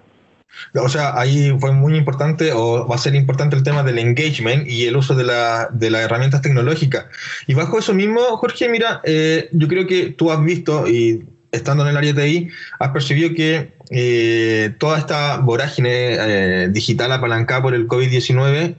O 0.75 0.89
sea, 0.89 1.19
ahí 1.19 1.55
fue 1.59 1.71
muy 1.71 1.95
importante 1.97 2.51
o 2.53 2.87
va 2.87 2.95
a 2.95 2.99
ser 2.99 3.15
importante 3.15 3.55
el 3.55 3.63
tema 3.63 3.83
del 3.83 3.99
engagement 3.99 4.67
y 4.67 4.85
el 4.85 4.95
uso 4.95 5.15
de, 5.15 5.23
la, 5.23 5.69
de 5.71 5.89
las 5.89 6.03
herramientas 6.03 6.41
tecnológicas. 6.41 7.05
Y 7.47 7.53
bajo 7.53 7.79
eso 7.79 7.93
mismo, 7.93 8.21
Jorge, 8.37 8.69
mira, 8.69 9.01
eh, 9.03 9.49
yo 9.51 9.67
creo 9.67 9.85
que 9.87 10.11
tú 10.11 10.31
has 10.31 10.43
visto 10.43 10.87
y 10.87 11.25
estando 11.51 11.83
en 11.83 11.89
el 11.89 11.97
área 11.97 12.13
de 12.13 12.23
TI, 12.23 12.49
has 12.79 12.89
percibido 12.89 13.33
que 13.33 13.73
eh, 13.91 14.73
toda 14.77 14.97
esta 14.97 15.37
vorágine 15.37 15.89
eh, 15.91 16.67
digital 16.69 17.11
apalancada 17.11 17.61
por 17.61 17.73
el 17.73 17.87
COVID-19 17.87 18.75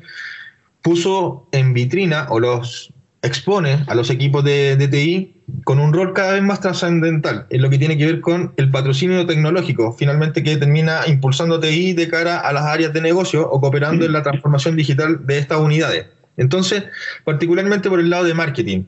puso 0.82 1.48
en 1.52 1.72
vitrina 1.72 2.26
o 2.30 2.40
los 2.40 2.92
expone 3.26 3.84
a 3.86 3.94
los 3.94 4.10
equipos 4.10 4.44
de, 4.44 4.76
de, 4.76 4.88
TI 4.88 5.42
con 5.64 5.78
un 5.78 5.92
rol 5.92 6.12
cada 6.12 6.32
vez 6.32 6.42
más 6.42 6.60
trascendental 6.60 7.46
en 7.50 7.62
lo 7.62 7.70
que 7.70 7.78
tiene 7.78 7.96
que 7.96 8.06
ver 8.06 8.20
con 8.20 8.52
el 8.56 8.70
patrocinio 8.70 9.26
tecnológico, 9.26 9.92
finalmente 9.92 10.42
que 10.42 10.56
termina 10.56 11.06
impulsando 11.06 11.60
TI 11.60 11.92
de 11.92 12.08
cara 12.08 12.38
a 12.38 12.52
las 12.52 12.64
áreas 12.64 12.92
de 12.92 13.00
negocio 13.00 13.48
o 13.48 13.60
cooperando 13.60 14.04
en 14.04 14.12
la 14.12 14.22
transformación 14.22 14.76
digital 14.76 15.26
de 15.26 15.38
estas 15.38 15.60
unidades. 15.60 16.06
Entonces, 16.36 16.84
particularmente 17.24 17.88
por 17.88 18.00
el 18.00 18.10
lado 18.10 18.24
de 18.24 18.34
marketing, 18.34 18.84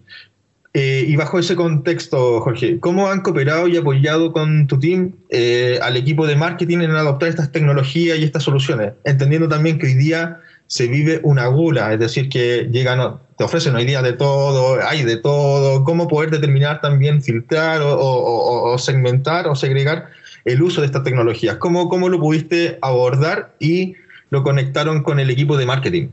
eh, 0.74 1.04
y 1.08 1.16
bajo 1.16 1.38
ese 1.38 1.56
contexto, 1.56 2.40
Jorge, 2.40 2.78
¿cómo 2.78 3.08
han 3.08 3.22
cooperado 3.22 3.68
y 3.68 3.76
apoyado 3.76 4.32
con 4.32 4.66
tu 4.66 4.78
team 4.78 5.14
eh, 5.30 5.78
al 5.82 5.96
equipo 5.96 6.26
de 6.26 6.36
marketing 6.36 6.78
en 6.78 6.90
adoptar 6.90 7.30
estas 7.30 7.50
tecnologías 7.50 8.18
y 8.18 8.24
estas 8.24 8.42
soluciones? 8.42 8.92
Entendiendo 9.04 9.48
también 9.48 9.78
que 9.78 9.86
hoy 9.86 9.94
día 9.94 10.40
se 10.68 10.86
vive 10.86 11.20
una 11.24 11.46
gula, 11.46 11.94
es 11.94 11.98
decir, 11.98 12.28
que 12.28 12.68
llegan, 12.70 13.18
te 13.36 13.44
ofrecen 13.44 13.74
hoy 13.74 13.86
día 13.86 14.02
de 14.02 14.12
todo, 14.12 14.76
hay 14.86 15.02
de 15.02 15.16
todo, 15.16 15.82
cómo 15.82 16.06
poder 16.08 16.30
determinar 16.30 16.80
también, 16.82 17.22
filtrar 17.22 17.80
o, 17.82 18.76
segmentar 18.76 19.48
o 19.48 19.54
segregar 19.54 20.08
el 20.44 20.62
uso 20.62 20.82
de 20.82 20.86
estas 20.86 21.02
tecnologías. 21.04 21.56
¿Cómo, 21.56 21.88
¿Cómo 21.88 22.10
lo 22.10 22.20
pudiste 22.20 22.78
abordar 22.82 23.54
y 23.58 23.94
lo 24.28 24.42
conectaron 24.42 25.02
con 25.02 25.18
el 25.18 25.30
equipo 25.30 25.56
de 25.56 25.64
marketing? 25.64 26.08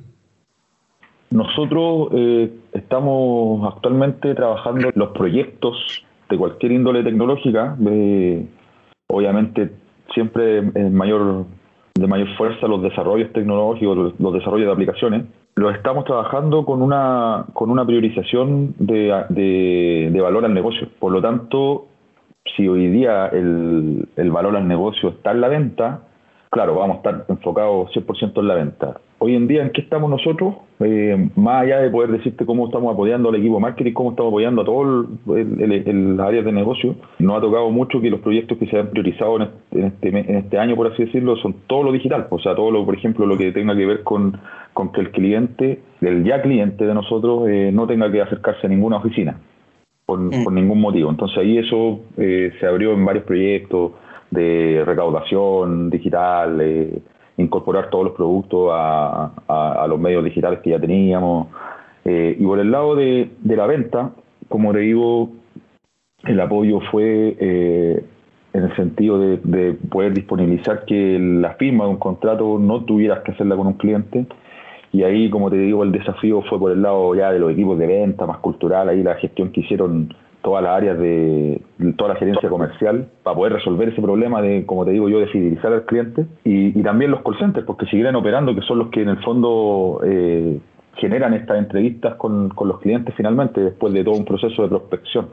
Nosotros 1.31 2.09
eh, 2.13 2.49
estamos 2.71 3.73
actualmente 3.73 4.33
trabajando 4.35 4.89
los 4.95 5.09
proyectos 5.09 5.75
de 6.29 6.37
cualquier 6.37 6.71
índole 6.71 7.03
tecnológica, 7.03 7.77
obviamente 9.07 9.69
siempre 10.13 10.59
en 10.59 10.95
mayor, 10.95 11.45
de 11.95 12.07
mayor 12.07 12.27
fuerza 12.35 12.67
los 12.67 12.81
desarrollos 12.81 13.31
tecnológicos, 13.31 14.13
los 14.19 14.33
desarrollos 14.33 14.67
de 14.67 14.73
aplicaciones. 14.73 15.25
Los 15.55 15.73
estamos 15.73 16.03
trabajando 16.03 16.65
con 16.65 16.81
una, 16.81 17.45
con 17.53 17.69
una 17.69 17.85
priorización 17.85 18.75
de, 18.77 19.23
de, 19.29 20.21
valor 20.21 20.43
al 20.43 20.53
negocio. 20.53 20.89
Por 20.99 21.13
lo 21.13 21.21
tanto, 21.21 21.87
si 22.55 22.67
hoy 22.67 22.87
día 22.87 23.27
el, 23.27 24.09
el 24.17 24.31
valor 24.31 24.57
al 24.57 24.67
negocio 24.67 25.09
está 25.09 25.31
en 25.31 25.39
la 25.39 25.47
venta, 25.47 26.01
claro, 26.49 26.75
vamos 26.75 26.95
a 26.95 26.97
estar 26.97 27.25
enfocados 27.29 27.91
100% 27.91 28.39
en 28.39 28.47
la 28.47 28.55
venta 28.55 28.99
hoy 29.25 29.35
en 29.35 29.47
día 29.47 29.63
en 29.63 29.71
qué 29.71 29.81
estamos 29.81 30.09
nosotros, 30.09 30.55
eh, 30.79 31.29
más 31.35 31.63
allá 31.63 31.79
de 31.79 31.89
poder 31.89 32.11
decirte 32.11 32.45
cómo 32.45 32.65
estamos 32.65 32.93
apoyando 32.93 33.29
al 33.29 33.35
equipo 33.35 33.59
marketing, 33.59 33.93
cómo 33.93 34.11
estamos 34.11 34.31
apoyando 34.31 34.61
a 34.61 34.65
todas 34.65 35.07
las 35.25 36.19
áreas 36.19 36.45
de 36.45 36.51
negocio, 36.51 36.95
nos 37.19 37.37
ha 37.37 37.41
tocado 37.41 37.69
mucho 37.71 38.01
que 38.01 38.09
los 38.09 38.19
proyectos 38.19 38.57
que 38.57 38.67
se 38.67 38.77
han 38.77 38.89
priorizado 38.89 39.37
en 39.71 39.83
este, 39.83 40.09
en 40.09 40.35
este, 40.35 40.57
año, 40.59 40.75
por 40.75 40.91
así 40.91 41.05
decirlo, 41.05 41.37
son 41.37 41.55
todo 41.67 41.83
lo 41.83 41.91
digital, 41.91 42.27
o 42.29 42.39
sea, 42.39 42.55
todo 42.55 42.71
lo, 42.71 42.85
por 42.85 42.95
ejemplo, 42.95 43.25
lo 43.25 43.37
que 43.37 43.51
tenga 43.51 43.75
que 43.75 43.85
ver 43.85 44.03
con, 44.03 44.39
con 44.73 44.91
que 44.91 45.01
el 45.01 45.11
cliente, 45.11 45.79
el 46.01 46.23
ya 46.23 46.41
cliente 46.41 46.85
de 46.85 46.93
nosotros, 46.93 47.47
eh, 47.49 47.71
no 47.73 47.87
tenga 47.87 48.11
que 48.11 48.21
acercarse 48.21 48.67
a 48.67 48.69
ninguna 48.69 48.97
oficina. 48.97 49.39
Por, 50.05 50.19
mm. 50.19 50.43
por 50.43 50.53
ningún 50.53 50.81
motivo. 50.81 51.09
Entonces 51.09 51.35
ahí 51.35 51.57
eso 51.57 52.01
eh, 52.15 52.51
se 52.59 52.67
abrió 52.67 52.93
en 52.93 53.03
varios 53.03 53.23
proyectos 53.25 53.93
de 54.31 54.83
recaudación 54.85 55.89
digital, 55.89 56.61
incorporar 57.37 57.89
todos 57.89 58.05
los 58.05 58.13
productos 58.13 58.71
a, 58.73 59.85
los 59.87 59.99
medios 59.99 60.23
digitales 60.23 60.59
que 60.59 60.71
ya 60.71 60.79
teníamos. 60.79 61.47
Eh, 62.03 62.37
y 62.39 62.45
por 62.45 62.59
el 62.59 62.71
lado 62.71 62.95
de, 62.95 63.29
la 63.43 63.65
venta, 63.65 64.11
como 64.47 64.71
te 64.73 64.79
digo, 64.79 65.29
el 66.23 66.39
apoyo 66.39 66.79
fue 66.91 67.35
eh, 67.39 68.05
en 68.53 68.63
el 68.63 68.75
sentido 68.75 69.19
de, 69.19 69.73
poder 69.89 70.13
disponibilizar 70.13 70.85
que 70.85 71.19
la 71.19 71.55
firma 71.55 71.85
de 71.85 71.91
un 71.91 71.97
contrato 71.97 72.57
no 72.59 72.83
tuvieras 72.85 73.19
que 73.21 73.31
hacerla 73.31 73.55
con 73.55 73.67
un 73.67 73.73
cliente. 73.73 74.25
Y 74.91 75.03
ahí, 75.03 75.29
como 75.29 75.49
te 75.49 75.57
digo, 75.57 75.83
el 75.83 75.91
desafío 75.91 76.41
fue 76.43 76.57
por 76.57 76.71
el 76.71 76.81
lado 76.81 77.13
ya 77.15 77.31
de 77.31 77.39
los 77.39 77.51
equipos 77.51 77.77
de 77.77 77.85
venta, 77.85 78.25
más 78.25 78.37
cultural, 78.37 78.87
ahí 78.87 79.03
la 79.03 79.15
gestión 79.15 79.51
que 79.51 79.59
hicieron 79.59 80.13
todas 80.45 80.63
las 80.63 80.77
áreas 80.77 80.99
de 80.99 81.59
toda 81.97 82.13
la 82.13 82.19
gerencia 82.19 82.47
comercial 82.49 83.07
para 83.23 83.35
poder 83.35 83.53
resolver 83.53 83.89
ese 83.89 83.99
problema 83.99 84.43
de, 84.43 84.63
como 84.67 84.85
te 84.85 84.91
digo 84.91 85.09
yo, 85.09 85.19
de 85.19 85.25
fidelizar 85.27 85.73
al 85.73 85.85
cliente 85.85 86.27
y, 86.43 86.83
también 86.83 87.09
los 87.09 87.23
call 87.23 87.39
centers, 87.39 87.65
porque 87.65 87.87
siguen 87.87 88.15
operando, 88.15 88.53
que 88.53 88.61
son 88.61 88.77
los 88.77 88.89
que 88.89 89.01
en 89.01 89.09
el 89.09 89.17
fondo 89.23 90.01
eh, 90.05 90.59
generan 90.97 91.33
estas 91.33 91.57
entrevistas 91.57 92.13
con, 92.15 92.53
los 92.55 92.79
clientes 92.79 93.15
finalmente, 93.17 93.59
después 93.59 93.91
de 93.91 94.03
todo 94.03 94.13
un 94.13 94.25
proceso 94.25 94.61
de 94.61 94.69
prospección. 94.69 95.29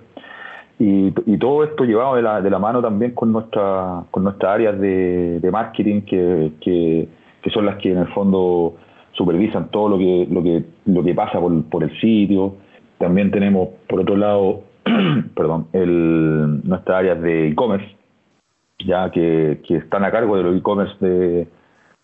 Y, 0.78 1.10
todo 1.36 1.62
esto 1.64 1.84
llevado 1.84 2.16
de 2.16 2.22
la, 2.22 2.40
de 2.40 2.48
la 2.48 2.58
mano 2.58 2.80
también 2.80 3.10
con, 3.10 3.32
nuestra, 3.32 4.04
con 4.10 4.24
nuestras 4.24 4.54
áreas 4.54 4.80
de, 4.80 5.46
marketing, 5.52 6.00
que, 6.02 6.52
que, 6.58 7.50
son 7.50 7.66
las 7.66 7.76
que 7.76 7.92
en 7.92 7.98
el 7.98 8.08
fondo 8.08 8.76
supervisan 9.12 9.68
todo 9.68 9.90
lo 9.90 9.98
que, 9.98 10.26
lo 10.30 10.42
que, 10.42 10.64
lo 10.86 11.04
que 11.04 11.14
pasa 11.14 11.38
por, 11.38 11.64
por 11.64 11.82
el 11.82 12.00
sitio. 12.00 12.54
También 12.96 13.30
tenemos, 13.30 13.68
por 13.86 14.00
otro 14.00 14.16
lado, 14.16 14.71
perdón, 15.34 15.68
el, 15.72 16.60
nuestras 16.64 16.98
áreas 16.98 17.20
de 17.20 17.48
e-commerce, 17.48 17.86
ya 18.84 19.10
que, 19.10 19.60
están 19.68 20.04
a 20.04 20.10
cargo 20.10 20.36
de 20.36 20.42
los 20.42 20.56
e-commerce 20.56 20.96
de, 21.00 21.46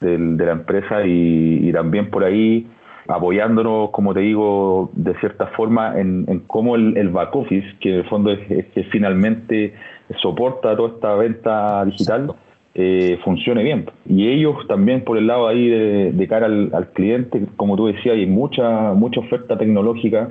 la 0.00 0.52
empresa 0.52 1.04
y, 1.04 1.72
también 1.72 2.10
por 2.10 2.24
ahí 2.24 2.66
apoyándonos, 3.08 3.90
como 3.90 4.12
te 4.12 4.20
digo, 4.20 4.90
de 4.92 5.14
cierta 5.18 5.46
forma 5.48 5.98
en, 5.98 6.26
en 6.28 6.40
cómo 6.40 6.76
el, 6.76 7.08
back 7.08 7.34
office, 7.34 7.66
que 7.80 7.90
en 7.90 7.96
el 8.00 8.04
fondo 8.04 8.30
es, 8.30 8.66
que 8.66 8.84
finalmente 8.92 9.74
soporta 10.20 10.76
toda 10.76 10.94
esta 10.94 11.14
venta 11.14 11.84
digital, 11.86 12.34
eh, 12.74 13.18
funcione 13.24 13.62
bien. 13.62 13.90
Y 14.06 14.28
ellos 14.28 14.54
también 14.68 15.02
por 15.04 15.16
el 15.16 15.26
lado 15.26 15.48
ahí 15.48 15.68
de, 15.68 16.28
cara 16.28 16.46
al, 16.46 16.70
al, 16.74 16.88
cliente, 16.92 17.46
como 17.56 17.76
tú 17.76 17.86
decías, 17.86 18.14
hay 18.14 18.26
mucha, 18.26 18.92
mucha 18.92 19.20
oferta 19.20 19.56
tecnológica 19.56 20.30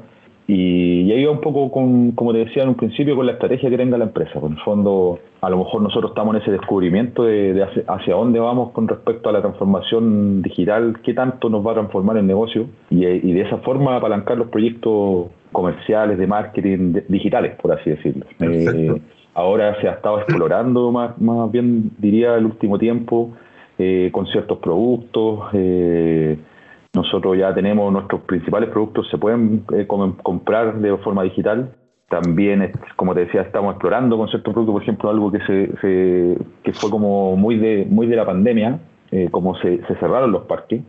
y, 0.50 1.12
ahí 1.12 1.26
va 1.26 1.32
un 1.32 1.42
poco, 1.42 1.70
con, 1.70 2.12
como 2.12 2.32
te 2.32 2.40
decía 2.40 2.64
en 2.64 2.70
un 2.70 2.76
principio, 2.76 3.18
con 3.18 3.26
la 3.26 3.34
estrategia 3.34 3.70
que 3.70 3.78
tenga 3.78 3.98
la 3.98 4.06
empresa. 4.06 4.40
Por 4.40 4.52
el 4.52 4.58
fondo, 4.60 5.20
a 5.42 5.50
lo 5.50 5.58
mejor 5.58 5.82
nosotros 5.82 6.12
estamos 6.12 6.36
en 6.36 6.42
ese 6.42 6.52
descubrimiento 6.52 7.24
de, 7.24 7.68
hacia, 7.88 8.16
dónde 8.16 8.40
vamos 8.40 8.72
con 8.72 8.88
respecto 8.88 9.28
a 9.28 9.34
la 9.34 9.42
transformación 9.42 10.42
digital, 10.42 11.00
qué 11.04 11.14
tanto 11.14 11.50
nos 11.50 11.68
va 11.68 11.72
a 11.72 11.76
transformar 11.76 12.16
el 12.16 12.26
negocio 12.26 12.68
y, 12.90 13.04
de 13.04 13.42
esa 13.42 13.58
forma 13.58 13.98
apalancar 13.98 14.38
los 14.38 14.48
proyectos 14.48 15.28
comerciales, 15.52 16.18
de 16.18 16.28
marketing, 16.28 16.94
digitales, 17.10 17.56
por 17.62 17.74
así 17.74 17.90
decirlo. 17.90 18.26
Eh, 18.40 19.02
ahora 19.34 19.80
se 19.82 19.90
ha 19.90 19.94
estado 19.94 20.20
explorando 20.20 20.92
más, 20.94 21.20
más 21.20 21.52
bien, 21.52 21.92
diría, 21.98 22.36
el 22.36 22.46
último 22.46 22.80
tiempo 22.80 23.32
eh, 23.78 24.10
con 24.14 24.26
ciertos 24.28 24.60
productos. 24.60 25.50
Eh, 25.52 26.38
nosotros 26.98 27.38
ya 27.38 27.54
tenemos 27.54 27.94
nuestros 27.94 28.22
principales 28.22 28.70
productos, 28.70 29.08
se 29.10 29.20
pueden 29.20 29.64
eh, 29.74 29.86
comprar 29.88 30.80
de 30.80 30.98
forma 30.98 31.22
digital. 31.24 31.76
También, 32.10 32.72
como 32.96 33.14
te 33.14 33.26
decía, 33.26 33.42
estamos 33.42 33.74
explorando 33.74 34.18
con 34.18 34.28
ciertos 34.30 34.52
productos, 34.52 34.74
por 34.74 34.82
ejemplo, 34.82 35.10
algo 35.10 35.32
que, 35.32 35.40
se, 35.46 36.38
que 36.64 36.74
fue 36.74 36.90
como 36.90 37.36
muy 37.36 37.58
de, 37.58 37.86
muy 37.88 38.08
de 38.08 38.16
la 38.16 38.26
pandemia, 38.26 38.80
eh, 39.12 39.28
como 39.30 39.56
se, 39.58 39.80
cerraron 40.00 40.32
los 40.32 40.44
parques 40.46 40.82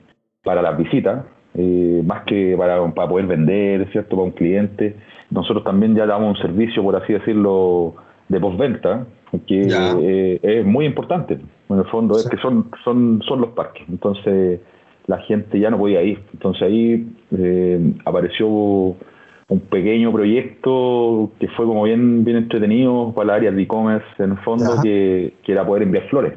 para 0.44 0.62
las 0.62 0.78
visitas, 0.78 1.26
eh, 1.54 2.02
más 2.06 2.22
que 2.22 2.54
para, 2.56 2.82
para 2.94 3.08
poder 3.08 3.26
vender, 3.26 3.90
¿cierto? 3.90 4.16
Para 4.16 4.22
un 4.22 4.30
cliente. 4.30 4.96
Nosotros 5.30 5.64
también 5.64 5.94
ya 5.94 6.06
damos 6.06 6.38
un 6.38 6.42
servicio, 6.42 6.82
por 6.82 6.96
así 6.96 7.12
decirlo, 7.12 7.96
de 8.28 8.40
postventa, 8.40 9.06
que 9.46 10.38
es 10.42 10.64
muy 10.64 10.86
importante. 10.86 11.38
En 11.68 11.78
el 11.78 11.84
fondo 11.86 12.16
es 12.16 12.26
que 12.30 12.38
son, 12.38 12.70
son, 12.82 13.20
son 13.28 13.40
los 13.42 13.50
parques. 13.50 13.86
Entonces, 13.88 14.60
la 15.08 15.18
gente 15.22 15.58
ya 15.58 15.70
no 15.70 15.78
podía 15.78 16.02
ir. 16.02 16.22
Entonces 16.32 16.62
ahí 16.62 17.08
eh, 17.36 17.92
apareció 18.04 18.46
un 18.46 19.60
pequeño 19.70 20.12
proyecto 20.12 21.32
que 21.40 21.48
fue 21.48 21.64
como 21.64 21.84
bien, 21.84 22.24
bien 22.24 22.36
entretenido 22.36 23.12
para 23.14 23.28
la 23.28 23.34
área 23.34 23.50
de 23.50 23.62
e-commerce 23.62 24.06
en 24.18 24.32
el 24.32 24.38
fondo, 24.38 24.80
que, 24.82 25.32
era 25.46 25.66
poder 25.66 25.84
enviar 25.84 26.06
flores. 26.08 26.34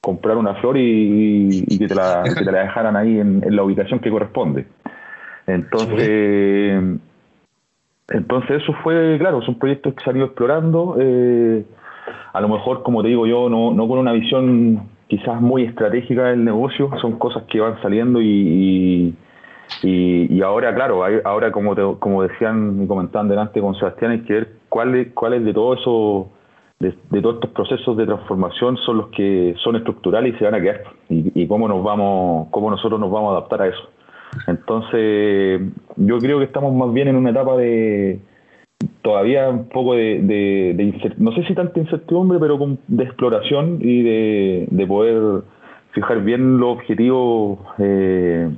Comprar 0.00 0.36
una 0.36 0.56
flor 0.56 0.76
y, 0.76 1.64
que, 1.78 1.86
te 1.86 1.94
la, 1.94 2.24
te 2.24 2.44
la, 2.44 2.64
dejaran 2.64 2.96
ahí 2.96 3.20
en, 3.20 3.40
la 3.54 3.62
ubicación 3.62 4.00
que 4.00 4.10
corresponde. 4.10 4.66
Entonces, 5.46 6.82
entonces 8.08 8.62
eso 8.62 8.72
fue, 8.82 9.16
claro, 9.20 9.40
son 9.42 9.56
proyectos 9.60 9.94
que 9.94 10.02
se 10.02 10.10
han 10.10 10.16
ido 10.16 10.26
explorando. 10.26 10.96
Eh, 10.98 11.64
a 12.32 12.40
lo 12.40 12.48
mejor, 12.48 12.82
como 12.82 13.02
te 13.02 13.08
digo 13.08 13.28
yo, 13.28 13.48
no, 13.48 13.72
no 13.72 13.86
con 13.86 14.00
una 14.00 14.10
visión 14.10 14.88
quizás 15.12 15.42
muy 15.42 15.64
estratégicas 15.64 16.30
del 16.30 16.42
negocio, 16.42 16.88
son 17.02 17.18
cosas 17.18 17.42
que 17.42 17.60
van 17.60 17.78
saliendo 17.82 18.22
y, 18.22 19.14
y, 19.82 20.40
ahora, 20.40 20.74
claro, 20.74 21.04
ahora 21.24 21.52
como, 21.52 21.74
como 21.98 22.22
decían 22.22 22.82
y 22.82 22.86
comentaban 22.86 23.28
delante 23.28 23.60
con 23.60 23.74
Sebastián, 23.74 24.12
hay 24.12 24.20
que 24.20 24.32
ver 24.32 24.52
cuáles 24.70 25.12
cuáles 25.12 25.44
de 25.44 25.52
todo 25.52 25.74
eso, 25.74 26.30
de, 26.80 27.20
todos 27.20 27.34
estos 27.34 27.50
procesos 27.50 27.94
de 27.98 28.06
transformación 28.06 28.78
son 28.78 28.96
los 28.96 29.08
que 29.08 29.54
son 29.62 29.76
estructurales 29.76 30.34
y 30.34 30.38
se 30.38 30.44
van 30.46 30.54
a 30.54 30.62
quedar 30.62 30.80
y, 31.10 31.46
cómo 31.46 31.68
nos 31.68 31.84
vamos, 31.84 32.48
cómo 32.50 32.70
nosotros 32.70 32.98
nos 32.98 33.10
vamos 33.10 33.34
a 33.34 33.36
adaptar 33.36 33.60
a 33.60 33.66
eso. 33.66 33.90
Entonces, 34.46 35.60
yo 35.96 36.18
creo 36.20 36.38
que 36.38 36.46
estamos 36.46 36.74
más 36.74 36.90
bien 36.90 37.08
en 37.08 37.16
una 37.16 37.32
etapa 37.32 37.54
de 37.58 38.18
todavía 39.02 39.48
un 39.48 39.68
poco 39.68 39.94
de, 39.94 40.20
de, 40.22 41.14
no 41.18 41.32
sé 41.32 41.44
si 41.44 41.54
tanta 41.54 41.78
incertidumbre, 41.78 42.38
pero 42.38 42.58
de 42.88 43.04
exploración 43.04 43.78
y 43.80 44.02
de, 44.02 44.66
de 44.70 44.86
poder 44.86 45.42
fijar 45.92 46.22
bien 46.22 46.58
los 46.58 46.76
objetivos 46.78 47.58
eh, 47.78 48.50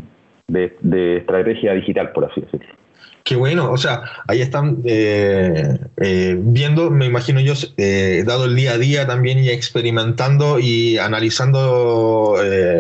de, 0.49 1.17
estrategia 1.17 1.75
digital, 1.75 2.13
por 2.13 2.25
así 2.25 2.41
decirlo. 2.41 2.84
Qué 3.25 3.37
bueno, 3.37 3.73
o 3.73 3.79
sea, 3.79 4.03
ahí 4.29 4.43
están 4.43 4.83
eh, 4.85 5.79
eh, 5.97 6.37
viendo, 6.39 6.91
me 6.91 7.07
imagino 7.07 7.41
yo, 7.41 7.55
eh, 7.79 8.23
dado 8.27 8.45
el 8.45 8.55
día 8.55 8.73
a 8.73 8.79
día 8.79 9.07
también 9.07 9.39
y 9.39 9.49
experimentando 9.49 10.59
y 10.59 10.99
analizando 10.99 12.37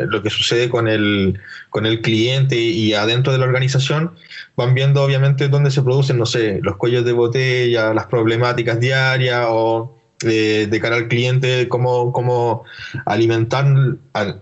lo 0.07 0.23
que 0.23 0.29
sucede 0.29 0.69
con 0.69 0.87
el, 0.87 1.41
con 1.71 1.87
el 1.87 2.03
cliente 2.03 2.57
y 2.57 2.93
adentro 2.93 3.33
de 3.33 3.39
la 3.39 3.47
organización, 3.47 4.13
van 4.55 4.75
viendo 4.75 5.03
obviamente 5.03 5.49
dónde 5.49 5.71
se 5.71 5.81
producen, 5.83 6.19
no 6.19 6.27
sé, 6.27 6.61
los 6.63 6.77
cuellos 6.77 7.07
de 7.07 7.13
botella, 7.13 7.95
las 7.95 8.07
problemáticas 8.07 8.79
diarias 8.79 9.47
o 9.49 9.97
de, 10.21 10.79
cara 10.83 10.97
al 10.97 11.09
cliente, 11.09 11.69
cómo, 11.69 12.13
cómo 12.13 12.65
alimentar, 13.07 13.65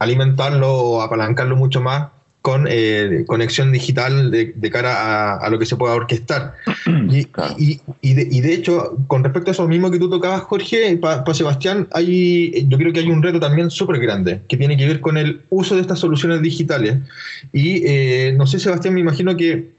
alimentarlo 0.00 0.72
o 0.72 1.00
apalancarlo 1.00 1.56
mucho 1.56 1.80
más 1.80 2.08
con 2.42 2.66
eh, 2.68 3.24
conexión 3.28 3.70
digital 3.70 4.32
de, 4.32 4.70
cara 4.70 5.36
a, 5.36 5.48
lo 5.48 5.58
que 5.60 5.66
se 5.66 5.76
pueda 5.76 5.94
orquestar. 5.94 6.54
Y, 7.58 7.80
y, 8.00 8.40
de, 8.40 8.52
hecho, 8.54 8.96
con 9.06 9.22
respecto 9.22 9.50
a 9.50 9.52
eso 9.52 9.68
mismo 9.68 9.90
que 9.90 9.98
tú 9.98 10.10
tocabas, 10.10 10.40
Jorge, 10.42 10.96
para 10.96 11.34
Sebastián, 11.34 11.86
hay, 11.92 12.66
yo 12.68 12.78
creo 12.78 12.92
que 12.92 13.00
hay 13.00 13.10
un 13.10 13.22
reto 13.22 13.38
también 13.38 13.70
súper 13.70 14.00
grande 14.00 14.40
que 14.48 14.56
tiene 14.56 14.76
que 14.76 14.86
ver 14.86 15.00
con 15.00 15.16
el 15.16 15.42
uso 15.50 15.74
de 15.74 15.82
estas 15.82 16.00
soluciones 16.00 16.42
digitales. 16.42 16.96
Y 17.52 17.82
eh, 17.86 18.34
no 18.36 18.46
sé, 18.46 18.58
Sebastián, 18.58 18.94
me 18.94 19.00
imagino 19.00 19.36
que 19.36 19.70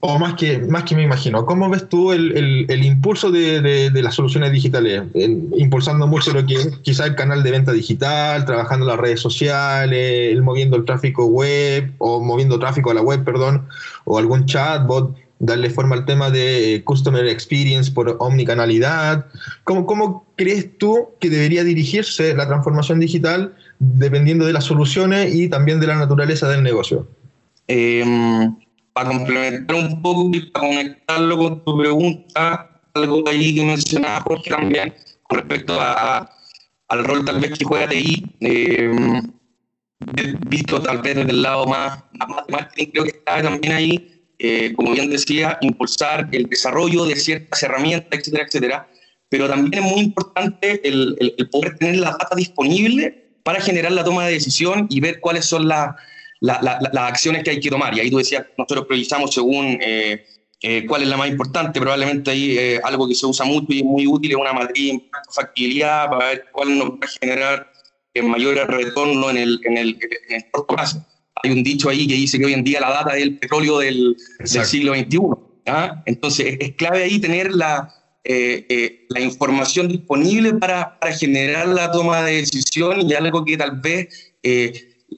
o 0.00 0.18
más 0.18 0.34
que, 0.34 0.58
más 0.58 0.84
que 0.84 0.94
me 0.94 1.02
imagino, 1.02 1.46
¿cómo 1.46 1.68
ves 1.68 1.88
tú 1.88 2.12
el, 2.12 2.66
el, 2.68 2.84
impulso 2.84 3.30
de, 3.30 3.60
de, 3.90 4.02
las 4.02 4.14
soluciones 4.14 4.52
digitales? 4.52 5.02
impulsando 5.14 6.06
mucho 6.06 6.32
lo 6.32 6.46
que 6.46 6.54
es 6.54 6.78
quizá 6.82 7.06
el 7.06 7.14
canal 7.14 7.42
de 7.42 7.50
venta 7.50 7.72
digital, 7.72 8.44
trabajando 8.44 8.86
las 8.86 8.98
redes 8.98 9.20
sociales, 9.20 10.32
el 10.32 10.42
moviendo 10.42 10.76
el 10.76 10.84
tráfico 10.84 11.26
web 11.26 11.92
o 11.98 12.22
moviendo 12.22 12.58
tráfico 12.58 12.90
a 12.90 12.94
la 12.94 13.02
web, 13.02 13.24
perdón, 13.24 13.66
o 14.04 14.18
algún 14.18 14.46
chatbot, 14.46 15.16
darle 15.38 15.70
forma 15.70 15.96
al 15.96 16.04
tema 16.04 16.30
de 16.30 16.82
Customer 16.84 17.26
Experience 17.26 17.90
por 17.90 18.16
omnicanalidad. 18.20 19.26
¿Cómo, 19.64 19.86
cómo 19.86 20.26
crees 20.36 20.78
tú 20.78 21.08
que 21.20 21.30
debería 21.30 21.64
dirigirse 21.64 22.34
la 22.34 22.46
transformación 22.46 23.00
digital 23.00 23.54
dependiendo 23.78 24.46
de 24.46 24.52
las 24.52 24.64
soluciones 24.64 25.34
y 25.34 25.48
también 25.48 25.80
de 25.80 25.86
la 25.86 25.96
naturaleza 25.96 26.48
del 26.48 26.62
negocio? 26.62 27.06
Eh, 27.66 28.04
para 28.94 29.08
complementar 29.08 29.76
un 29.76 30.00
poco 30.00 30.30
y 30.32 30.40
para 30.50 30.68
conectarlo 30.68 31.36
con 31.36 31.64
tu 31.64 31.76
pregunta, 31.76 32.80
algo 32.94 33.28
ahí 33.28 33.54
que 33.54 33.64
mencionaba 33.64 34.20
Jorge 34.20 34.50
también, 34.50 34.94
con 35.24 35.40
respecto 35.40 35.78
a, 35.80 36.30
al 36.88 37.04
rol 37.04 37.24
tal 37.24 37.40
vez 37.40 37.58
que 37.58 37.64
juega 37.64 37.88
TI, 37.88 38.24
eh, 38.40 39.20
visto 40.46 40.80
tal 40.80 41.02
vez 41.02 41.16
desde 41.16 41.30
el 41.30 41.42
lado 41.42 41.66
más, 41.66 42.04
más 42.12 42.44
marketing, 42.48 42.86
creo 42.92 43.04
que 43.04 43.10
está 43.10 43.42
también 43.42 43.72
ahí, 43.72 44.28
eh, 44.38 44.72
como 44.74 44.92
bien 44.92 45.10
decía, 45.10 45.58
impulsar 45.60 46.28
el 46.30 46.44
desarrollo 46.44 47.04
de 47.04 47.16
ciertas 47.16 47.62
herramientas, 47.64 48.20
etcétera, 48.20 48.44
etcétera, 48.46 48.88
pero 49.28 49.48
también 49.48 49.82
es 49.82 49.90
muy 49.90 50.02
importante 50.02 50.80
el, 50.88 51.16
el 51.36 51.48
poder 51.50 51.76
tener 51.78 51.96
la 51.96 52.10
data 52.12 52.36
disponible 52.36 53.24
para 53.42 53.60
generar 53.60 53.90
la 53.90 54.04
toma 54.04 54.26
de 54.26 54.34
decisión 54.34 54.86
y 54.88 55.00
ver 55.00 55.18
cuáles 55.18 55.46
son 55.46 55.66
las 55.66 55.96
las 56.44 56.96
acciones 56.96 57.42
que 57.42 57.50
hay 57.50 57.60
que 57.60 57.70
tomar. 57.70 57.96
Y 57.96 58.00
ahí 58.00 58.10
tú 58.10 58.18
decías, 58.18 58.44
nosotros 58.58 58.86
priorizamos 58.86 59.32
según 59.32 59.78
eh, 59.80 60.24
eh, 60.62 60.84
cuál 60.86 61.02
es 61.02 61.08
la 61.08 61.16
más 61.16 61.28
importante. 61.28 61.80
Probablemente 61.80 62.30
ahí 62.30 62.58
eh, 62.58 62.80
algo 62.84 63.08
que 63.08 63.14
se 63.14 63.26
usa 63.26 63.46
mucho 63.46 63.66
y 63.70 63.78
es 63.78 63.84
muy 63.84 64.06
útil 64.06 64.32
es 64.32 64.36
una 64.36 64.52
matriz 64.52 64.92
de 64.92 65.02
factibilidad 65.32 66.08
para 66.10 66.28
ver 66.28 66.44
cuál 66.52 66.78
nos 66.78 66.90
va 66.90 66.98
a 67.02 67.08
generar 67.20 67.72
mayor 68.22 68.56
retorno 68.70 69.30
en 69.30 69.38
el, 69.38 69.60
en, 69.64 69.76
el, 69.76 69.98
en 70.28 70.36
el 70.36 70.50
corto 70.50 70.76
plazo. 70.76 71.04
Hay 71.42 71.50
un 71.50 71.64
dicho 71.64 71.88
ahí 71.88 72.06
que 72.06 72.14
dice 72.14 72.38
que 72.38 72.44
hoy 72.44 72.52
en 72.52 72.62
día 72.62 72.80
la 72.80 72.90
data 72.90 73.16
es 73.16 73.22
el 73.22 73.38
petróleo 73.38 73.78
del, 73.78 74.16
del 74.38 74.64
siglo 74.64 74.94
XXI. 74.94 75.18
¿ah? 75.66 76.02
Entonces 76.06 76.56
es, 76.60 76.74
clave 76.76 77.04
ahí 77.04 77.18
tener 77.18 77.52
la, 77.52 77.92
la 78.24 79.20
información 79.20 79.88
disponible 79.88 80.54
para, 80.54 80.98
para, 81.00 81.12
generar 81.12 81.68
la 81.68 81.90
toma 81.90 82.22
de 82.22 82.36
decisión 82.36 83.10
y 83.10 83.14
algo 83.14 83.44
que 83.44 83.56
tal 83.56 83.80
vez 83.80 84.34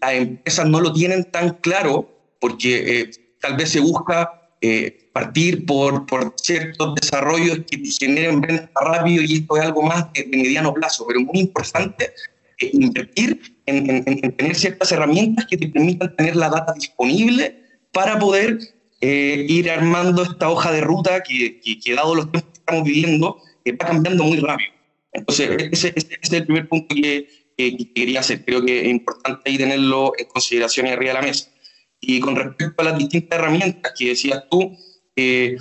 las 0.01 0.12
empresas 0.14 0.66
no 0.66 0.80
lo 0.80 0.93
tienen 0.93 1.24
tan 1.30 1.51
claro 1.61 2.16
porque 2.41 3.01
eh, 3.01 3.11
tal 3.41 3.57
vez 3.57 3.70
se 3.70 3.80
busca 3.80 4.51
eh, 4.61 5.11
partir 5.12 5.66
por, 5.66 6.07
por, 6.07 6.34
ciertos 6.37 6.95
desarrollos 6.95 7.61
que 7.70 7.78
generen 7.99 8.41
venta 8.41 8.70
rápido 8.80 9.22
y 9.22 9.37
esto 9.37 9.57
es 9.57 9.62
algo 9.62 9.82
más 9.82 10.12
de, 10.12 10.26
mediano 10.26 10.72
plazo, 10.74 11.07
pero 11.07 11.20
es 11.20 11.26
muy 11.26 11.41
importante 11.41 12.12
eh, 12.59 12.70
invertir 12.72 13.57
en, 13.66 14.05
tener 14.37 14.55
ciertas 14.55 14.93
herramientas 14.93 15.47
que 15.47 15.57
te 15.57 15.68
permitan 15.68 16.14
tener 16.16 16.37
la 16.37 16.49
data 16.49 16.72
disponible 16.74 17.62
para 17.93 18.18
poder 18.18 18.59
ir 19.01 19.70
armando 19.70 20.22
esta 20.22 20.49
hoja 20.49 20.72
de 20.72 20.80
ruta 20.80 21.22
que, 21.22 21.61
que, 21.61 21.95
dado 21.95 22.14
los 22.14 22.30
tiempos 22.30 22.51
que 22.53 22.59
estamos 22.59 22.84
viviendo, 22.84 23.39
va 23.68 23.87
cambiando 23.87 24.24
muy 24.24 24.39
rápido. 24.39 24.70
Entonces, 25.12 25.68
ese, 25.72 25.93
ese 25.95 26.18
es 26.20 26.32
el 26.32 26.45
primer 26.45 26.68
punto 26.68 26.95
que, 26.95 27.28
que, 27.57 27.92
quería 27.94 28.20
hacer. 28.20 28.44
Creo 28.44 28.64
que 28.64 28.82
es 28.82 28.88
importante 28.88 29.42
ahí 29.50 29.59
tenerlo 29.59 30.12
en 30.18 30.26
consideración 30.26 30.86
y 30.86 30.90
arriba 30.90 31.12
de 31.12 31.20
la 31.20 31.26
mesa. 31.26 31.50
Y 32.00 32.20
con 32.20 32.36
respecto 32.36 32.82
a 32.82 32.84
las 32.84 32.98
distintas 32.98 33.38
herramientas 33.38 33.92
que 33.98 34.09
decías 34.09 34.44
tú, 34.50 34.76
eh, 35.16 35.57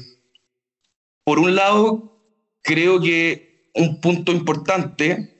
por 1.23 1.39
un 1.39 1.55
lado, 1.55 2.21
creo 2.61 2.99
que 2.99 3.69
un 3.73 3.99
punto 4.01 4.31
importante 4.31 5.35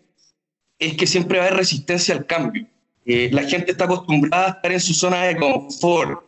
es 0.80 0.96
que 0.96 1.08
siempre 1.08 1.38
va 1.38 1.46
a 1.46 1.48
haber 1.48 1.60
resistencia 1.60 2.16
al 2.16 2.26
cambio. 2.26 2.68
Eh, 3.06 3.30
la 3.32 3.44
gente 3.44 3.72
está 3.72 3.86
acostumbrada 3.86 4.48
a 4.48 4.50
estar 4.52 4.72
en 4.72 4.80
su 4.80 4.94
zona 4.94 5.24
de 5.24 5.38
confort 5.38 6.24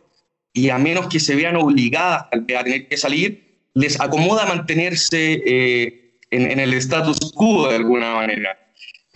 y 0.52 0.70
a 0.70 0.78
menos 0.78 1.08
que 1.08 1.20
se 1.20 1.34
vean 1.34 1.56
obligadas 1.56 2.26
a 2.30 2.64
tener 2.64 2.88
que 2.88 2.96
salir, 2.96 3.48
les 3.74 4.00
acomoda 4.00 4.46
mantenerse 4.46 5.42
eh, 5.44 6.18
en, 6.30 6.50
en, 6.50 6.60
el 6.60 6.74
status 6.74 7.32
quo 7.34 7.68
de 7.68 7.76
alguna 7.76 8.14
manera. 8.14 8.67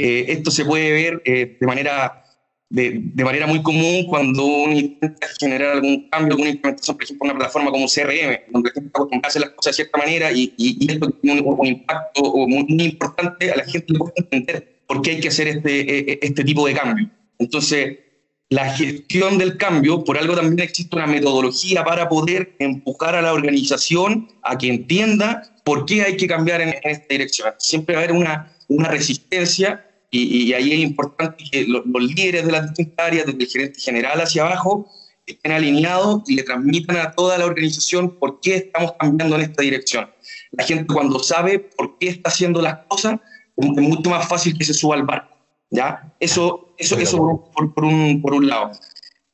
Eh, 0.05 0.33
esto 0.33 0.51
se 0.51 0.65
puede 0.65 0.91
ver 0.91 1.23
eh, 1.25 1.57
de, 1.61 1.65
manera, 1.65 2.25
de, 2.69 3.03
de, 3.05 3.25
manera 3.25 3.47
muy 3.47 3.63
común 3.63 4.05
cuando 4.09 4.45
uno 4.45 4.73
intenta 4.73 5.29
generar 5.39 5.77
algún 5.77 6.09
cambio, 6.11 6.33
alguna 6.33 6.51
implementación, 6.51 6.97
por 6.97 7.05
ejemplo, 7.05 7.25
una 7.27 7.37
plataforma 7.37 7.71
como 7.71 7.87
CRM, 7.87 8.37
donde 8.51 8.71
la 8.75 8.81
gente 8.83 9.39
las 9.39 9.51
cosas 9.51 9.71
de 9.71 9.73
cierta 9.75 9.99
manera 9.99 10.33
y, 10.33 10.53
y, 10.57 10.91
esto 10.91 11.09
tiene 11.23 11.41
un, 11.43 11.67
impacto 11.69 12.21
muy, 12.49 12.67
importante, 12.83 13.53
a 13.53 13.59
la 13.59 13.65
gente 13.65 13.93
le 13.93 13.99
puede 14.01 14.15
entender 14.17 14.83
por 14.89 15.03
qué 15.03 15.13
hay 15.13 15.21
que 15.21 15.29
hacer 15.29 15.47
este, 15.47 16.13
e, 16.15 16.19
este 16.21 16.43
tipo 16.43 16.67
de 16.67 16.75
cambio. 16.75 17.09
Entonces, 17.39 17.99
la 18.49 18.75
gestión 18.75 19.39
del 19.39 19.57
cambio, 19.57 20.03
por 20.03 20.19
algo 20.19 20.35
también 20.35 20.59
existe 20.69 20.97
una 20.97 21.07
metodología 21.07 21.85
para 21.85 22.09
poder 22.09 22.57
empujar 22.59 23.15
a 23.15 23.23
la 23.23 23.35
organización 23.35 24.29
a 24.43 24.59
que 24.59 24.67
entienda 24.67 25.55
por 25.65 25.87
qué 25.87 26.03
hay 26.03 26.17
que 26.17 26.27
cambiar 26.27 26.61
en, 26.61 26.71
en 26.71 26.91
esta 26.91 27.07
dirección. 27.09 27.55
Siempre 27.59 27.95
va 27.95 28.01
a 28.01 28.05
haber 28.05 28.17
una, 28.17 28.53
una 28.67 28.89
resistencia 28.89 29.87
y, 30.15 30.53
ahí 30.53 30.75
es 30.75 30.81
importante 30.81 31.43
que 31.51 31.65
los, 31.67 31.85
líderes 31.87 32.45
de 32.45 32.53
las 32.53 32.69
distintas 32.69 33.07
áreas, 33.07 33.27
desde 33.27 33.43
el 33.43 33.49
gerente 33.49 33.81
general 33.81 34.21
hacia 34.21 34.43
abajo, 34.43 34.87
estén 35.27 35.53
alineados 35.53 36.23
y 36.29 36.35
le 36.35 36.43
transmitan 36.43 36.99
a 36.99 37.13
toda 37.13 37.39
la 37.39 37.47
organización 37.47 38.19
por 38.19 38.39
qué 38.41 38.57
estamos 38.57 38.93
cambiando 39.01 39.37
en 39.37 39.43
esta 39.43 39.63
dirección. 39.63 40.11
La 40.51 40.65
gente 40.65 40.93
cuando 40.93 41.19
sabe 41.19 41.59
por 41.61 41.97
qué 41.99 42.09
está 42.09 42.29
haciendo 42.29 42.61
las 42.61 42.81
cosas, 42.89 43.21
es 43.57 43.67
mucho 43.67 44.11
más 44.11 44.29
fácil 44.29 44.59
que 44.59 44.65
se 44.65 44.75
suba 44.75 44.97
al 44.97 45.05
barco. 45.05 45.35
¿ya? 45.71 46.15
Eso, 46.21 46.75
eso, 46.77 46.99
eso 46.99 47.51
por, 47.55 47.73
por, 47.73 47.85
un, 47.85 48.21
por 48.21 48.35
un 48.35 48.49
lado. 48.49 48.73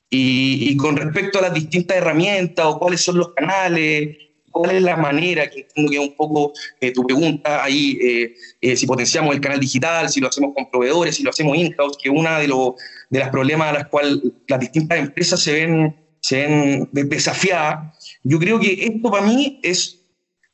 Y, 0.08 0.70
y, 0.70 0.76
con 0.76 0.96
respecto 0.96 1.40
a 1.40 1.42
las 1.42 1.54
distintas 1.54 1.96
herramientas 1.96 2.64
o 2.66 2.78
cuáles 2.78 3.02
son 3.02 3.18
los 3.18 3.34
canales, 3.34 4.16
cuál 4.50 4.76
es 4.76 4.82
la 4.82 4.96
manera, 4.96 5.48
que 5.48 5.60
entiendo 5.60 5.90
que 5.90 5.96
es 5.98 6.02
un 6.02 6.16
poco 6.16 6.52
eh, 6.80 6.92
tu 6.92 7.06
pregunta 7.06 7.62
ahí, 7.62 7.98
eh, 8.00 8.34
eh, 8.60 8.76
si 8.76 8.86
potenciamos 8.86 9.34
el 9.34 9.40
canal 9.40 9.60
digital, 9.60 10.08
si 10.08 10.20
lo 10.20 10.28
hacemos 10.28 10.54
con 10.54 10.70
proveedores, 10.70 11.16
si 11.16 11.22
lo 11.22 11.30
hacemos 11.30 11.56
in-house, 11.56 11.96
que 12.02 12.10
una 12.10 12.38
de, 12.38 12.48
los 12.48 12.72
de 13.10 13.18
las 13.18 13.30
problemas 13.30 13.68
a 13.68 13.72
las 13.72 13.88
cuales 13.88 14.18
las 14.46 14.60
distintas 14.60 14.98
empresas 14.98 15.40
se 15.40 15.52
ven, 15.52 15.96
se 16.20 16.88
ven 16.92 17.08
desafiadas, 17.08 18.18
yo 18.22 18.38
creo 18.38 18.58
que 18.58 18.84
esto 18.84 19.10
para 19.10 19.26
mí 19.26 19.60
es, 19.62 20.00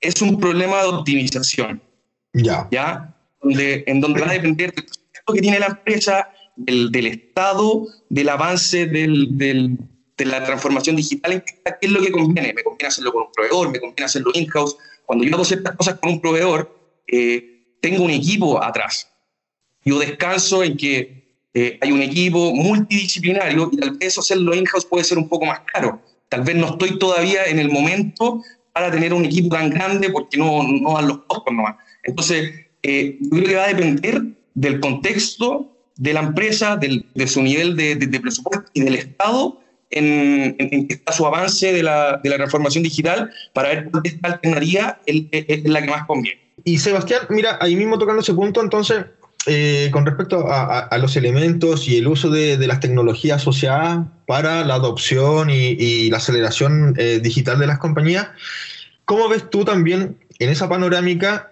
es 0.01 0.21
un 0.23 0.39
problema 0.39 0.83
de 0.83 0.89
optimización. 0.89 1.83
Ya. 2.33 2.69
¿Ya? 2.71 3.17
Donde, 3.43 3.85
en 3.87 4.01
donde 4.01 4.21
va 4.21 4.31
a 4.31 4.33
depender 4.33 4.75
de 4.75 4.83
lo 5.27 5.35
que 5.35 5.41
tiene 5.41 5.59
la 5.59 5.67
empresa, 5.67 6.29
del, 6.57 7.07
estado, 7.07 7.87
del 8.09 8.29
avance 8.29 8.87
de 10.17 10.25
la 10.25 10.45
transformación 10.45 10.97
digital, 10.97 11.43
qué 11.45 11.73
es 11.81 11.91
lo 11.91 12.01
que 12.01 12.13
conviene. 12.13 12.53
Me 12.53 12.63
conviene 12.63 12.89
hacerlo 12.89 13.13
con 13.13 13.23
un 13.25 13.33
proveedor, 13.33 13.71
me 13.71 13.81
conviene 13.81 14.05
hacerlo 14.05 14.31
in-house. 14.35 14.77
Cuando 15.07 15.25
yo 15.25 15.35
hago 15.35 15.45
ciertas 15.45 15.77
cosas 15.77 15.99
con 15.99 16.11
un 16.11 16.21
proveedor, 16.21 16.75
eh, 17.07 17.77
tengo 17.81 18.05
un 18.05 18.11
equipo 18.11 18.63
atrás. 18.63 19.11
Yo 19.85 19.99
descanso 19.99 20.63
en 20.63 20.77
que 20.77 21.25
eh, 21.53 21.79
hay 21.81 21.93
un 21.93 22.03
equipo 22.03 22.55
multidisciplinario 22.55 23.71
y 23.73 23.77
tal 23.77 23.97
vez 23.99 24.19
hacerlo 24.19 24.55
in-house 24.55 24.85
puede 24.85 25.05
ser 25.05 25.19
un 25.19 25.29
poco 25.29 25.47
más 25.47 25.61
caro. 25.73 26.01
Tal 26.29 26.43
vez 26.43 26.57
no 26.57 26.71
estoy 26.71 26.99
todavía 26.99 27.45
en 27.47 27.59
el 27.59 27.71
momento 27.71 28.43
para 28.73 28.91
tener 28.91 29.13
un 29.13 29.25
equipo 29.25 29.55
tan 29.55 29.71
grande 29.71 30.11
porque 30.11 30.37
no, 30.37 30.63
no 30.63 30.95
dan 30.95 31.09
los 31.09 31.19
costos 31.27 31.55
nomás. 31.55 31.77
Entonces, 32.03 32.53
eh, 32.83 33.19
yo 33.21 33.31
creo 33.31 33.45
que 33.45 33.55
va 33.55 33.65
a 33.65 33.69
depender 33.69 34.23
del 34.55 34.81
contexto 34.81 35.71
de 35.97 36.13
la 36.13 36.21
empresa, 36.21 36.77
del, 36.77 37.07
de 37.15 37.27
su 37.27 37.43
nivel 37.43 37.77
de, 37.77 37.95
de, 37.97 38.21
presupuesto 38.21 38.69
y 38.73 38.81
del 38.81 38.97
Estado 38.97 39.61
en, 39.95 40.57
en, 40.59 40.87
está 40.89 41.13
su 41.13 41.27
avance 41.27 41.73
de 41.73 41.83
la, 41.83 42.21
de 42.23 42.31
la 42.31 42.37
transformación 42.37 42.85
digital 42.85 43.31
para 43.53 43.69
ver 43.69 43.91
cuál 43.91 44.03
esta 44.05 44.29
alternativa 44.29 45.01
es 45.07 45.65
la 45.65 45.83
que 45.83 45.89
más 45.89 46.07
conviene. 46.07 46.41
Y 46.65 46.79
Sebastián, 46.79 47.23
mira, 47.31 47.59
ahí 47.61 47.77
mismo 47.77 47.99
tocando 47.99 48.23
ese 48.23 48.35
punto, 48.35 48.63
entonces, 48.63 49.05
eh, 49.47 49.91
con 49.93 50.07
respecto 50.07 50.47
a, 50.49 50.97
los 50.99 51.17
elementos 51.17 51.87
y 51.89 51.99
el 51.99 52.07
uso 52.07 52.31
de, 52.31 52.57
de, 52.57 52.67
las 52.67 52.81
tecnologías 52.81 53.43
asociadas 53.43 54.07
para 54.27 54.65
la 54.65 54.75
adopción 54.75 55.51
y, 55.51 55.77
y 55.79 56.11
la 56.11 56.17
aceleración 56.17 56.95
eh, 56.99 57.21
digital 57.23 57.59
de 57.59 57.67
las 57.67 57.79
compañías, 57.79 58.29
¿cómo 59.05 59.29
ves 59.29 59.51
tú 59.51 59.65
también 59.65 60.17
en 60.39 60.49
esa 60.49 60.69
panorámica 60.69 61.51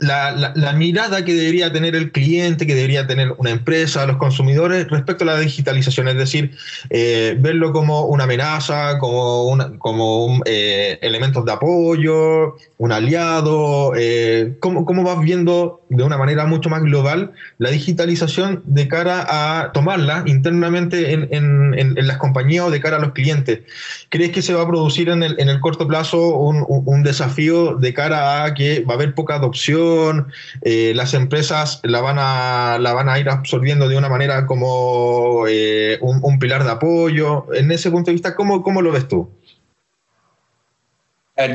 la, 0.00 0.72
mirada 0.72 1.24
que 1.24 1.34
debería 1.34 1.72
tener 1.72 1.94
el 1.94 2.10
cliente, 2.10 2.66
que 2.66 2.74
debería 2.74 3.06
tener 3.06 3.34
una 3.36 3.50
empresa, 3.50 4.06
los 4.06 4.16
consumidores 4.16 4.88
respecto 4.88 5.24
a 5.24 5.26
la 5.26 5.38
digitalización, 5.38 6.08
es 6.08 6.16
decir, 6.16 6.56
eh, 6.88 7.36
verlo 7.38 7.72
como 7.72 8.06
una 8.06 8.24
amenaza, 8.24 8.98
como, 8.98 9.44
una, 9.44 9.78
como 9.78 10.40
eh, 10.46 10.98
elementos 11.02 11.44
de 11.44 11.52
apoyo, 11.52 12.56
un 12.78 12.92
aliado, 12.92 13.92
eh, 13.96 14.56
¿cómo, 14.60 14.84
¿cómo, 14.86 15.04
vas 15.04 15.20
viendo 15.20 15.79
de 15.90 16.02
una 16.02 16.16
manera 16.16 16.46
mucho 16.46 16.70
más 16.70 16.82
global 16.82 17.32
la 17.58 17.70
digitalización 17.70 18.62
de 18.64 18.88
cara 18.88 19.26
a 19.28 19.72
tomarla 19.72 20.22
internamente 20.26 21.12
en, 21.12 21.28
en, 21.30 22.06
las 22.06 22.16
compañías 22.16 22.66
o 22.66 22.70
de 22.70 22.80
cara 22.80 22.96
a 22.96 23.00
los 23.00 23.12
clientes? 23.12 23.60
¿Crees 24.08 24.30
que 24.30 24.40
se 24.40 24.54
va 24.54 24.62
a 24.62 24.66
producir 24.66 25.08
en 25.10 25.22
el, 25.22 25.36
el 25.38 25.60
corto 25.60 25.86
plazo 25.86 26.38
un, 26.38 26.64
un 26.68 27.02
desafío 27.02 27.76
de 27.76 27.92
cara 27.92 28.44
a 28.44 28.54
que 28.54 28.80
va 28.80 28.94
a 28.94 28.96
haber 28.96 29.14
poca 29.14 29.34
adopción? 29.34 30.28
Eh, 30.62 30.92
las 30.94 31.14
empresas 31.14 31.80
la 31.82 32.00
van, 32.00 32.16
a, 32.18 32.78
la 32.80 32.92
van 32.92 33.08
a 33.08 33.18
ir 33.18 33.28
absorbiendo 33.28 33.88
de 33.88 33.96
una 33.96 34.08
manera 34.08 34.46
como 34.46 35.44
eh, 35.48 35.98
un, 36.00 36.38
pilar 36.38 36.64
de 36.64 36.70
apoyo. 36.70 37.46
En 37.52 37.70
ese 37.70 37.90
punto 37.90 38.10
de 38.10 38.14
vista, 38.14 38.34
¿cómo, 38.34 38.62
cómo 38.62 38.80
lo 38.80 38.92
ves 38.92 39.08
tú? 39.08 39.28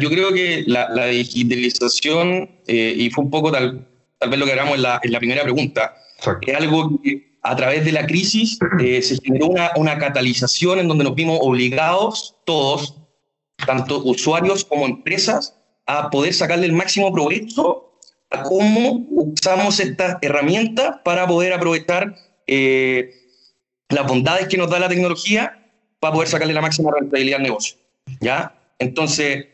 Yo 0.01 0.09
creo 0.09 0.33
que 0.33 0.63
la, 0.65 1.05
digitalización, 1.05 2.49
eh, 2.67 2.93
y 2.97 3.09
fue 3.11 3.23
un 3.23 3.29
poco 3.29 3.51
tal, 3.51 3.86
tal 4.26 4.32
vez 4.32 4.39
lo 4.39 4.45
que 4.45 4.51
hablamos 4.53 4.76
en 4.76 4.82
la, 4.82 4.99
en 5.03 5.11
la 5.11 5.19
primera 5.19 5.43
pregunta, 5.43 5.95
es 6.41 6.55
algo 6.55 6.99
que 7.03 7.38
a 7.43 7.55
través 7.55 7.86
de 7.86 7.91
la 7.91 8.07
crisis 8.07 8.57
se 8.80 9.17
generó 9.23 9.47
una, 9.47 9.69
una 9.76 9.99
catalización 9.99 10.80
en 10.80 10.88
donde 10.88 11.03
nos 11.03 11.13
vimos 11.13 11.38
obligados 11.41 12.36
todos, 12.43 12.95
tanto 13.67 14.01
usuarios 14.03 14.65
como 14.65 14.88
empresas, 14.88 15.55
a 15.86 16.09
poder 16.09 16.34
sacarle 16.34 16.65
el 16.65 16.73
máximo 16.73 17.13
provecho 17.13 17.99
cómo 18.43 19.05
usamos 19.11 19.80
esta 19.80 20.17
herramienta 20.23 21.03
para 21.03 21.28
poder 21.28 21.53
aprovechar 21.53 22.15
eh, 22.47 23.13
las 23.89 24.07
bondades 24.07 24.47
que 24.47 24.57
nos 24.57 24.71
da 24.71 24.80
la 24.80 24.89
tecnología 24.89 25.71
para 25.99 26.13
poder 26.13 26.28
sacarle 26.28 26.53
la 26.53 26.61
máxima 26.61 26.89
rentabilidad 26.99 27.38
al 27.38 27.43
negocio. 27.43 27.78
¿ya? 28.19 28.59
Entonces, 28.80 29.45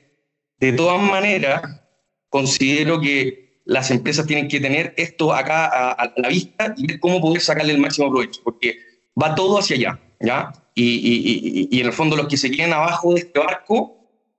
de 0.59 0.72
todas 0.72 1.01
maneras, 1.01 1.61
considero 2.30 3.01
que 3.01 3.41
las 3.66 3.91
empresas 3.91 4.26
tienen 4.26 4.47
que 4.47 4.59
tener 4.59 4.93
esto 4.97 5.34
acá 5.34 5.91
a, 5.91 6.14
la 6.18 6.30
vista 6.30 6.74
y 6.78 6.88
ver 6.88 6.99
cómo 6.99 7.22
poder 7.22 7.41
sacarle 7.41 7.74
el 7.74 7.80
máximo 7.80 8.09
provecho, 8.09 8.41
porque 8.43 8.78
va 9.22 9.36
todo 9.36 9.59
hacia 9.59 9.76
allá. 9.76 9.99
¿ya? 10.20 10.51
Y, 10.76 10.84
y, 10.84 11.68
y, 11.72 11.78
y 11.78 11.82
en 11.82 11.88
el 11.88 11.93
fondo 11.93 12.16
los 12.16 12.28
que 12.28 12.38
se 12.38 12.51
queden 12.51 12.74
abajo 12.74 13.14
de 13.14 13.22
este 13.22 13.39
barco 13.39 13.97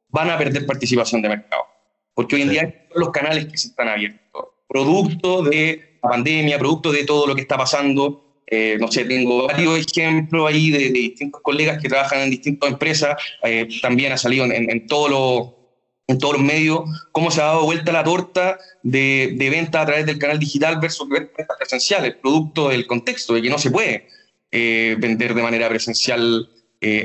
van 0.09 0.31
a 0.31 0.39
perder 0.39 0.66
participación 0.66 1.23
de 1.23 1.29
mercado 1.29 1.73
porque 2.14 2.37
hoy 2.37 2.43
en 2.43 2.51
día 2.51 2.87
son 2.93 3.01
los 3.01 3.11
canales 3.11 3.47
que 3.47 3.57
se 3.57 3.68
están 3.68 3.89
abiertos, 3.89 4.45
producto 4.68 5.43
de 5.43 5.99
la 6.03 6.11
pandemia, 6.11 6.59
producto 6.59 6.93
de 6.93 7.05
todo 7.05 7.27
lo 7.27 7.35
que 7.35 7.43
está 7.43 7.57
pasando. 7.57 8.43
Eh, 8.47 8.77
no 8.79 8.89
sé, 8.89 9.07
tengo 9.07 9.47
varios 9.47 9.79
ejemplos 9.79 10.47
ahí 10.47 10.70
de, 10.70 10.91
distintos 10.91 11.41
colegas 11.41 11.81
que 11.81 11.89
trabajan 11.89 12.20
en 12.20 12.31
distintas 12.31 12.70
empresas, 12.70 13.16
eh, 13.45 13.66
también 13.81 14.12
ha 14.12 14.18
salido 14.18 14.45
en, 14.45 14.70
en, 14.70 14.87
todos 14.87 15.11
los 15.11 15.62
en 16.13 16.19
todos 16.19 16.35
los 16.35 16.43
medios, 16.43 16.83
cómo 17.11 17.31
se 17.31 17.41
ha 17.41 17.45
dado 17.45 17.65
vuelta 17.65 17.93
la 17.93 18.05
torta 18.05 18.59
de, 18.83 19.35
de 19.37 19.51
venta 19.51 19.81
a 19.81 19.87
través 19.87 20.07
del 20.07 20.19
canal 20.19 20.39
digital 20.39 20.79
versus 20.81 21.09
ventas 21.09 21.47
presenciales, 21.59 22.17
producto 22.23 22.69
del 22.69 22.87
contexto, 22.87 23.35
de 23.35 23.43
que 23.43 23.51
no 23.51 23.59
se 23.59 23.71
puede 23.71 24.09
eh, 24.51 24.97
vender 24.99 25.35
de 25.35 25.43
manera 25.43 25.69
presencial 25.69 26.49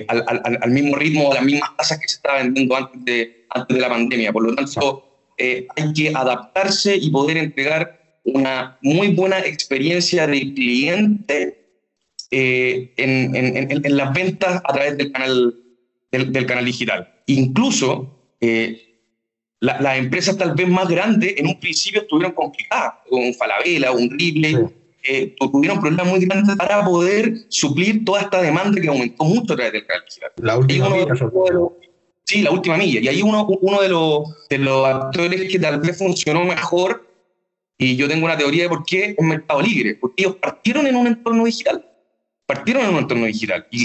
al, 0.07 0.23
al, 0.27 0.59
al, 0.59 0.71
mismo 0.71 0.95
ritmo, 0.95 1.31
a 1.31 1.35
las 1.35 1.43
mismas 1.43 1.77
tasas 1.77 1.99
que 1.99 2.07
se 2.07 2.15
estaba 2.15 2.39
vendiendo 2.39 2.75
antes 2.75 3.05
de, 3.05 3.45
antes 3.51 3.75
de 3.75 3.81
la 3.81 3.89
pandemia. 3.89 4.33
Por 4.33 4.43
lo 4.43 4.55
tanto, 4.55 5.07
eh, 5.37 5.67
hay 5.75 5.93
que 5.93 6.09
adaptarse 6.09 6.97
y 6.97 7.11
poder 7.11 7.37
entregar 7.37 8.19
una 8.23 8.77
muy 8.81 9.09
buena 9.09 9.39
experiencia 9.39 10.25
de 10.27 10.53
cliente 10.53 11.67
eh, 12.31 12.93
en, 12.97 13.35
en, 13.35 13.85
en, 13.85 13.97
las 13.97 14.13
ventas 14.13 14.61
a 14.65 14.73
través 14.73 14.97
del 14.97 15.11
canal, 15.11 15.55
del, 16.11 16.45
canal 16.45 16.65
digital. 16.65 17.21
Incluso 17.27 18.35
eh, 18.41 18.86
las 19.59 19.97
empresas 19.97 20.37
tal 20.37 20.53
vez 20.53 20.67
más 20.67 20.87
grandes 20.87 21.35
en 21.37 21.47
un 21.47 21.59
principio 21.59 22.01
estuvieron 22.01 22.33
complicadas, 22.33 22.93
con 23.09 23.33
Falabella, 23.33 23.91
un 23.91 24.09
Ripley, 24.11 24.55
tuvieron 25.39 25.79
problemas 25.79 26.07
muy 26.07 26.25
grandes 26.25 26.55
para 26.55 26.83
poder 26.83 27.45
suplir 27.49 28.05
toda 28.05 28.21
esta 28.21 28.41
demanda 28.41 28.79
que 28.79 28.87
aumentó 28.87 29.23
mucho 29.23 29.53
a 29.53 29.55
través 29.55 29.73
del 29.73 29.85
canal 29.85 30.03
digital. 30.05 30.31
La 30.37 30.57
última 30.57 30.89
Sí, 32.27 32.41
la 32.41 32.51
última 32.51 32.75
milla. 32.75 32.99
Y 32.99 33.07
ahí 33.07 33.21
uno, 33.21 33.47
uno 33.61 33.81
de, 33.81 33.87
los, 33.87 34.47
de 34.49 34.57
los 34.57 34.85
actores 34.85 35.49
que 35.49 35.59
tal 35.59 35.79
vez 35.79 35.97
funcionó 35.97 36.43
mejor, 36.43 37.07
y 37.77 37.95
yo 37.95 38.09
tengo 38.09 38.25
una 38.25 38.37
teoría 38.37 38.63
de 38.63 38.69
por 38.69 38.83
qué 38.83 39.15
es 39.17 39.25
Mercado 39.25 39.61
Libre, 39.61 39.95
porque 39.95 40.23
ellos 40.23 40.35
partieron 40.35 40.87
en 40.87 40.97
un 40.97 41.07
entorno 41.07 41.45
digital. 41.45 41.85
Partieron 42.45 42.83
en 42.83 42.89
un 42.89 42.97
entorno 42.97 43.27
digital. 43.27 43.65
Y, 43.71 43.81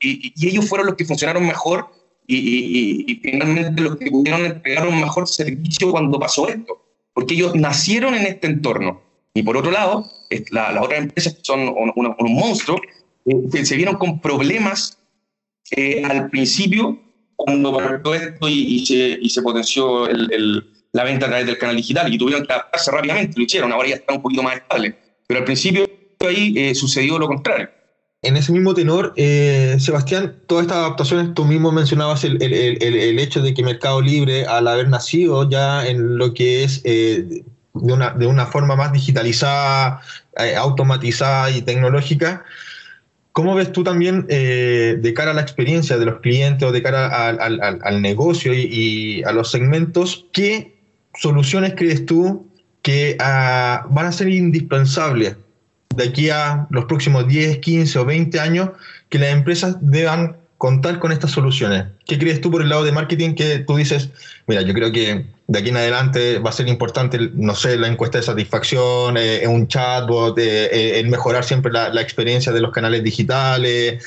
y, 0.00 0.32
y, 0.34 0.48
ellos 0.48 0.68
fueron 0.68 0.88
los 0.88 0.96
que 0.96 1.04
funcionaron 1.04 1.46
mejor 1.46 1.88
y, 2.26 3.20
finalmente 3.22 3.82
los 3.82 3.96
que 3.96 4.10
pudieron 4.10 4.44
entregar 4.44 4.86
un 4.86 5.00
mejor 5.00 5.28
servicio 5.28 5.90
cuando 5.90 6.18
pasó 6.18 6.48
esto. 6.48 6.82
Porque 7.14 7.34
ellos 7.34 7.54
nacieron 7.54 8.14
en 8.14 8.26
este 8.26 8.46
entorno. 8.46 9.02
Y 9.34 9.42
por 9.42 9.56
otro 9.56 9.70
lado, 9.70 10.06
las 10.50 10.74
la 10.74 10.82
otras 10.82 11.00
empresas 11.00 11.34
que 11.34 11.40
son 11.42 11.60
un, 11.68 11.92
un, 11.96 12.34
monstruo, 12.34 12.80
eh, 13.26 13.64
se 13.64 13.76
vieron 13.76 13.96
con 13.96 14.20
problemas 14.20 14.98
eh, 15.70 16.02
al 16.04 16.28
principio 16.30 16.98
cuando 17.36 17.74
partió 17.74 18.14
esto 18.14 18.48
y, 18.48 18.84
se, 18.86 19.18
y 19.20 19.28
se, 19.30 19.42
potenció 19.42 20.06
el, 20.06 20.64
la 20.92 21.04
venta 21.04 21.26
a 21.26 21.28
través 21.28 21.46
del 21.46 21.58
canal 21.58 21.76
digital 21.76 22.12
y 22.12 22.18
tuvieron 22.18 22.46
que 22.46 22.52
adaptarse 22.52 22.90
rápidamente, 22.90 23.38
lo 23.38 23.44
hicieron, 23.44 23.72
ahora 23.72 23.88
ya 23.88 23.94
está 23.96 24.14
un 24.14 24.22
poquito 24.22 24.42
más 24.42 24.56
estable. 24.56 24.96
Pero 25.26 25.40
al 25.40 25.44
principio 25.44 25.88
ahí 26.20 26.54
eh, 26.56 26.74
sucedió 26.74 27.18
lo 27.18 27.26
contrario. 27.26 27.70
En 28.22 28.36
ese 28.36 28.52
mismo 28.52 28.72
tenor, 28.72 29.12
eh, 29.16 29.76
Sebastián, 29.80 30.36
todas 30.46 30.62
estas 30.62 30.78
adaptaciones, 30.78 31.34
tú 31.34 31.44
mismo 31.44 31.72
mencionabas 31.72 32.22
el, 32.22 32.40
el, 32.40 32.52
el, 32.82 33.18
hecho 33.18 33.42
de 33.42 33.52
que 33.52 33.64
Mercado 33.64 34.00
Libre, 34.00 34.46
al 34.46 34.68
haber 34.68 34.88
nacido 34.88 35.50
ya 35.50 35.84
en 35.84 36.18
lo 36.18 36.32
que 36.32 36.62
es 36.62 36.80
eh, 36.84 37.42
de, 37.74 37.92
una, 37.92 38.10
de 38.10 38.26
una 38.28 38.46
forma 38.46 38.76
más 38.76 38.92
digitalizada, 38.92 40.00
automatizada 40.56 41.50
y 41.50 41.62
tecnológica, 41.62 42.44
¿Cómo 43.32 43.54
ves 43.54 43.72
tú 43.72 43.82
también 43.82 44.26
eh, 44.28 44.98
de 45.00 45.14
cara 45.14 45.30
a 45.30 45.34
la 45.34 45.40
experiencia 45.40 45.96
de 45.96 46.04
los 46.04 46.20
clientes 46.20 46.68
o 46.68 46.70
de 46.70 46.82
cara 46.82 47.28
al, 47.28 47.40
al, 47.40 47.80
al 47.82 48.02
negocio 48.02 48.52
y, 48.52 49.22
a 49.24 49.32
los 49.32 49.50
segmentos, 49.50 50.26
qué 50.32 50.76
soluciones 51.14 51.74
crees 51.74 52.04
tú 52.04 52.46
que 52.82 53.16
uh, 53.18 53.88
van 53.90 54.06
a 54.06 54.12
ser 54.12 54.28
indispensables 54.28 55.36
de 55.94 56.04
aquí 56.04 56.30
a 56.30 56.66
los 56.70 56.84
próximos 56.86 57.26
10, 57.26 57.58
15 57.58 57.98
o 57.98 58.04
20 58.04 58.40
años 58.40 58.70
que 59.08 59.18
las 59.18 59.30
empresas 59.30 59.76
deban 59.80 60.36
contar 60.58 60.98
con 60.98 61.12
estas 61.12 61.32
soluciones? 61.32 61.86
¿Qué 62.06 62.18
crees 62.18 62.40
tú 62.40 62.50
por 62.50 62.62
el 62.62 62.68
lado 62.68 62.84
de 62.84 62.92
marketing 62.92 63.34
que 63.34 63.58
tú 63.60 63.76
dices, 63.76 64.10
mira, 64.46 64.62
yo 64.62 64.72
creo 64.74 64.92
que 64.92 65.26
de 65.48 65.58
aquí 65.58 65.68
en 65.68 65.76
adelante 65.76 66.38
va 66.38 66.50
a 66.50 66.52
ser 66.52 66.68
importante, 66.68 67.18
no 67.34 67.54
sé, 67.54 67.76
la 67.76 67.88
encuesta 67.88 68.18
de 68.18 68.24
satisfacción, 68.24 69.16
eh, 69.18 69.46
un 69.46 69.68
chatbot, 69.68 70.38
eh, 70.38 70.70
eh, 70.72 71.00
el 71.00 71.08
mejorar 71.08 71.44
siempre 71.44 71.72
la, 71.72 71.88
la, 71.90 72.00
experiencia 72.00 72.52
de 72.52 72.60
los 72.60 72.70
canales 72.70 73.02
digitales, 73.02 74.02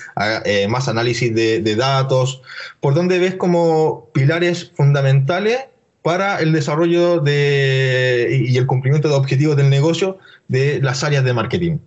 eh, 0.46 0.68
más 0.68 0.88
análisis 0.88 1.36
de, 1.36 1.60
de, 1.60 1.76
datos. 1.76 2.42
¿Por 2.80 2.96
dónde 2.96 3.20
ves 3.20 3.36
como 3.36 4.10
pilares 4.14 4.72
fundamentales 4.76 5.60
para 6.06 6.40
el 6.40 6.54
desarrollo 6.54 7.20
de, 7.20 8.46
y 8.48 8.56
el 8.56 8.68
cumplimiento 8.68 9.10
de 9.10 9.16
objetivos 9.16 9.58
del 9.58 9.72
negocio 9.72 10.20
de 10.48 10.80
las 10.80 11.04
áreas 11.04 11.24
de 11.24 11.34
marketing? 11.34 11.80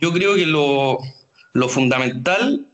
yo 0.00 0.12
creo 0.12 0.34
que 0.34 0.46
lo, 0.46 0.98
lo 1.52 1.68
fundamental 1.68 2.70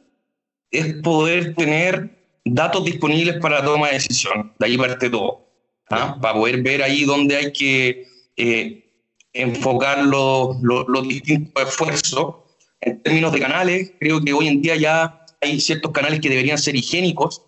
es 0.70 0.94
poder 1.02 1.54
tener 1.54 2.10
datos 2.44 2.84
disponibles 2.84 3.36
para 3.40 3.58
la 3.58 3.64
toma 3.64 3.88
de 3.88 3.94
decisión. 3.94 4.52
De 4.58 4.66
ahí 4.66 4.76
parte 4.76 5.10
todo. 5.10 5.46
¿ah? 5.90 6.18
Para 6.20 6.34
poder 6.34 6.62
ver 6.62 6.82
ahí 6.82 7.04
dónde 7.04 7.36
hay 7.36 7.52
que 7.52 8.06
eh, 8.36 8.84
enfocar 9.32 10.04
los, 10.04 10.56
los, 10.62 11.08
distintos 11.08 11.68
esfuerzos. 11.68 12.36
En 12.80 13.00
términos 13.02 13.32
de 13.32 13.40
canales, 13.40 13.92
creo 14.00 14.20
que 14.20 14.32
hoy 14.32 14.48
en 14.48 14.62
día 14.62 14.74
ya 14.74 15.24
hay 15.40 15.60
ciertos 15.60 15.92
canales 15.92 16.20
que 16.20 16.28
deberían 16.28 16.58
ser 16.58 16.74
higiénicos 16.74 17.42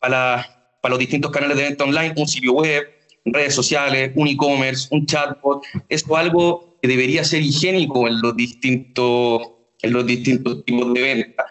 para, 0.00 0.59
para 0.80 0.92
los 0.92 0.98
distintos 0.98 1.30
canales 1.30 1.56
de 1.56 1.64
venta 1.64 1.84
online, 1.84 2.14
un 2.16 2.28
sitio 2.28 2.52
web, 2.52 2.84
redes 3.24 3.54
sociales, 3.54 4.12
un 4.14 4.28
e-commerce, 4.28 4.88
un 4.90 5.06
chatbot. 5.06 5.62
Esto 5.88 6.14
es 6.14 6.18
algo 6.18 6.78
que 6.80 6.88
debería 6.88 7.24
ser 7.24 7.42
higiénico 7.42 8.08
en 8.08 8.20
los 8.20 8.36
distintos, 8.36 9.42
en 9.82 9.92
los 9.92 10.06
distintos 10.06 10.64
tipos 10.64 10.92
de 10.94 11.02
venta 11.02 11.46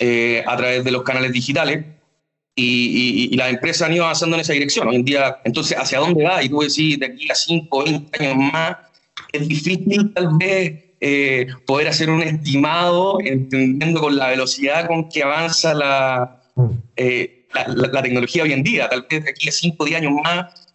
eh, 0.00 0.44
a 0.46 0.56
través 0.56 0.84
de 0.84 0.90
los 0.90 1.02
canales 1.02 1.32
digitales. 1.32 1.84
Y, 2.54 3.28
y, 3.30 3.36
las 3.36 3.50
empresas 3.50 3.82
han 3.86 3.94
ido 3.94 4.02
avanzando 4.02 4.34
en 4.34 4.40
esa 4.40 4.52
dirección. 4.52 4.88
Hoy 4.88 4.96
en 4.96 5.04
día, 5.04 5.38
entonces, 5.44 5.78
¿hacia 5.78 6.00
dónde 6.00 6.24
va? 6.24 6.42
Y 6.42 6.48
tú 6.48 6.58
decís, 6.58 6.98
de 6.98 7.06
aquí 7.06 7.30
a 7.30 7.34
5, 7.36 7.84
20 7.84 8.24
años 8.24 8.52
más, 8.52 8.76
es 9.32 9.46
difícil 9.46 10.12
tal 10.12 10.30
vez 10.38 10.88
eh, 11.00 11.46
poder 11.66 11.86
hacer 11.86 12.10
un 12.10 12.20
estimado 12.20 13.18
entendiendo 13.20 14.00
con 14.00 14.16
la 14.16 14.30
velocidad 14.30 14.88
con 14.88 15.08
que 15.08 15.22
avanza 15.22 15.72
la, 15.72 16.42
eh, 16.96 17.37
la, 17.54 18.02
tecnología 18.02 18.42
hoy 18.42 18.52
en 18.52 18.62
día. 18.62 18.88
Tal 18.88 19.06
vez 19.08 19.24
de 19.24 19.30
aquí 19.30 19.48
a 19.48 19.52
5 19.52 19.76
o 19.78 19.86
10 19.86 19.98
años 19.98 20.12
más 20.22 20.68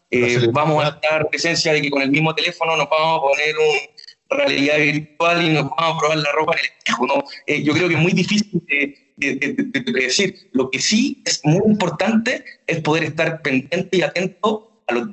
vamos 0.52 0.84
a 0.84 0.90
estar 0.90 1.28
presencia 1.30 1.74
de 1.74 1.82
que 1.82 1.90
con 1.90 2.02
el 2.02 2.12
mismo 2.12 2.36
teléfono 2.36 2.78
nos 2.78 2.88
vamos 2.88 3.18
a 3.18 3.22
poner 3.22 3.56
un 3.58 4.38
realidad 4.38 4.78
virtual 4.78 5.44
y 5.44 5.50
nos 5.50 5.70
vamos 5.70 5.96
a 5.96 5.98
probar 6.00 6.18
la 6.18 6.32
ropa 6.34 6.54
en 6.54 6.60
el 6.60 6.66
espejo. 6.66 7.08
¿no? 7.08 7.24
yo 7.48 7.74
creo 7.74 7.88
que 7.88 7.96
es 7.96 8.00
muy 8.00 8.12
difícil 8.14 8.64
de, 8.68 9.04
de, 9.18 9.92
decir. 9.94 10.50
Lo 10.54 10.70
que 10.70 10.80
sí 10.80 11.22
es 11.26 11.42
muy 11.44 11.62
importante 11.66 12.44
es 12.68 12.80
poder 12.82 13.04
estar 13.06 13.42
pendiente 13.42 13.98
y 13.98 14.02
atento 14.02 14.84
a 14.88 14.94
los 14.94 15.10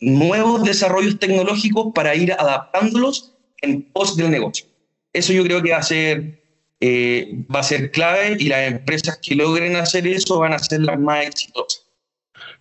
nuevos 0.00 0.64
desarrollos 0.64 1.18
tecnológicos 1.18 1.92
para 1.94 2.14
ir 2.14 2.32
adaptándolos 2.32 3.34
en 3.62 3.82
pos 3.82 4.16
del 4.16 4.30
negocio. 4.30 4.66
Eso 5.12 5.32
yo 5.32 5.44
creo 5.44 5.62
que 5.62 5.70
va 5.70 5.78
a 5.78 5.82
ser, 5.82 6.43
eh, 6.80 7.44
va 7.54 7.60
a 7.60 7.64
ser 7.64 7.90
clave 7.90 8.36
y 8.38 8.48
las 8.48 8.70
empresas 8.70 9.18
que 9.22 9.34
logren 9.34 9.76
hacer 9.76 10.06
eso 10.06 10.38
van 10.38 10.52
a 10.52 10.58
ser 10.58 10.80
las 10.80 10.98
más 10.98 11.26
exitosas. 11.26 11.84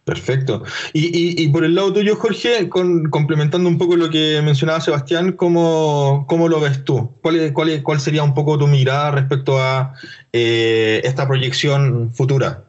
Perfecto. 0.04 0.64
Y, 0.94 1.48
por 1.48 1.64
el 1.64 1.76
lado 1.76 1.94
tuyo, 1.94 2.18
Jorge, 2.18 2.68
complementando 2.70 3.70
un 3.70 3.78
poco 3.78 3.96
lo 3.96 4.10
que 4.10 4.42
mencionaba 4.44 4.82
Sebastián, 4.82 5.32
¿cómo, 5.32 6.26
cómo 6.28 6.50
lo 6.50 6.60
ves 6.60 6.84
tú? 6.84 7.10
¿Cuál, 7.22 7.54
cuál, 7.54 7.82
¿Cuál, 7.84 8.00
sería 8.02 8.22
un 8.22 8.34
poco 8.34 8.58
tu 8.58 8.68
mirada 8.68 9.12
respecto 9.12 9.58
a 9.60 9.94
eh, 10.34 11.00
esta 11.06 11.26
proyección 11.26 12.12
futura? 12.12 12.66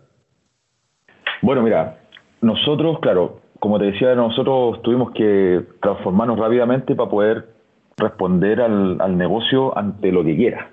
Bueno, 1.43 1.63
mira, 1.63 1.99
nosotros, 2.41 3.01
claro, 3.01 3.41
como 3.59 3.79
te 3.79 3.87
decía, 3.87 4.15
nosotros 4.15 4.81
tuvimos 4.83 5.11
que 5.13 5.65
transformarnos 5.83 6.39
rápidamente 6.39 6.95
para 6.95 7.11
poder 7.11 7.55
responder 7.97 8.61
al, 8.61 9.17
negocio 9.17 9.77
ante 9.77 10.13
lo 10.13 10.23
que 10.23 10.37
quiera. 10.37 10.71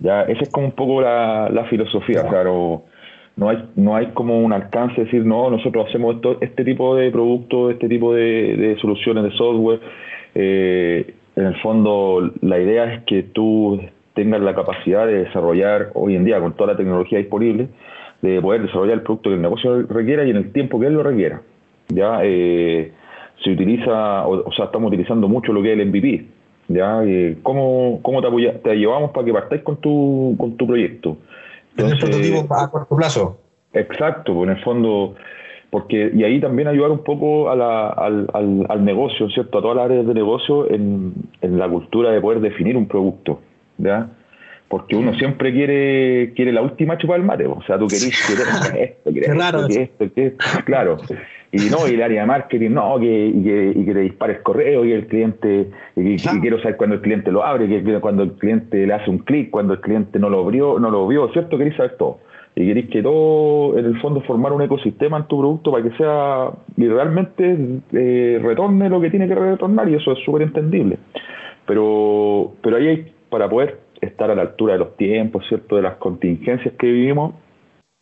Ya, 0.00 0.22
esa 0.22 0.42
es 0.42 0.50
como 0.50 0.66
un 0.66 0.72
poco 0.72 1.00
la, 1.00 1.48
la 1.50 1.64
filosofía, 1.64 2.26
claro 2.26 2.84
no 3.38 3.48
hay, 3.48 3.64
no 3.76 3.94
hay 3.94 4.06
como 4.08 4.40
un 4.40 4.52
alcance 4.52 4.96
de 4.96 5.04
decir, 5.04 5.24
no, 5.24 5.48
nosotros 5.48 5.86
hacemos 5.88 6.16
esto, 6.16 6.38
este 6.40 6.64
tipo 6.64 6.96
de 6.96 7.10
productos, 7.12 7.72
este 7.72 7.88
tipo 7.88 8.12
de, 8.12 8.76
soluciones 8.80 9.22
de 9.22 9.30
software. 9.30 9.80
Eh, 10.34 11.14
en 11.36 11.46
el 11.46 11.54
fondo, 11.60 12.32
la 12.42 12.58
idea 12.58 12.92
es 12.92 13.04
que 13.04 13.22
tú 13.22 13.80
tengas 14.14 14.40
la 14.40 14.56
capacidad 14.56 15.06
de 15.06 15.24
desarrollar 15.24 15.90
hoy 15.94 16.16
en 16.16 16.24
día, 16.24 16.40
con 16.40 16.54
toda 16.54 16.72
la 16.72 16.76
tecnología 16.76 17.18
disponible, 17.18 17.68
de 18.22 18.42
poder 18.42 18.62
desarrollar 18.62 18.94
el 18.94 19.02
producto 19.02 19.30
que 19.30 19.36
el 19.36 19.42
negocio 19.42 19.82
requiera 19.82 20.24
y 20.24 20.30
en 20.30 20.36
el 20.36 20.50
tiempo 20.50 20.80
que 20.80 20.86
él 20.86 20.94
lo 20.94 21.04
requiera. 21.04 21.40
Ya 21.90 22.18
eh, 22.24 22.90
se 23.44 23.52
utiliza, 23.52 24.26
o, 24.26 24.50
sea, 24.50 24.64
estamos 24.64 24.88
utilizando 24.88 25.28
mucho 25.28 25.52
lo 25.52 25.62
que 25.62 25.72
es 25.72 25.78
el 25.78 25.86
MVP. 25.86 26.26
¿Ya? 26.68 27.02
Eh, 27.04 27.38
¿Cómo, 27.42 28.00
cómo 28.02 28.22
te, 28.22 28.52
te 28.58 28.74
llevamos 28.76 29.10
para 29.10 29.24
que 29.26 29.32
partáis 29.32 29.62
con 29.62 29.76
tu, 29.76 30.36
con 30.38 30.56
tu 30.56 30.66
proyecto? 30.66 31.16
Entonces, 31.76 31.98
prototipo 31.98 32.54
a 32.54 32.70
corto 32.70 32.96
plazo. 32.96 33.38
Exacto, 33.72 34.34
pues, 34.34 34.48
en 34.48 34.56
el 34.56 34.64
fondo, 34.64 35.14
porque 35.70 36.10
y 36.14 36.24
ahí 36.24 36.40
también 36.40 36.68
ayudar 36.68 36.90
un 36.90 37.04
poco 37.04 37.50
al, 37.50 37.60
al, 37.62 38.84
negocio, 38.84 39.28
¿cierto? 39.30 39.58
A 39.58 39.62
todas 39.62 39.76
las 39.76 39.84
áreas 39.86 40.06
de 40.06 40.14
negocio 40.14 40.70
en, 40.70 41.12
en 41.40 41.58
la 41.58 41.68
cultura 41.68 42.10
de 42.10 42.20
poder 42.20 42.40
definir 42.40 42.76
un 42.76 42.88
producto, 42.88 43.40
¿ya? 43.76 44.08
Porque 44.68 44.96
uno 44.96 45.14
siempre 45.14 45.52
quiere 45.52 46.32
quiere 46.34 46.52
la 46.52 46.60
última 46.60 46.98
chupa 46.98 47.14
del 47.14 47.22
mate, 47.22 47.46
o 47.46 47.62
sea, 47.66 47.78
tú 47.78 47.86
querés, 47.86 48.04
esto, 48.78 49.12
querés 49.12 49.30
esto, 49.30 49.66
que 49.66 49.82
esto, 49.82 50.14
que 50.14 50.26
esto, 50.26 50.44
claro. 50.64 50.98
Y 51.50 51.70
no, 51.70 51.88
y 51.88 51.94
el 51.94 52.02
área 52.02 52.20
de 52.20 52.26
marketing, 52.26 52.72
no, 52.72 52.98
que, 52.98 53.28
y 53.28 53.42
que, 53.42 53.72
y 53.74 53.84
que 53.86 53.94
te 53.94 54.00
dispare 54.00 54.34
el 54.34 54.42
correo 54.42 54.84
y 54.84 54.92
el 54.92 55.06
cliente, 55.06 55.70
y, 55.96 56.16
quiero 56.16 56.60
saber 56.60 56.76
cuando 56.76 56.96
el 56.96 57.00
cliente 57.00 57.32
lo 57.32 57.42
abre, 57.42 57.66
que 57.68 58.00
cuando 58.00 58.22
el 58.22 58.32
cliente 58.32 58.86
le 58.86 58.92
hace 58.92 59.08
un 59.08 59.18
clic, 59.18 59.48
cuando 59.48 59.72
el 59.72 59.80
cliente 59.80 60.18
no 60.18 60.28
lo 60.28 60.44
vio, 60.46 60.78
no 60.78 60.90
lo 60.90 61.08
vio, 61.08 61.32
¿cierto? 61.32 61.56
Queréis 61.56 61.76
saber 61.76 61.96
todo. 61.96 62.18
Y 62.54 62.66
queréis 62.66 62.90
que 62.90 63.02
todo, 63.02 63.78
en 63.78 63.86
el 63.86 63.98
fondo, 64.00 64.20
formar 64.22 64.52
un 64.52 64.60
ecosistema 64.60 65.16
en 65.16 65.24
tu 65.24 65.38
producto 65.38 65.72
para 65.72 65.84
que 65.84 65.96
sea, 65.96 66.50
y 66.76 66.86
realmente 66.86 67.56
eh, 67.92 68.40
retorne 68.42 68.90
lo 68.90 69.00
que 69.00 69.08
tiene 69.08 69.26
que 69.26 69.34
retornar, 69.34 69.88
y 69.88 69.94
eso 69.94 70.12
es 70.12 70.18
súper 70.26 70.42
entendible. 70.42 70.98
Pero, 71.64 72.52
pero 72.60 72.76
ahí 72.76 72.88
hay, 72.88 73.12
para 73.30 73.48
poder 73.48 73.78
estar 74.00 74.30
a 74.30 74.34
la 74.34 74.42
altura 74.42 74.74
de 74.74 74.78
los 74.80 74.96
tiempos, 74.96 75.44
¿cierto? 75.48 75.76
De 75.76 75.82
las 75.82 75.96
contingencias 75.96 76.74
que 76.74 76.86
vivimos, 76.86 77.34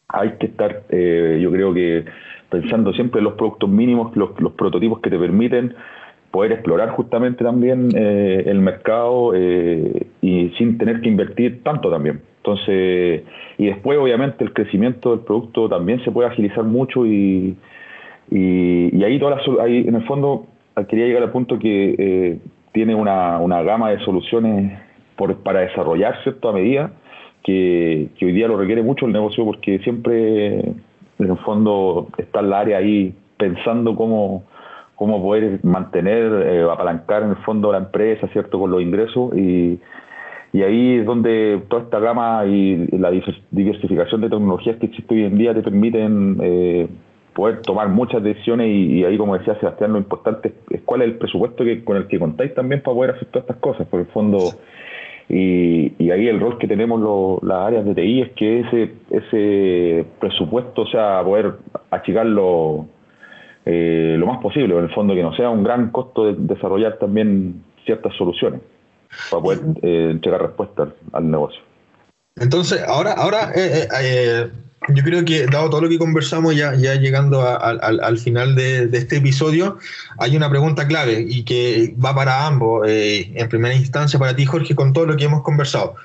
hay 0.09 0.33
que 0.39 0.47
estar, 0.47 0.83
eh, 0.91 1.39
yo 1.43 1.51
creo 1.51 1.75
que 1.75 2.05
pensando 2.51 2.93
siempre 2.93 3.19
en 3.19 3.25
los 3.25 3.35
productos 3.35 3.69
mínimos, 3.69 4.17
los, 4.17 4.31
prototipos 4.53 5.01
que 5.01 5.11
te 5.11 5.19
permiten 5.19 5.75
poder 6.31 6.53
explorar 6.53 6.91
justamente 6.91 7.43
también 7.43 7.89
eh, 7.97 8.45
el 8.47 8.61
mercado 8.61 9.33
eh, 9.35 10.07
y 10.21 10.51
sin 10.59 10.79
tener 10.79 11.01
que 11.01 11.09
invertir 11.09 11.63
tanto 11.63 11.91
también. 11.91 12.21
Entonces, 12.39 13.23
y 13.59 13.67
después 13.67 13.99
obviamente 13.99 14.45
el 14.45 14.53
crecimiento 14.53 15.11
del 15.11 15.25
producto 15.25 15.69
también 15.69 16.05
se 16.05 16.13
puede 16.13 16.29
agilizar 16.29 16.63
mucho 16.63 17.05
y, 17.05 17.57
y, 18.31 19.03
ahí, 19.03 19.19
todas 19.19 19.43
ahí 19.61 19.85
en 19.89 19.97
el 19.97 20.05
fondo 20.05 20.47
quería 20.85 21.07
llegar 21.07 21.23
al 21.23 21.33
punto 21.33 21.59
que 21.59 21.95
eh, 21.99 22.39
tiene 22.73 22.95
una, 22.95 23.39
una, 23.39 23.63
gama 23.63 23.91
de 23.91 23.99
soluciones 24.01 24.79
por, 25.17 25.37
para 25.39 25.61
desarrollar, 25.61 26.23
¿cierto? 26.23 26.49
A 26.49 26.53
medida 26.53 26.91
que, 27.43 28.09
que 28.19 28.27
hoy 28.27 28.33
día 28.33 28.49
lo 28.49 28.57
requiere 28.57 28.83
mucho 28.83 29.07
el 29.07 29.13
negocio 29.13 29.45
porque 29.45 29.79
siempre 29.81 30.59
en 30.59 31.31
el 31.31 31.37
fondo 31.39 32.09
está 32.19 32.41
el 32.41 32.53
área 32.53 32.79
ahí 32.79 33.15
pensando 33.37 33.95
cómo, 33.95 34.45
cómo 34.95 35.23
poder 35.23 35.61
mantener, 35.63 36.33
eh, 36.47 36.67
apalancar 36.71 37.23
en 37.23 37.31
el 37.31 37.37
fondo 37.37 37.73
la 37.73 37.79
empresa, 37.79 38.29
¿cierto?, 38.29 38.59
con 38.59 38.71
los 38.71 38.83
ingresos 38.83 39.37
y, 39.37 39.79
y 40.53 40.63
ahí 40.63 40.99
es 40.99 41.07
donde 41.07 41.63
toda 41.69 41.83
esta 41.83 42.01
gama 42.01 42.45
y 42.47 42.89
la 42.99 43.11
diversificación 43.51 44.23
de 44.23 44.31
tecnologías 44.31 44.77
que 44.77 44.87
existe 44.87 45.15
hoy 45.15 45.25
en 45.25 45.39
día 45.39 45.55
te 45.55 45.63
permiten 45.63 46.39
eh, 46.43 46.89
poder 47.35 47.61
tomar 47.61 47.91
muchas 47.91 48.23
decisiones 48.23 48.69
y, 48.69 49.05
ahí, 49.05 49.19
como 49.19 49.37
decía 49.37 49.59
Sebastián, 49.61 49.93
lo 49.93 49.99
importante 49.99 50.55
es, 50.71 50.81
cuál 50.87 51.03
es 51.03 51.09
el 51.09 51.17
presupuesto 51.17 51.63
que, 51.63 51.85
con 51.85 51.99
el 51.99 52.07
que 52.07 52.19
contáis 52.19 52.55
también 52.55 52.83
para 52.83 52.95
poder 52.95 53.11
hacer 53.13 53.27
todas 53.27 53.45
estas 53.45 53.59
cosas. 53.59 53.87
Por 53.87 54.01
el 54.01 54.07
fondo, 54.07 54.39
y, 55.29 56.11
ahí 56.11 56.29
el 56.29 56.41
rol 56.41 56.59
que 56.59 56.69
tenemos 56.69 57.43
las 57.43 57.59
áreas 57.59 57.85
de 57.85 57.95
TI 57.95 58.23
es 58.23 58.31
que 58.33 58.61
ese, 58.61 58.95
ese 59.11 60.07
presupuesto, 60.21 60.87
sea, 60.87 61.23
poder 61.25 61.55
achicarlo 61.91 62.87
eh, 63.65 64.17
lo 64.19 64.27
más 64.27 64.41
posible, 64.41 64.77
en 64.77 64.85
el 64.85 64.95
fondo 64.95 65.15
que 65.15 65.23
no 65.23 65.35
sea 65.35 65.51
un 65.51 65.65
gran 65.65 65.91
costo 65.91 66.27
de 66.27 66.35
desarrollar 66.39 66.99
también 66.99 67.65
ciertas 67.85 68.15
soluciones 68.17 68.61
para 69.31 69.43
poder 69.43 69.61
eh, 69.83 70.09
entregar 70.13 70.43
respuestas 70.43 70.91
al 71.13 71.31
negocio. 71.31 71.61
Entonces, 72.37 72.85
ahora, 72.87 73.13
ahora 73.13 73.51
eh, 73.57 73.89
eh 74.03 74.51
yo 74.89 75.03
creo 75.03 75.25
que, 75.25 75.47
dado 75.47 75.71
todo 75.71 75.83
lo 75.83 75.89
que 75.89 75.99
conversamos, 75.99 76.55
ya, 76.55 76.73
llegando 76.73 77.43
al 77.43 78.19
final 78.19 78.55
de, 78.55 78.89
este 78.93 79.17
episodio, 79.17 79.79
hay 80.19 80.37
una 80.37 80.49
pregunta 80.49 80.87
clave 80.87 81.25
y 81.29 81.45
que 81.45 81.95
va 82.03 82.15
para 82.15 82.47
ambos. 82.47 82.87
Eh, 82.89 83.33
en 83.35 83.49
primera 83.49 83.75
instancia, 83.75 84.19
para 84.19 84.37
ti, 84.37 84.45
Jorge, 84.45 84.75
con 84.75 84.93
todo 84.93 85.07
lo 85.07 85.17
que 85.17 85.25
hemos 85.25 85.43
conversado. 85.43 85.97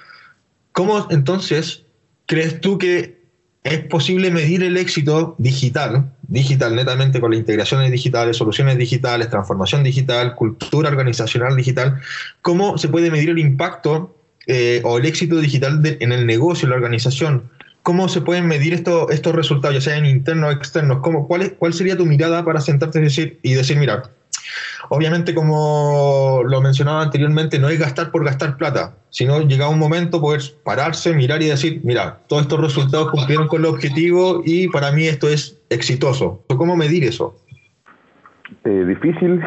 ¿Cómo 0.71 1.07
entonces 1.11 1.83
crees 2.25 2.61
tú 2.61 2.77
que 2.77 3.21
es 3.63 3.79
posible 3.85 4.31
medir 4.31 4.63
el 4.63 4.77
éxito 4.77 5.35
digital, 5.37 6.11
digital 6.23 6.75
netamente 6.75 7.19
con 7.19 7.31
las 7.31 7.39
integraciones 7.39 7.91
digitales, 7.91 8.37
soluciones 8.37 8.77
digitales, 8.77 9.29
transformación 9.29 9.83
digital, 9.83 10.33
cultura 10.35 10.89
organizacional 10.89 11.55
digital? 11.55 11.99
¿Cómo 12.41 12.77
se 12.77 12.87
puede 12.87 13.11
medir 13.11 13.29
el 13.29 13.39
impacto 13.39 14.15
eh, 14.47 14.81
o 14.83 14.97
el 14.97 15.05
éxito 15.05 15.37
digital 15.39 15.81
en 15.99 16.11
el 16.11 16.25
negocio, 16.25 16.65
en 16.65 16.71
la 16.71 16.77
organización? 16.77 17.51
¿Cómo 17.83 18.07
se 18.09 18.21
pueden 18.21 18.47
medir 18.47 18.73
esto, 18.73 19.09
estos 19.09 19.33
resultados, 19.33 19.75
ya 19.75 19.81
sean 19.81 20.05
internos 20.05 20.49
o 20.49 20.53
externos? 20.53 20.99
¿Cómo, 21.01 21.27
cuál, 21.27 21.53
¿Cuál 21.57 21.73
sería 21.73 21.97
tu 21.97 22.05
mirada 22.05 22.43
para 22.45 22.61
sentarte 22.61 22.99
y 22.99 23.03
decir, 23.03 23.39
y 23.41 23.53
decir, 23.53 23.77
mira, 23.77 24.03
Obviamente, 24.89 25.33
como 25.33 26.41
lo 26.45 26.61
mencionaba 26.61 27.01
anteriormente, 27.01 27.59
no 27.59 27.69
es 27.69 27.79
gastar 27.79 28.11
por 28.11 28.25
gastar 28.25 28.57
plata, 28.57 28.95
sino 29.09 29.39
llegar 29.41 29.69
un 29.69 29.79
momento 29.79 30.19
poder 30.19 30.41
pararse, 30.63 31.13
mirar 31.13 31.41
y 31.41 31.47
decir, 31.47 31.79
mira, 31.83 32.19
todos 32.27 32.41
estos 32.41 32.59
resultados 32.59 33.11
cumplieron 33.11 33.47
con 33.47 33.61
el 33.61 33.67
objetivo 33.67 34.41
y 34.45 34.67
para 34.67 34.91
mí 34.91 35.05
esto 35.05 35.29
es 35.29 35.57
exitoso. 35.69 36.43
¿Cómo 36.47 36.75
medir 36.75 37.05
eso? 37.05 37.35
Eh, 38.65 38.85
difícil, 38.85 39.41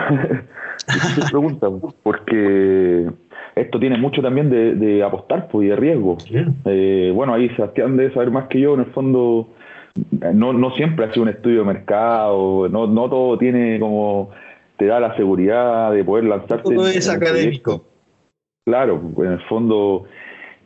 difícil 0.88 1.24
pregunta, 1.30 1.68
porque 2.02 3.10
esto 3.56 3.78
tiene 3.78 3.96
mucho 3.96 4.20
también 4.20 4.50
de, 4.50 5.02
apostar 5.02 5.48
pues, 5.48 5.66
y 5.66 5.68
de 5.68 5.76
riesgo. 5.76 6.18
Eh, 6.64 7.12
bueno, 7.14 7.34
ahí 7.34 7.48
Sebastián 7.50 7.96
debe 7.96 8.12
saber 8.12 8.30
más 8.30 8.48
que 8.48 8.60
yo, 8.60 8.74
en 8.74 8.80
el 8.80 8.86
fondo 8.86 9.48
no, 10.32 10.52
no 10.52 10.70
siempre 10.72 11.04
ha 11.04 11.12
sido 11.12 11.22
un 11.22 11.28
estudio 11.28 11.60
de 11.60 11.66
mercado, 11.66 12.68
no, 12.68 12.86
no 12.86 13.08
todo 13.08 13.38
tiene 13.38 13.78
como, 13.78 14.30
te 14.76 14.86
da 14.86 14.98
la 14.98 15.16
seguridad 15.16 15.92
de 15.92 16.04
poder 16.04 16.24
lanzarte. 16.24 16.74
Todo 16.74 16.88
es 16.88 17.08
académico. 17.08 17.84
Claro, 18.66 19.00
en 19.18 19.32
el 19.32 19.40
fondo 19.42 20.04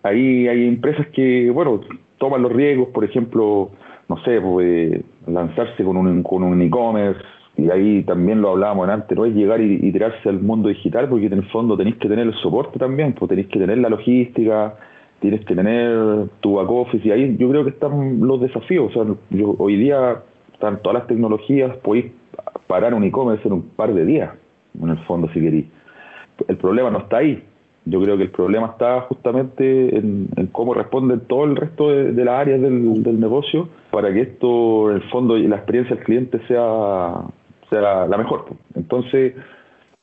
ahí 0.02 0.48
hay 0.48 0.66
empresas 0.66 1.06
que, 1.08 1.50
bueno, 1.50 1.80
toman 2.18 2.42
los 2.42 2.52
riesgos, 2.52 2.88
por 2.88 3.04
ejemplo, 3.04 3.70
no 4.08 4.22
sé, 4.24 4.40
pues, 4.40 5.02
lanzarse 5.26 5.84
con 5.84 5.96
un 5.96 6.22
con 6.22 6.42
un 6.42 6.62
e-commerce, 6.62 7.20
y 7.58 7.70
ahí 7.70 8.04
también 8.04 8.40
lo 8.40 8.50
hablábamos 8.50 8.88
antes, 8.88 9.18
no 9.18 9.26
es 9.26 9.34
llegar 9.34 9.60
y, 9.60 9.90
tirarse 9.90 10.28
al 10.28 10.40
mundo 10.40 10.68
digital, 10.68 11.08
porque 11.08 11.26
en 11.26 11.32
el 11.32 11.44
fondo 11.50 11.76
tenéis 11.76 11.96
que 11.96 12.08
tener 12.08 12.28
el 12.28 12.34
soporte 12.34 12.78
también, 12.78 13.14
pues 13.14 13.28
tenéis 13.28 13.48
que 13.48 13.58
tener 13.58 13.78
la 13.78 13.88
logística, 13.88 14.76
tienes 15.18 15.44
que 15.44 15.56
tener 15.56 16.28
tu 16.38 16.54
back 16.54 16.70
office, 16.70 17.06
y 17.06 17.10
ahí 17.10 17.36
yo 17.36 17.50
creo 17.50 17.64
que 17.64 17.70
están 17.70 18.20
los 18.20 18.40
desafíos. 18.40 18.94
O 18.94 19.04
sea, 19.04 19.14
yo, 19.30 19.56
hoy 19.58 19.74
día 19.74 20.22
están 20.52 20.80
todas 20.82 21.00
las 21.00 21.08
tecnologías, 21.08 21.76
podéis 21.78 22.12
parar 22.68 22.94
un 22.94 23.02
e-commerce 23.02 23.46
en 23.48 23.54
un 23.54 23.62
par 23.70 23.92
de 23.92 24.04
días, 24.04 24.30
en 24.80 24.90
el 24.90 24.98
fondo, 24.98 25.28
si 25.34 25.40
queréis. 25.40 25.66
El 26.46 26.58
problema 26.58 26.92
no 26.92 26.98
está 26.98 27.16
ahí. 27.16 27.42
Yo 27.86 28.00
creo 28.00 28.16
que 28.16 28.24
el 28.24 28.30
problema 28.30 28.68
está 28.68 29.00
justamente 29.02 29.96
en, 29.96 30.28
cómo 30.52 30.74
responden 30.74 31.20
todo 31.20 31.44
el 31.44 31.56
resto 31.56 31.90
de, 31.90 32.24
las 32.24 32.38
áreas 32.38 32.60
del, 32.60 33.02
del 33.02 33.18
negocio 33.18 33.68
para 33.90 34.12
que 34.12 34.20
esto, 34.20 34.90
en 34.90 34.96
el 34.96 35.02
fondo, 35.10 35.36
y 35.36 35.48
la 35.48 35.56
experiencia 35.56 35.96
del 35.96 36.04
cliente 36.04 36.38
sea 36.46 37.24
sea 37.70 38.06
la, 38.06 38.16
mejor. 38.18 38.46
Entonces, 38.74 39.34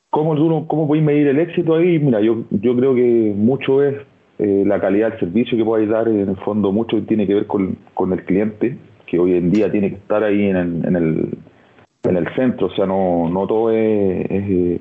¿cómo, 0.09 0.32
uno, 0.32 0.66
¿cómo 0.68 0.88
podéis 0.88 1.05
medir 1.05 1.28
el 1.28 1.39
éxito 1.39 1.76
ahí? 1.76 1.99
Mira, 1.99 2.22
yo, 2.22 2.43
yo 2.51 2.76
creo 2.76 2.95
que 2.95 3.34
mucho 3.36 3.84
es 3.84 3.95
eh, 4.39 4.63
la 4.66 4.80
calidad 4.80 5.11
del 5.11 5.20
servicio 5.20 5.57
que 5.57 5.63
podáis 5.63 5.89
dar, 5.89 6.07
en 6.07 6.30
el 6.30 6.38
fondo 6.38 6.72
mucho 6.72 7.01
tiene 7.03 7.26
que 7.26 7.36
ver 7.36 7.47
con, 7.47 7.78
con 7.93 8.11
el 8.13 8.24
cliente, 8.26 8.78
que 9.07 9.20
hoy 9.20 9.36
en 9.36 9.51
día 9.51 9.72
tiene 9.72 9.89
que 9.89 9.95
estar 9.95 10.24
ahí 10.24 10.45
en 10.45 10.55
el, 10.55 10.86
en 10.86 10.95
el, 10.95 11.38
en 12.03 12.18
el 12.18 12.36
centro, 12.36 12.68
o 12.68 12.72
sea, 12.72 12.86
no, 12.86 13.30
no 13.30 13.47
todo 13.47 13.72
es, 13.72 14.30
es, 14.30 14.80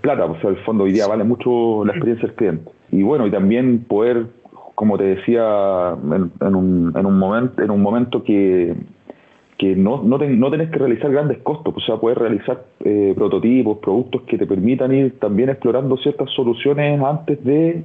plata, 0.00 0.26
o 0.26 0.38
sea, 0.40 0.50
el 0.50 0.56
fondo 0.58 0.84
hoy 0.84 0.92
día 0.92 1.06
vale 1.06 1.24
mucho 1.24 1.84
la 1.84 1.92
experiencia 1.92 2.26
del 2.28 2.36
cliente. 2.36 2.70
Y 2.92 3.02
bueno, 3.02 3.26
y 3.26 3.30
también 3.30 3.84
poder, 3.84 4.26
como 4.74 4.98
te 4.98 5.04
decía, 5.04 5.96
en, 6.04 6.30
en, 6.40 6.54
un, 6.54 6.92
en, 6.94 7.06
un, 7.06 7.18
momento, 7.18 7.62
en 7.62 7.70
un 7.70 7.82
momento 7.82 8.22
que 8.22 8.74
que 9.60 9.76
no, 9.76 10.02
no, 10.02 10.16
no 10.16 10.50
tenés 10.50 10.70
que 10.70 10.78
realizar 10.78 11.12
grandes 11.12 11.36
costos, 11.42 11.74
o 11.76 11.80
sea, 11.80 11.98
puedes 11.98 12.16
realizar 12.16 12.64
eh, 12.82 13.12
prototipos, 13.14 13.76
productos 13.76 14.22
que 14.22 14.38
te 14.38 14.46
permitan 14.46 14.90
ir 14.90 15.18
también 15.18 15.50
explorando 15.50 15.98
ciertas 15.98 16.30
soluciones 16.30 16.98
antes 17.02 17.44
de 17.44 17.84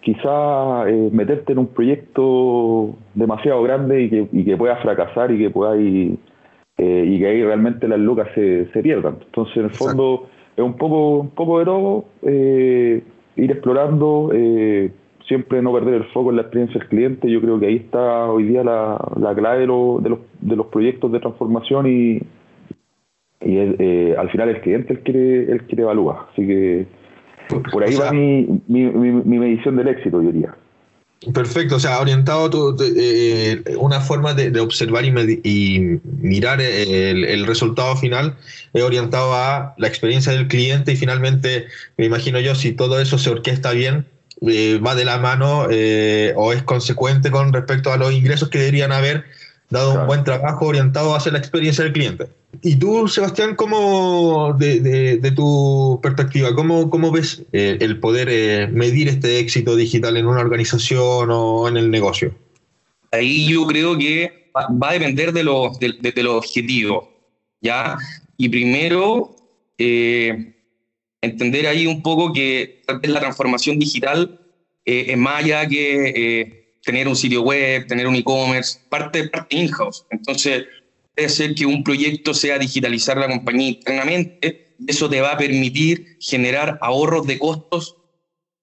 quizá 0.00 0.90
eh, 0.90 1.10
meterte 1.12 1.52
en 1.52 1.60
un 1.60 1.68
proyecto 1.68 2.96
demasiado 3.14 3.62
grande 3.62 4.02
y 4.02 4.10
que, 4.10 4.28
y 4.32 4.44
que 4.44 4.56
pueda 4.56 4.74
fracasar 4.78 5.30
y 5.30 5.38
que 5.38 5.50
pueda 5.50 5.76
ir, 5.76 6.18
eh, 6.78 7.04
y 7.06 7.20
que 7.20 7.26
ahí 7.28 7.44
realmente 7.44 7.86
las 7.86 8.00
lucas 8.00 8.26
se, 8.34 8.66
se 8.72 8.82
pierdan. 8.82 9.18
Entonces, 9.24 9.56
en 9.58 9.64
el 9.66 9.70
fondo, 9.70 10.26
es 10.56 10.64
un 10.64 10.76
poco, 10.76 11.18
un 11.20 11.30
poco 11.30 11.60
de 11.60 11.64
todo, 11.64 12.04
ir 12.24 13.50
explorando, 13.52 14.32
siempre 15.26 15.62
no 15.62 15.72
perder 15.72 15.94
el 15.94 16.04
foco 16.12 16.30
en 16.30 16.36
la 16.36 16.42
experiencia 16.42 16.78
del 16.78 16.88
cliente. 16.88 17.30
Yo 17.30 17.40
creo 17.40 17.58
que 17.58 17.66
ahí 17.66 17.76
está 17.76 18.26
hoy 18.26 18.44
día 18.44 18.64
la, 18.64 19.34
clave 19.34 19.60
de, 19.60 19.66
de, 19.66 20.08
los, 20.08 20.18
de 20.40 20.56
los 20.56 20.66
proyectos 20.66 21.12
de 21.12 21.20
transformación 21.20 21.86
y, 21.86 22.22
y 23.44 23.56
eh, 23.58 24.14
al 24.18 24.30
final 24.30 24.48
el 24.48 24.60
cliente 24.60 24.94
el 24.94 25.02
que, 25.02 25.42
el 25.44 25.66
que 25.66 25.80
evalúa. 25.80 26.28
Así 26.32 26.46
que 26.46 26.86
por 27.70 27.82
ahí 27.82 27.94
va 27.96 28.12
mi, 28.12 28.46
mi, 28.68 29.38
medición 29.38 29.76
del 29.76 29.88
éxito, 29.88 30.22
yo 30.22 30.32
diría. 30.32 30.54
Perfecto, 31.32 31.76
o 31.76 31.78
sea, 31.78 32.00
orientado 32.00 32.74
eh, 32.80 33.62
una 33.78 34.00
forma 34.00 34.34
de, 34.34 34.58
observar 34.58 35.04
y, 35.04 35.40
y 35.44 36.00
mirar 36.20 36.60
el, 36.60 37.24
el, 37.24 37.46
resultado 37.46 37.94
final 37.96 38.36
es 38.72 38.82
orientado 38.82 39.32
a 39.32 39.74
la 39.78 39.86
experiencia 39.86 40.32
del 40.32 40.48
cliente 40.48 40.92
y 40.92 40.96
finalmente, 40.96 41.66
me 41.96 42.06
imagino 42.06 42.40
yo, 42.40 42.56
si 42.56 42.72
todo 42.72 43.00
eso 43.00 43.18
se 43.18 43.30
orquesta 43.30 43.70
bien, 43.70 44.06
eh, 44.48 44.80
va 44.84 44.94
de 44.94 45.04
la 45.04 45.18
mano 45.18 45.68
eh, 45.70 46.32
o 46.36 46.52
es 46.52 46.62
consecuente 46.64 47.30
con 47.30 47.52
respecto 47.52 47.92
a 47.92 47.96
los 47.96 48.12
ingresos 48.12 48.48
que 48.48 48.58
deberían 48.58 48.90
haber 48.90 49.24
dado 49.70 50.00
un 50.00 50.06
buen 50.06 50.24
trabajo 50.24 50.66
orientado 50.66 51.14
hacia 51.14 51.32
la 51.32 51.38
experiencia 51.38 51.84
del 51.84 51.92
cliente. 51.92 52.26
Y 52.60 52.76
tú, 52.76 53.08
Sebastián, 53.08 53.54
¿cómo, 53.54 54.54
de, 54.58 55.32
tu 55.34 55.98
perspectiva, 56.02 56.54
cómo, 56.54 56.90
cómo 56.90 57.10
ves 57.10 57.42
eh, 57.52 57.78
el 57.80 57.98
poder 58.00 58.70
medir 58.72 59.08
este 59.08 59.38
éxito 59.38 59.76
digital 59.76 60.16
en 60.16 60.26
una 60.26 60.40
organización 60.40 61.30
o 61.30 61.68
en 61.68 61.76
el 61.76 61.90
negocio? 61.90 62.34
Ahí 63.12 63.48
yo 63.48 63.66
creo 63.66 63.96
que 63.96 64.50
va 64.54 64.90
a 64.90 64.92
depender 64.92 65.32
de 65.32 65.44
los 65.44 65.78
de, 65.78 65.94
de, 66.00 66.28
objetivos, 66.28 67.04
¿ya? 67.60 67.96
Y 68.36 68.48
primero, 68.48 69.34
entender 71.22 71.66
ahí 71.66 71.86
un 71.86 72.02
poco 72.02 72.32
que 72.32 72.82
tal 72.86 73.00
vez 73.00 73.10
la 73.10 73.20
transformación 73.20 73.78
digital 73.78 74.38
eh, 74.84 75.06
es 75.08 75.16
más 75.16 75.44
allá 75.44 75.66
que 75.66 76.08
eh, 76.14 76.76
tener 76.84 77.08
un 77.08 77.16
sitio 77.16 77.42
web, 77.42 77.86
tener 77.86 78.06
un 78.06 78.16
e-commerce, 78.16 78.80
parte, 78.88 79.28
parte 79.28 79.56
in-house. 79.56 80.04
Entonces, 80.10 80.64
puede 81.14 81.28
ser 81.28 81.54
que 81.54 81.64
un 81.64 81.84
proyecto 81.84 82.34
sea 82.34 82.58
digitalizar 82.58 83.16
la 83.16 83.28
compañía 83.28 83.68
internamente, 83.68 84.74
eso 84.86 85.08
te 85.08 85.20
va 85.20 85.32
a 85.32 85.38
permitir 85.38 86.04
generar 86.20 86.78
ahorros 86.80 87.26
de 87.26 87.38
costos 87.38 87.96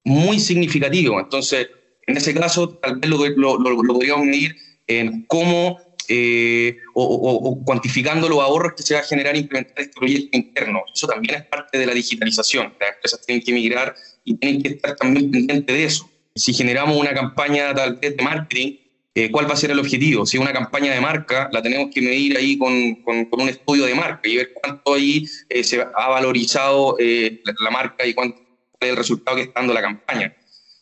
muy 0.04 0.40
significativos. 0.40 1.22
Entonces, 1.24 1.68
en 2.08 2.18
ese 2.18 2.34
caso, 2.34 2.70
tal 2.82 3.00
vez 3.00 3.10
lo, 3.10 3.26
lo, 3.38 3.58
lo 3.58 3.94
podríamos 3.94 4.26
medir 4.26 4.56
en 4.88 5.24
cómo 5.28 5.78
eh, 6.12 6.78
o, 6.96 7.64
cuantificando 7.64 8.28
los 8.28 8.40
ahorros 8.40 8.74
que 8.76 8.84
se 8.84 8.96
va 8.96 9.02
a 9.02 9.04
generar 9.04 9.38
implementar 9.38 9.80
este 9.80 9.94
proyecto 9.98 10.36
interno. 10.36 10.84
Eso 10.94 11.08
también 11.08 11.36
es 11.36 11.44
parte 11.44 11.78
de 11.78 11.86
la 11.86 11.94
digitalización. 11.94 12.74
Las 12.80 12.96
empresas 12.96 13.26
tienen 13.26 13.44
que 13.44 13.54
migrar 13.54 13.96
y 14.24 14.36
tienen 14.36 14.64
que 14.64 14.70
estar 14.70 14.96
también 14.96 15.30
pendientes 15.30 15.76
de 15.76 15.84
eso. 15.84 16.10
Si 16.36 16.54
generamos 16.54 16.98
una 16.98 17.14
campaña 17.14 17.74
tal 17.76 17.98
vez 17.98 18.18
de 18.18 18.24
marketing, 18.24 18.78
eh, 19.14 19.30
¿cuál 19.30 19.48
va 19.48 19.54
a 19.54 19.58
ser 19.58 19.72
el 19.72 19.80
objetivo? 19.80 20.26
Si 20.26 20.38
es 20.38 20.42
una 20.42 20.54
campaña 20.54 20.94
de 20.94 21.02
marca, 21.02 21.50
la 21.52 21.62
tenemos 21.62 21.94
que 21.94 22.02
medir 22.02 22.38
ahí 22.38 22.58
con, 22.58 22.96
con, 23.04 23.28
un 23.32 23.50
estudio 23.50 23.86
de 23.86 23.94
marca 23.94 24.28
y 24.28 24.38
ver 24.38 24.54
cuánto 24.54 24.96
ahí 24.96 25.28
eh, 25.50 25.64
se 25.64 25.82
ha 25.82 26.08
valorizado 26.08 26.98
la, 27.00 27.54
la, 27.60 27.70
marca 27.70 28.06
y 28.06 28.14
cuánto 28.14 28.42
es 28.80 28.90
el 28.90 28.96
resultado 28.96 29.38
que 29.38 29.44
está 29.44 29.60
dando 29.60 29.74
la 29.74 29.82
campaña 29.82 30.36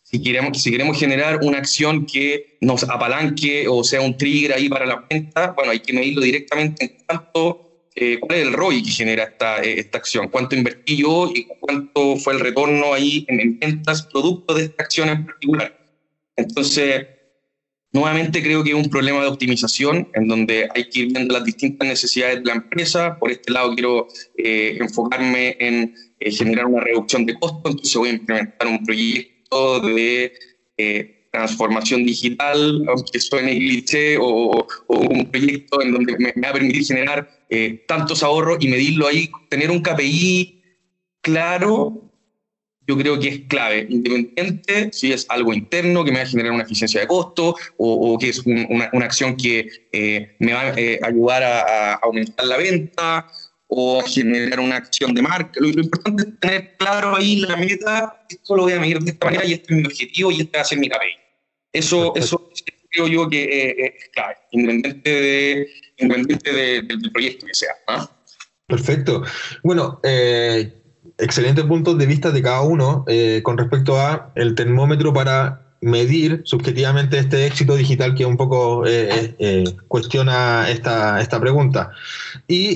si 0.10 0.22
queremos, 0.22 0.64
si 0.64 0.72
queremos 0.72 0.98
generar 0.98 1.40
una 1.42 1.58
acción 1.58 2.06
que 2.06 2.58
nos 2.62 2.84
apalanque 2.84 3.68
o 3.68 3.84
sea 3.84 4.00
un 4.00 4.16
trigger 4.16 4.54
ahí 4.54 4.70
para 4.70 4.86
la 4.86 5.06
venta, 5.10 5.52
bueno, 5.52 5.72
hay 5.72 5.82
que 5.82 5.92
medirlo 5.92 6.22
directamente 6.22 6.86
en 6.86 6.98
cuánto, 7.06 7.90
eh, 7.94 8.18
cuál 8.18 8.40
es 8.40 8.48
el 8.48 8.54
ROI 8.54 8.84
que 8.84 8.92
genera 8.92 9.24
esta, 9.24 9.62
eh, 9.62 9.82
esta 9.82 9.98
acción, 9.98 10.30
cuánto 10.30 10.56
invertí 10.56 10.96
yo 10.96 11.30
y 11.36 11.46
cuánto 11.60 12.16
fue 12.16 12.36
el 12.36 12.40
retorno 12.40 12.94
ahí 12.94 13.26
en, 13.28 13.60
ventas 13.60 14.04
producto 14.04 14.54
de 14.54 14.64
esta 14.64 14.84
acción 14.84 15.10
en 15.10 15.26
particular. 15.26 15.78
Entonces, 16.38 17.08
nuevamente 17.92 18.42
creo 18.42 18.64
que 18.64 18.70
es 18.70 18.76
un 18.78 18.90
problema 18.90 19.22
de 19.22 19.28
optimización 19.28 20.08
en 20.14 20.30
donde 20.30 20.70
hay 20.74 20.90
que 20.90 21.02
ir 21.02 21.12
viendo 21.12 21.34
las 21.34 21.44
distintas 21.44 21.86
necesidades 21.86 22.42
de 22.44 22.46
la 22.46 22.54
empresa. 22.54 23.18
Por 23.20 23.30
este 23.30 23.52
lado 23.52 23.74
quiero 23.74 24.08
eh, 24.38 24.78
enfocarme 24.80 25.58
en 25.60 25.94
generar 26.18 26.66
una 26.68 26.82
reducción 26.82 27.26
de 27.26 27.38
costos, 27.38 27.72
entonces 27.72 27.96
voy 27.96 28.10
a 28.10 28.14
implementar 28.14 28.68
un 28.70 28.86
proyecto 28.86 29.37
de 29.82 30.34
eh, 30.78 31.28
transformación 31.32 32.06
digital, 32.06 32.84
aunque 32.88 33.20
suene 33.20 33.58
cliché, 33.58 34.18
o, 34.18 34.66
o, 34.88 34.98
un 34.98 35.26
proyecto 35.30 35.82
en 35.82 35.92
donde 35.92 36.18
me, 36.18 36.34
va 36.42 36.50
a 36.50 36.54
permitir 36.54 36.86
generar 36.86 37.30
eh, 37.50 37.84
tantos 37.88 38.24
ahorros 38.24 38.58
y 38.60 38.68
medirlo 38.68 39.08
ahí, 39.08 39.30
tener 39.50 39.72
un 39.72 39.82
KPI 39.82 40.62
claro, 41.22 42.04
yo 42.88 42.98
creo 42.98 43.20
que 43.20 43.28
es 43.28 43.40
clave, 43.48 43.86
independiente 43.90 44.90
si 44.94 45.12
es 45.12 45.26
algo 45.30 45.54
interno 45.54 46.06
que 46.06 46.12
me 46.12 46.20
va 46.20 46.24
a 46.24 46.28
generar 46.28 46.54
una 46.54 46.64
eficiencia 46.64 47.02
de 47.02 47.08
costo 47.08 47.56
o, 47.76 48.14
o 48.14 48.18
que 48.18 48.30
es 48.30 48.40
una, 48.46 48.90
una, 48.94 49.06
acción 49.06 49.36
que 49.36 49.68
eh, 49.92 50.36
me 50.40 50.54
va 50.54 50.62
a 50.62 50.74
ayudar 51.08 51.44
a, 51.44 51.62
a 51.62 51.94
aumentar 51.96 52.46
la 52.46 52.58
venta 52.58 53.28
o 53.68 54.02
generar 54.02 54.60
una 54.60 54.78
acción 54.78 55.14
de 55.14 55.22
marca. 55.22 55.60
Lo, 55.60 55.68
importante 55.68 56.24
es 56.24 56.40
tener 56.40 56.78
claro 56.78 57.16
ahí 57.16 57.38
la 57.42 57.58
meta, 57.58 58.26
esto 58.30 58.56
lo 58.56 58.64
voy 58.64 58.74
a 58.74 58.80
medir 58.80 59.00
de 59.00 59.12
esta 59.12 59.26
manera 59.26 59.46
y 59.46 59.54
este 59.54 59.74
es 59.74 59.80
mi 59.80 59.86
objetivo 59.86 60.32
y 60.32 60.42
este 60.42 60.58
va 60.58 60.62
a 60.62 60.66
ser 60.66 60.80
mi 60.80 60.90
KPI. 60.90 61.18
Eso, 61.74 62.16
eso 62.16 62.50
creo 62.90 63.08
yo 63.08 63.30
que 63.30 63.44
eh, 63.44 63.94
es 63.98 64.10
clave, 64.14 64.36
independiente, 64.52 65.10
de, 65.10 65.70
independiente 65.98 66.54
del 66.54 67.12
proyecto 67.12 67.46
que 67.46 67.54
sea. 67.54 67.76
¿ah? 67.88 68.10
Perfecto. 68.68 69.24
Bueno, 69.64 70.00
eh, 70.04 70.74
excelentes 71.18 71.66
puntos 71.66 71.98
de 71.98 72.06
vista 72.06 72.32
de 72.32 72.42
cada 72.42 72.62
uno 72.62 73.06
eh, 73.08 73.42
con 73.44 73.58
respecto 73.58 74.00
a 74.00 74.32
el 74.36 74.56
termómetro 74.56 75.14
para 75.14 75.67
medir 75.82 76.42
subjetivamente 76.46 77.18
este 77.20 77.46
éxito 77.46 77.76
digital 77.76 78.16
que 78.16 78.26
un 78.26 78.38
poco 78.38 78.86
eh, 78.86 79.36
eh, 79.40 79.64
cuestiona 79.88 80.70
esta, 80.70 81.22
esta, 81.22 81.40
pregunta. 81.40 81.92
Y 82.48 82.76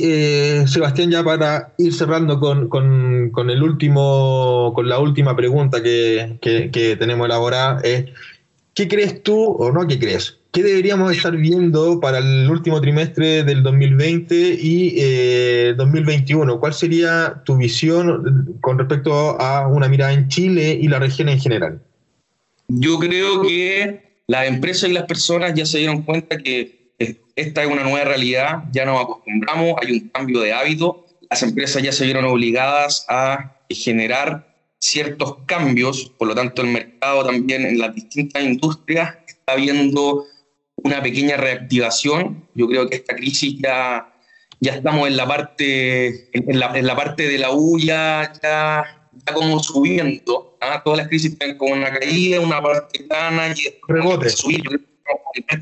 Sebastián, 0.68 1.12
ya 1.12 1.24
para 1.24 1.74
ir 1.78 1.93
cerrando 1.93 2.39
con, 2.39 2.68
con, 2.70 3.30
con, 3.32 3.49
el 3.49 3.64
último, 3.64 4.72
con 4.76 4.88
la 4.88 4.99
última 4.99 5.36
pregunta 5.36 5.82
que, 5.82 6.38
que, 6.41 6.95
tenemos 6.97 7.26
elaborada, 7.26 7.82
es 7.82 8.06
¿qué 8.74 8.88
crees 8.88 9.24
tú, 9.24 9.43
o 9.43 9.72
no 9.72 9.88
qué 9.88 9.99
crees? 9.99 10.38
¿Qué 10.52 10.64
deberíamos 10.64 11.14
estar 11.14 11.36
viendo 11.36 12.02
para 12.02 12.18
el 12.18 12.49
último 12.49 12.82
trimestre 12.82 13.43
del 13.43 13.64
2020 13.64 14.36
y 14.62 15.74
2021? 15.76 16.54
Eh, 16.54 16.58
¿Cuál 16.60 16.74
sería 16.74 17.41
tu 17.45 17.56
visión 17.56 18.58
con 18.60 18.78
respecto 18.78 19.39
a 19.39 19.68
una 19.68 19.88
mirada 19.88 20.12
en 20.12 20.28
Chile 20.28 20.78
y 20.80 20.89
la 20.89 20.99
región 20.99 21.30
en 21.30 21.39
general? 21.39 21.82
Yo 22.80 22.99
creo 22.99 23.41
que 23.41 24.24
las 24.28 24.47
empresas 24.47 24.89
y 24.89 24.93
las 24.93 25.03
personas 25.03 25.53
ya 25.53 25.65
se 25.65 25.80
dieron 25.80 26.03
cuenta 26.03 26.38
que 26.38 26.93
esta 27.36 27.63
es 27.63 27.67
una 27.67 27.84
nueva 27.84 28.05
realidad, 28.05 28.63
ya 28.72 28.86
nos 28.86 29.01
acostumbramos, 29.01 29.76
hay 29.82 29.93
un 29.93 30.09
cambio 30.09 30.41
de 30.41 30.53
hábito, 30.53 31.05
las 31.30 31.43
empresas 31.43 31.82
ya 31.82 31.91
se 31.91 32.05
vieron 32.05 32.26
obligadas 32.26 33.05
a 33.09 33.57
generar 33.69 34.55
ciertos 34.80 35.38
cambios, 35.45 36.11
por 36.17 36.28
lo 36.28 36.36
tanto 36.36 36.61
el 36.61 36.69
mercado 36.69 37.26
también 37.26 37.65
en 37.65 37.80
las 37.80 37.93
distintas 37.93 38.43
industrias 38.43 39.17
está 39.28 39.55
viendo 39.55 40.26
una 40.78 41.01
pequeña 41.01 41.38
reactivación. 41.38 42.47
Yo 42.53 42.67
creo 42.67 42.89
que 42.89 42.97
esta 42.97 43.15
crisis 43.15 43.55
ya, 43.61 44.13
ya 44.59 44.74
estamos 44.74 45.07
en 45.07 45.17
la 45.17 45.28
parte, 45.28 46.30
en 46.34 46.59
la, 46.59 46.78
en 46.78 46.88
la 46.88 46.95
parte 46.95 47.28
de 47.28 47.38
la 47.38 47.51
U 47.51 47.78
ya, 47.80 48.34
ya, 48.41 49.01
como 49.34 49.62
subiendo. 49.62 50.57
¿ah? 50.62 50.82
Todas 50.84 50.99
las 50.99 51.07
crisis 51.07 51.38
tienen 51.38 51.57
como 51.57 51.74
una 51.74 51.91
caída, 51.91 52.39
una 52.39 52.62
parte 52.62 53.03
plana 53.03 53.53
y 53.55 53.76
rebote. 53.88 54.30
Subir. 54.30 54.64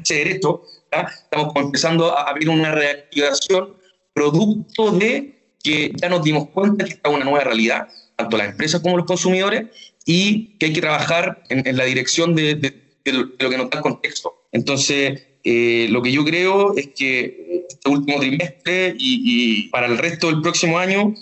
Derecho, 0.07 0.63
estamos 0.91 1.55
empezando 1.55 2.15
a 2.15 2.23
abrir 2.23 2.49
una 2.49 2.71
reactivación 2.71 3.75
producto 4.13 4.91
de 4.91 5.39
que 5.63 5.91
ya 5.95 6.09
nos 6.09 6.23
dimos 6.23 6.49
cuenta 6.49 6.85
que 6.85 6.91
está 6.91 7.09
una 7.09 7.25
nueva 7.25 7.43
realidad, 7.43 7.87
tanto 8.15 8.37
las 8.37 8.49
empresas 8.49 8.81
como 8.81 8.97
los 8.97 9.05
consumidores, 9.05 9.67
y 10.05 10.57
que 10.57 10.67
hay 10.67 10.73
que 10.73 10.81
trabajar 10.81 11.43
en, 11.49 11.67
en 11.67 11.77
la 11.77 11.85
dirección 11.85 12.35
de, 12.35 12.55
de, 12.55 12.81
de, 13.05 13.13
lo, 13.13 13.37
que 13.37 13.57
nos 13.57 13.69
da 13.69 13.77
el 13.77 13.83
contexto. 13.83 14.43
Entonces, 14.51 15.21
eh, 15.43 15.87
lo 15.89 16.01
que 16.01 16.11
yo 16.11 16.25
creo 16.25 16.75
es 16.75 16.87
que 16.89 17.65
este 17.69 17.89
último 17.89 18.19
trimestre 18.19 18.95
y, 18.97 19.69
para 19.69 19.87
el 19.87 19.97
resto 19.97 20.27
del 20.27 20.41
próximo 20.41 20.77
año 20.77 21.13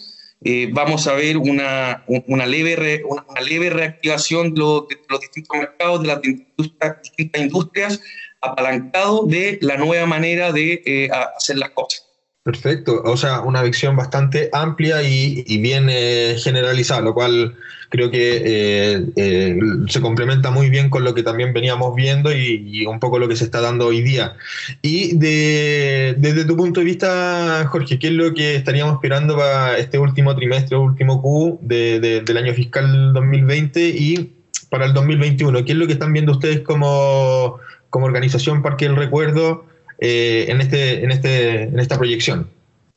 eh, 0.43 0.69
vamos 0.71 1.07
a 1.07 1.13
ver 1.13 1.37
una, 1.37 2.03
una, 2.07 2.45
leve 2.45 3.01
una, 3.03 3.41
leve 3.41 3.69
reactivación 3.69 4.53
de 4.53 4.59
los, 4.61 4.87
distintos 5.19 5.57
mercados, 5.57 6.01
de 6.01 6.07
las 6.07 6.21
distintas 6.21 7.41
industrias, 7.41 8.01
apalancado 8.41 9.25
de 9.25 9.57
la 9.61 9.77
nueva 9.77 10.05
manera 10.05 10.51
de 10.51 10.81
eh, 10.85 11.09
hacer 11.35 11.57
las 11.57 11.71
cosas. 11.71 12.05
Perfecto, 12.43 13.01
o 13.03 13.17
sea, 13.17 13.41
una 13.41 13.61
visión 13.61 13.95
bastante 13.95 14.49
amplia 14.53 15.01
y, 15.03 15.57
bien 15.57 15.89
generalizada, 16.37 17.01
lo 17.01 17.13
cual 17.13 17.57
creo 17.89 18.11
que 18.11 18.41
eh, 18.45 19.05
eh, 19.15 19.59
se 19.87 20.01
complementa 20.01 20.51
muy 20.51 20.69
bien 20.69 20.89
con 20.89 21.03
lo 21.03 21.13
que 21.13 21.23
también 21.23 21.53
veníamos 21.53 21.95
viendo 21.95 22.31
y, 22.31 22.85
un 22.85 22.99
poco 22.99 23.19
lo 23.19 23.27
que 23.27 23.35
se 23.35 23.45
está 23.45 23.61
dando 23.61 23.87
hoy 23.87 24.01
día. 24.01 24.33
Y 24.81 25.17
desde 25.17 26.45
tu 26.45 26.55
punto 26.55 26.79
de 26.79 26.85
vista, 26.85 27.65
Jorge, 27.69 27.99
¿qué 27.99 28.07
es 28.07 28.13
lo 28.13 28.33
que 28.33 28.55
estaríamos 28.55 28.95
esperando 28.95 29.35
para 29.35 29.77
este 29.77 29.99
último 29.99 30.35
trimestre, 30.35 30.77
último 30.77 31.21
Q 31.21 31.59
del 31.61 32.37
año 32.37 32.53
fiscal 32.53 33.13
2020 33.13 33.89
y 33.89 34.33
para 34.69 34.85
el 34.85 34.93
2021? 34.93 35.65
¿Qué 35.65 35.71
es 35.71 35.77
lo 35.77 35.87
que 35.87 35.93
están 35.93 36.13
viendo 36.13 36.33
ustedes 36.33 36.61
como, 36.61 37.59
como 37.89 38.05
organización 38.05 38.61
Parque 38.61 38.87
del 38.87 38.95
Recuerdo 38.95 39.65
eh, 39.99 40.45
en, 40.49 40.61
este, 40.61 41.03
en, 41.03 41.11
este, 41.11 41.63
en 41.63 41.79
esta 41.79 41.97
proyección? 41.97 42.47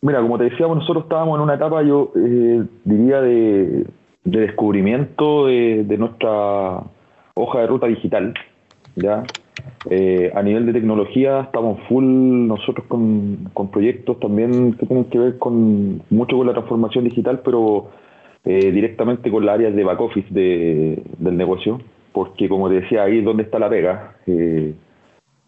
Mira, 0.02 0.20
como 0.22 0.38
te 0.38 0.44
decíamos, 0.44 0.78
nosotros 0.78 1.04
estábamos 1.04 1.36
en 1.36 1.42
una 1.42 1.54
etapa, 1.54 1.82
yo 1.82 2.10
diría, 2.84 3.20
de, 3.20 3.84
de 4.24 4.40
descubrimiento 4.40 5.46
de, 5.46 5.96
nuestra 5.98 6.82
hoja 7.34 7.60
de 7.60 7.66
ruta 7.66 7.86
digital. 7.86 8.34
¿ya? 8.96 9.22
Eh, 9.88 10.30
a 10.34 10.42
nivel 10.42 10.66
de 10.66 10.72
tecnología 10.72 11.40
estamos 11.40 11.80
full 11.88 12.04
nosotros 12.04 12.86
con, 12.86 13.50
proyectos 13.72 14.18
también 14.20 14.74
que 14.74 14.86
tienen 14.86 15.04
que 15.06 15.18
ver 15.18 15.38
con 15.38 16.02
mucho 16.10 16.36
con 16.36 16.46
la 16.46 16.52
transformación 16.52 17.04
digital, 17.04 17.40
pero 17.44 17.90
eh, 18.44 18.70
directamente 18.72 19.30
con 19.30 19.46
las 19.46 19.54
áreas 19.54 19.74
de 19.74 19.84
back 19.84 20.00
office 20.00 20.28
de, 20.30 21.02
del 21.18 21.36
negocio, 21.36 21.80
porque 22.12 22.48
como 22.48 22.68
te 22.68 22.80
decía, 22.80 23.04
ahí 23.04 23.18
es 23.18 23.24
donde 23.24 23.44
está 23.44 23.58
la 23.58 23.68
pega. 23.68 24.16
Eh, 24.26 24.74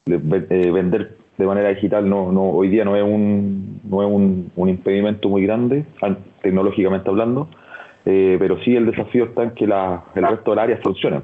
vender 0.05 1.17
de 1.39 1.47
manera 1.47 1.71
digital 1.71 2.09
no, 2.09 2.33
no 2.33 2.51
hoy 2.51 2.69
día 2.69 2.85
no 2.85 2.97
es 2.97 3.03
un, 3.03 3.81
no 3.85 4.03
es 4.03 4.13
un, 4.13 4.51
un 4.57 4.69
impedimento 4.69 5.29
muy 5.29 5.43
grande, 5.45 5.85
tecnológicamente 6.43 7.09
hablando, 7.09 7.49
eh, 8.05 8.37
pero 8.39 8.59
sí 8.61 8.75
el 8.75 8.87
desafío 8.87 9.25
está 9.25 9.45
en 9.45 9.51
que 9.53 9.67
la, 9.67 10.05
el 10.15 10.27
resto 10.27 10.51
del 10.51 10.59
área 10.59 10.77
funcione. 10.79 11.21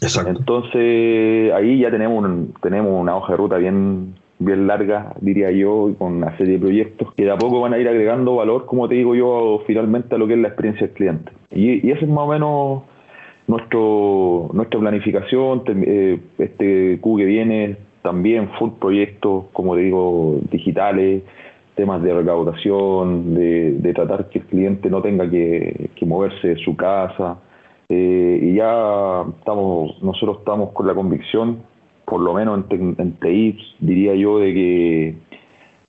Exacto. 0.00 0.30
Entonces 0.30 1.52
ahí 1.52 1.78
ya 1.78 1.90
tenemos, 1.90 2.28
tenemos 2.60 3.00
una 3.00 3.16
hoja 3.16 3.32
de 3.32 3.36
ruta 3.36 3.56
bien, 3.56 4.14
bien 4.38 4.66
larga, 4.66 5.14
diría 5.20 5.50
yo, 5.50 5.94
con 5.98 6.16
una 6.16 6.36
serie 6.36 6.54
de 6.54 6.60
proyectos 6.60 7.14
que 7.14 7.24
de 7.24 7.30
a 7.30 7.38
poco 7.38 7.60
van 7.60 7.72
a 7.72 7.78
ir 7.78 7.88
agregando 7.88 8.36
valor, 8.36 8.66
como 8.66 8.88
te 8.88 8.96
digo 8.96 9.14
yo, 9.14 9.62
finalmente 9.66 10.14
a 10.14 10.18
lo 10.18 10.26
que 10.26 10.34
es 10.34 10.40
la 10.40 10.48
experiencia 10.48 10.86
del 10.86 10.96
cliente. 10.96 11.32
Y, 11.50 11.86
y 11.86 11.90
ese 11.90 12.04
es 12.04 12.10
más 12.10 12.24
o 12.24 12.28
menos 12.28 12.82
nuestro, 13.46 14.50
nuestra 14.52 14.80
planificación, 14.80 15.62
eh, 15.68 16.18
este 16.38 16.98
Q 17.00 17.16
que 17.16 17.24
viene 17.24 17.76
también 18.02 18.50
full 18.58 18.70
proyectos, 18.78 19.46
como 19.52 19.74
te 19.74 19.80
digo, 19.80 20.38
digitales, 20.50 21.22
temas 21.76 22.02
de 22.02 22.12
recaudación, 22.12 23.34
de, 23.34 23.92
tratar 23.94 24.28
que 24.28 24.40
el 24.40 24.46
cliente 24.46 24.90
no 24.90 25.02
tenga 25.02 25.30
que, 25.30 25.90
moverse 26.04 26.48
de 26.48 26.56
su 26.56 26.74
casa. 26.74 27.38
Eh, 27.88 28.40
y 28.42 28.54
ya 28.54 29.24
estamos, 29.38 30.02
nosotros 30.02 30.38
estamos 30.38 30.72
con 30.72 30.86
la 30.88 30.94
convicción, 30.94 31.62
por 32.04 32.20
lo 32.20 32.34
menos 32.34 32.64
en, 32.70 32.96
en 32.98 33.12
TI, 33.20 33.58
diría 33.78 34.14
yo, 34.14 34.38
de 34.40 34.54
que, 34.54 35.14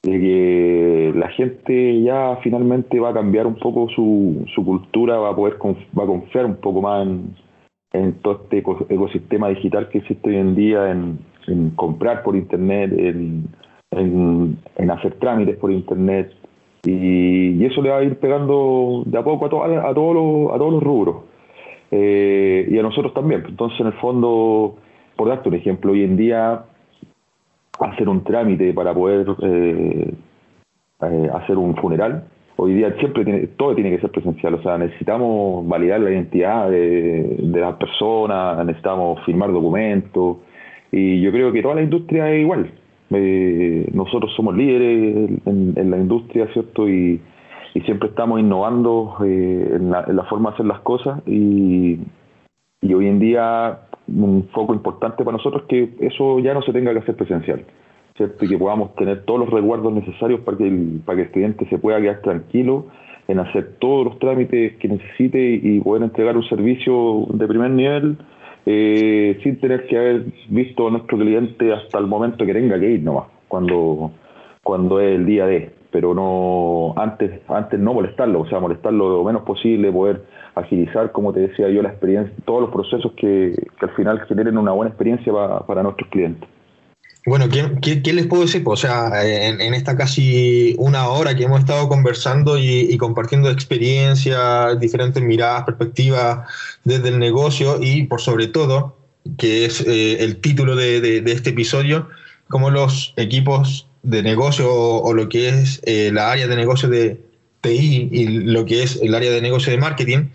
de 0.04 0.20
que 0.20 1.14
la 1.16 1.30
gente 1.30 2.02
ya 2.04 2.38
finalmente 2.44 3.00
va 3.00 3.10
a 3.10 3.14
cambiar 3.14 3.48
un 3.48 3.56
poco 3.56 3.90
su, 3.90 4.46
su 4.54 4.64
cultura, 4.64 5.18
va 5.18 5.32
a 5.32 5.36
poder 5.36 5.58
va 5.98 6.04
a 6.04 6.08
confiar 6.08 6.46
un 6.46 6.58
poco 6.58 6.82
más 6.82 7.08
en, 7.08 7.36
en 7.94 8.14
todo 8.22 8.42
este 8.44 8.58
ecosistema 8.58 9.50
digital 9.50 9.90
que 9.90 10.00
existe 10.00 10.30
hoy 10.30 10.36
en 10.36 10.56
día, 10.56 10.92
en, 10.92 11.20
en 11.48 11.72
comprar 11.72 12.24
por 12.24 12.36
internet, 12.36 12.92
en 12.96 13.48
en, 14.00 14.92
hacer 14.92 15.14
trámites 15.16 15.58
por 15.58 15.72
internet 15.72 16.34
y, 16.84 17.66
eso 17.66 17.82
le 17.82 17.90
va 17.90 17.98
a 17.98 18.04
ir 18.04 18.18
pegando 18.18 19.04
de 19.06 19.18
a 19.18 19.24
poco 19.24 19.46
a, 19.46 19.90
a, 19.90 19.94
todos, 19.94 20.16
los, 20.16 20.56
a 20.56 20.58
todos 20.58 20.74
los 20.74 20.84
rubros 20.84 21.18
eh, 21.92 22.68
y 22.70 22.78
a 22.78 22.82
nosotros 22.82 23.14
también. 23.14 23.44
Entonces, 23.48 23.80
en 23.80 23.88
el 23.88 23.94
fondo, 23.94 24.76
por 25.16 25.30
darte 25.30 25.50
un 25.50 25.56
ejemplo, 25.56 25.92
hoy 25.92 26.04
en 26.04 26.18
día 26.18 26.64
hacer 27.80 28.10
un 28.10 28.24
trámite 28.24 28.74
para 28.74 28.94
poder 28.94 29.28
eh, 29.42 30.14
eh, 31.02 31.30
hacer 31.34 31.58
un 31.58 31.76
funeral, 31.76 32.24
hoy 32.56 32.74
día 32.74 32.96
siempre 33.00 33.24
tiene, 33.24 33.48
todo 33.48 33.76
tiene 33.76 33.92
que 33.92 34.00
ser 34.00 34.10
presencial, 34.10 34.56
o 34.56 34.64
sea, 34.64 34.78
necesitamos 34.78 35.68
validar 35.68 36.00
la 36.00 36.12
identidad 36.12 36.70
de, 36.70 37.38
de 37.40 37.60
las 37.60 37.76
personas, 37.76 38.66
necesitamos 38.66 39.24
firmar 39.26 39.52
documentos, 39.52 40.38
y 40.92 41.22
yo 41.22 41.32
creo 41.32 41.52
que 41.52 41.62
toda 41.62 41.76
la 41.76 41.84
industria 41.84 42.32
es 42.32 42.42
igual. 42.42 42.72
Eh, 43.12 43.90
nosotros 43.94 44.34
somos 44.36 44.56
líderes 44.56 45.30
en, 45.46 45.92
la 45.92 45.98
industria, 45.98 46.48
¿cierto? 46.54 46.88
Y, 46.90 47.22
siempre 47.86 48.10
estamos 48.10 48.40
innovando 48.40 49.18
eh, 49.24 49.74
en, 49.76 49.92
la, 49.92 50.26
forma 50.28 50.50
de 50.50 50.54
hacer 50.56 50.66
las 50.66 50.80
cosas 50.80 51.22
y, 51.28 52.00
hoy 52.82 53.08
en 53.08 53.20
día 53.20 53.82
un 54.08 54.50
foco 54.52 54.74
importante 54.74 55.24
para 55.24 55.38
nosotros 55.38 55.64
es 55.64 55.68
que 55.68 56.08
eso 56.08 56.40
ya 56.40 56.56
no 56.56 56.64
se 56.64 56.74
tenga 56.74 56.92
que 56.92 57.00
hacer 57.00 57.16
presencial, 57.16 57.66
¿cierto? 58.16 58.46
Y 58.46 58.50
que 58.50 58.58
podamos 58.58 58.96
tener 58.96 59.26
todos 59.26 59.42
los 59.42 59.50
resguardos 59.52 59.94
necesarios 59.94 60.40
para 60.40 60.58
que 60.58 60.68
el, 60.68 61.02
para 61.06 61.18
que 61.18 61.22
el 61.26 61.32
cliente 61.32 61.70
se 61.70 61.78
pueda 61.78 62.02
quedar 62.02 62.22
tranquilo 62.22 62.88
en 63.28 63.40
hacer 63.40 63.76
todos 63.78 64.06
los 64.06 64.18
trámites 64.18 64.78
que 64.78 64.88
necesite 64.88 65.60
y 65.62 65.80
poder 65.82 66.02
entregar 66.02 66.36
un 66.36 66.46
servicio 66.46 67.28
de 67.30 67.48
primer 67.48 67.70
nivel 67.70 68.18
eh, 68.70 69.40
sin 69.44 69.62
tener 69.62 69.88
que 69.88 69.98
haber 69.98 70.26
visto 70.50 70.88
a 70.88 70.92
nuestro 70.92 71.18
cliente 71.18 71.74
hasta 71.74 72.00
el 72.00 72.08
momento 72.08 72.46
que 72.46 72.54
tenga 72.54 72.78
que 72.78 72.90
ir 72.92 73.02
nomás, 73.02 73.28
cuando, 73.48 74.12
cuando 74.62 75.00
es 75.00 75.16
el 75.16 75.26
día 75.26 75.46
de, 75.46 75.72
pero 75.90 76.14
no 76.14 76.94
antes, 76.98 77.40
antes 77.48 77.80
no 77.80 77.94
molestarlo, 77.94 78.42
o 78.42 78.48
sea, 78.48 78.60
molestarlo 78.60 79.08
lo 79.08 79.24
menos 79.24 79.44
posible, 79.44 79.90
poder 79.90 80.22
agilizar, 80.56 81.14
como 81.14 81.32
te 81.32 81.48
decía 81.48 81.70
yo, 81.70 81.82
la 81.82 81.90
experiencia, 81.90 82.36
todos 82.44 82.60
los 82.60 82.70
procesos 82.72 83.14
que, 83.14 83.56
al 83.80 83.90
final 83.92 84.20
generen 84.28 84.58
una 84.58 84.74
buena 84.74 84.90
experiencia 84.90 85.32
para 85.66 85.82
nuestros 85.82 86.10
clientes. 86.10 86.50
Bueno, 87.28 87.50
¿qué, 87.50 88.14
les 88.14 88.26
puedo 88.26 88.44
decir? 88.44 88.64
Pues, 88.64 88.86
o 88.86 88.88
sea, 88.88 89.22
en, 89.22 89.74
esta 89.74 89.98
casi 89.98 90.76
una 90.78 91.10
hora 91.10 91.36
que 91.36 91.44
hemos 91.44 91.60
estado 91.60 91.90
conversando 91.90 92.58
y, 92.58 92.98
compartiendo 92.98 93.50
experiencias, 93.50 94.80
diferentes 94.80 95.22
miradas, 95.22 95.66
perspectivas 95.66 96.50
desde 96.86 97.10
el 97.10 97.20
negocio 97.20 97.80
y 97.82 98.04
por 98.04 98.22
sobre 98.22 98.48
todo, 98.48 98.98
que 99.38 99.66
es 99.66 99.82
eh, 99.82 100.24
el 100.24 100.38
título 100.38 100.78
de, 100.78 101.22
este 101.26 101.50
episodio, 101.50 102.08
cómo 102.48 102.70
los 102.70 103.14
equipos 103.18 103.88
de 104.04 104.24
negocio 104.24 104.74
o, 104.74 105.14
lo 105.14 105.28
que 105.28 105.50
es 105.50 105.82
eh, 105.84 106.12
la 106.14 106.32
área 106.32 106.48
de 106.48 106.56
negocio 106.56 106.88
de 106.88 107.20
TI 107.60 108.08
y 108.10 108.28
lo 108.28 108.64
que 108.64 108.84
es 108.84 109.02
el 109.02 109.14
área 109.14 109.32
de 109.32 109.42
negocio 109.42 109.74
de 109.74 109.80
marketing, 109.80 110.30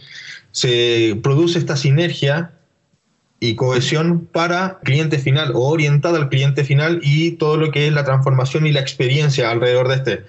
se 0.50 1.18
produce 1.22 1.58
esta 1.58 1.74
sinergia 1.74 2.52
y 3.42 3.56
cohesión 3.56 4.28
para 4.30 4.78
cliente 4.84 5.18
final 5.18 5.50
o 5.56 5.66
orientada 5.66 6.16
al 6.16 6.28
cliente 6.28 6.62
final 6.62 7.00
y 7.02 7.32
todo 7.32 7.56
lo 7.56 7.72
que 7.72 7.88
es 7.88 7.92
la 7.92 8.04
transformación 8.04 8.68
y 8.68 8.72
la 8.72 8.78
experiencia 8.78 9.50
alrededor 9.50 9.88
de 9.88 9.94
este. 9.96 10.22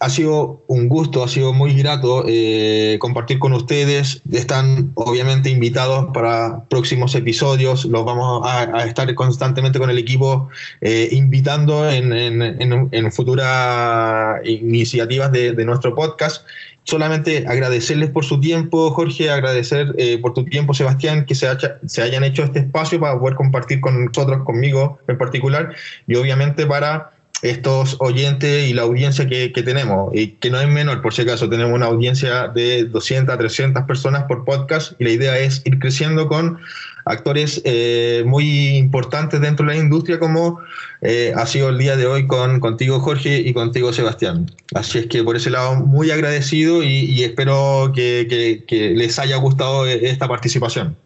Ha 0.00 0.08
sido 0.08 0.64
un 0.66 0.88
gusto, 0.88 1.22
ha 1.22 1.28
sido 1.28 1.52
muy 1.52 1.74
grato 1.74 2.24
eh, 2.26 2.96
compartir 2.98 3.38
con 3.38 3.52
ustedes. 3.52 4.22
Están 4.32 4.90
obviamente 4.94 5.50
invitados 5.50 6.06
para 6.14 6.64
próximos 6.70 7.14
episodios. 7.14 7.84
Los 7.84 8.06
vamos 8.06 8.40
a, 8.46 8.86
estar 8.86 9.14
constantemente 9.14 9.78
con 9.78 9.90
el 9.90 9.98
equipo 9.98 10.48
eh, 10.80 11.10
invitando 11.12 11.90
en, 11.90 12.10
en, 12.10 13.12
futuras 13.12 14.40
iniciativas 14.46 15.30
de, 15.30 15.52
de 15.52 15.64
nuestro 15.66 15.94
podcast 15.94 16.42
solamente 16.86 17.44
agradecerles 17.46 18.10
por 18.10 18.24
su 18.24 18.40
tiempo, 18.40 18.90
Jorge, 18.90 19.28
agradecer 19.30 19.94
eh, 19.98 20.18
por 20.18 20.34
tu 20.34 20.44
tiempo, 20.44 20.72
Sebastián, 20.72 21.26
que 21.26 21.34
se, 21.34 21.48
se, 21.86 22.02
hayan 22.02 22.24
hecho 22.24 22.44
este 22.44 22.60
espacio 22.60 23.00
para 23.00 23.18
poder 23.18 23.34
compartir 23.34 23.80
con 23.80 24.04
nosotros, 24.04 24.44
conmigo 24.44 24.98
en 25.08 25.18
particular, 25.18 25.74
y 26.06 26.14
obviamente 26.14 26.64
para 26.64 27.10
estos 27.42 27.96
oyentes 27.98 28.68
y 28.68 28.72
la 28.72 28.82
audiencia 28.82 29.26
que, 29.26 29.52
que, 29.52 29.62
tenemos, 29.62 30.10
y 30.14 30.28
que 30.28 30.48
no 30.48 30.60
es 30.60 30.68
menor, 30.68 31.02
por 31.02 31.12
si 31.12 31.22
acaso, 31.22 31.48
tenemos 31.48 31.74
una 31.74 31.86
audiencia 31.86 32.48
de 32.48 32.84
200 32.84 33.34
a 33.34 33.38
300 33.38 33.82
personas 33.82 34.22
por 34.24 34.44
podcast, 34.44 34.92
y 35.00 35.04
la 35.04 35.10
idea 35.10 35.38
es 35.38 35.62
ir 35.64 35.80
creciendo 35.80 36.28
con 36.28 36.58
actores 37.06 37.62
eh, 37.64 38.24
muy 38.26 38.76
importantes 38.76 39.40
dentro 39.40 39.64
de 39.64 39.74
la 39.74 39.78
industria 39.78 40.18
como 40.18 40.60
eh, 41.02 41.32
ha 41.34 41.46
sido 41.46 41.68
el 41.68 41.78
día 41.78 41.96
de 41.96 42.06
hoy 42.06 42.26
con 42.26 42.58
contigo 42.58 42.98
Jorge 42.98 43.38
y 43.38 43.52
contigo 43.54 43.92
Sebastián. 43.92 44.46
Así 44.74 44.98
es 44.98 45.06
que 45.06 45.22
por 45.22 45.36
ese 45.36 45.50
lado 45.50 45.76
muy 45.76 46.10
agradecido 46.10 46.82
y, 46.82 47.22
espero 47.22 47.92
que, 47.94 48.64
les 48.96 49.18
haya 49.20 49.36
gustado 49.36 49.86
esta 49.86 50.26
participación. 50.26 50.96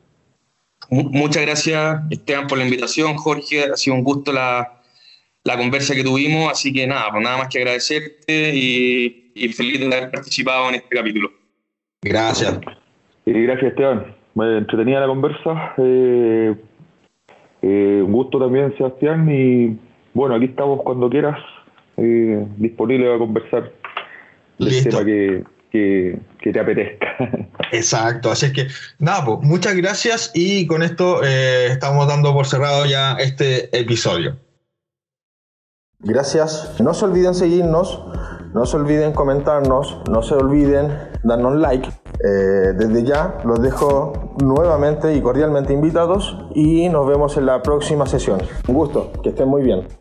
Muchas 0.88 1.42
gracias 1.42 2.00
Esteban 2.10 2.46
por 2.46 2.58
la 2.58 2.64
invitación, 2.64 3.16
Jorge, 3.16 3.64
ha 3.64 3.76
sido 3.76 3.94
un 3.94 4.02
gusto 4.02 4.32
la, 4.32 4.80
la 5.44 5.56
conversa 5.58 5.94
que 5.94 6.02
tuvimos, 6.02 6.50
así 6.50 6.72
que 6.72 6.86
nada, 6.86 7.10
pues 7.10 7.22
nada 7.22 7.36
más 7.36 7.48
que 7.48 7.58
agradecerte 7.58 8.54
y, 8.54 9.32
y 9.34 9.48
feliz 9.52 9.78
de 9.78 9.86
haber 9.86 10.10
participado 10.10 10.70
en 10.70 10.76
este 10.76 10.96
capítulo. 10.96 11.30
Gracias. 12.02 12.58
Y 13.26 13.32
gracias 13.32 13.70
Esteban 13.70 14.19
me 14.40 14.58
entretenía 14.58 15.00
la 15.00 15.06
conversa. 15.06 15.74
Eh, 15.76 16.54
eh, 17.62 18.02
un 18.04 18.12
gusto 18.12 18.38
también, 18.38 18.74
Sebastián. 18.76 19.28
Y 19.30 19.78
bueno, 20.14 20.34
aquí 20.34 20.46
estamos 20.46 20.80
cuando 20.82 21.10
quieras, 21.10 21.38
eh, 21.96 22.46
disponible 22.56 23.14
a 23.14 23.18
conversar 23.18 23.70
del 24.58 24.84
tema 24.84 25.04
que, 25.04 25.44
que, 25.70 26.52
te 26.52 26.58
apetezca. 26.58 27.06
Exacto, 27.72 28.30
así 28.30 28.46
es 28.46 28.52
que 28.52 28.66
nada, 28.98 29.24
pues 29.24 29.38
muchas 29.42 29.76
gracias 29.76 30.32
y 30.34 30.66
con 30.66 30.82
esto 30.82 31.22
estamos 31.22 32.08
dando 32.08 32.32
por 32.32 32.46
cerrado 32.46 32.84
ya 32.86 33.14
este 33.14 33.68
episodio. 33.78 34.36
Gracias. 36.00 36.80
No 36.80 36.94
se 36.94 37.04
olviden 37.04 37.34
seguirnos, 37.34 38.02
no 38.54 38.64
se 38.64 38.76
olviden 38.76 39.12
comentarnos, 39.12 40.00
no 40.10 40.22
se 40.22 40.34
olviden 40.34 41.09
darnos 41.22 41.56
like 41.56 41.88
eh, 42.22 42.72
desde 42.76 43.04
ya 43.04 43.38
los 43.44 43.60
dejo 43.62 44.34
nuevamente 44.42 45.14
y 45.14 45.20
cordialmente 45.20 45.72
invitados 45.72 46.36
y 46.54 46.88
nos 46.88 47.06
vemos 47.06 47.36
en 47.36 47.46
la 47.46 47.62
próxima 47.62 48.06
sesión. 48.06 48.40
Un 48.68 48.74
gusto, 48.74 49.12
que 49.22 49.30
estén 49.30 49.48
muy 49.48 49.62
bien. 49.62 49.99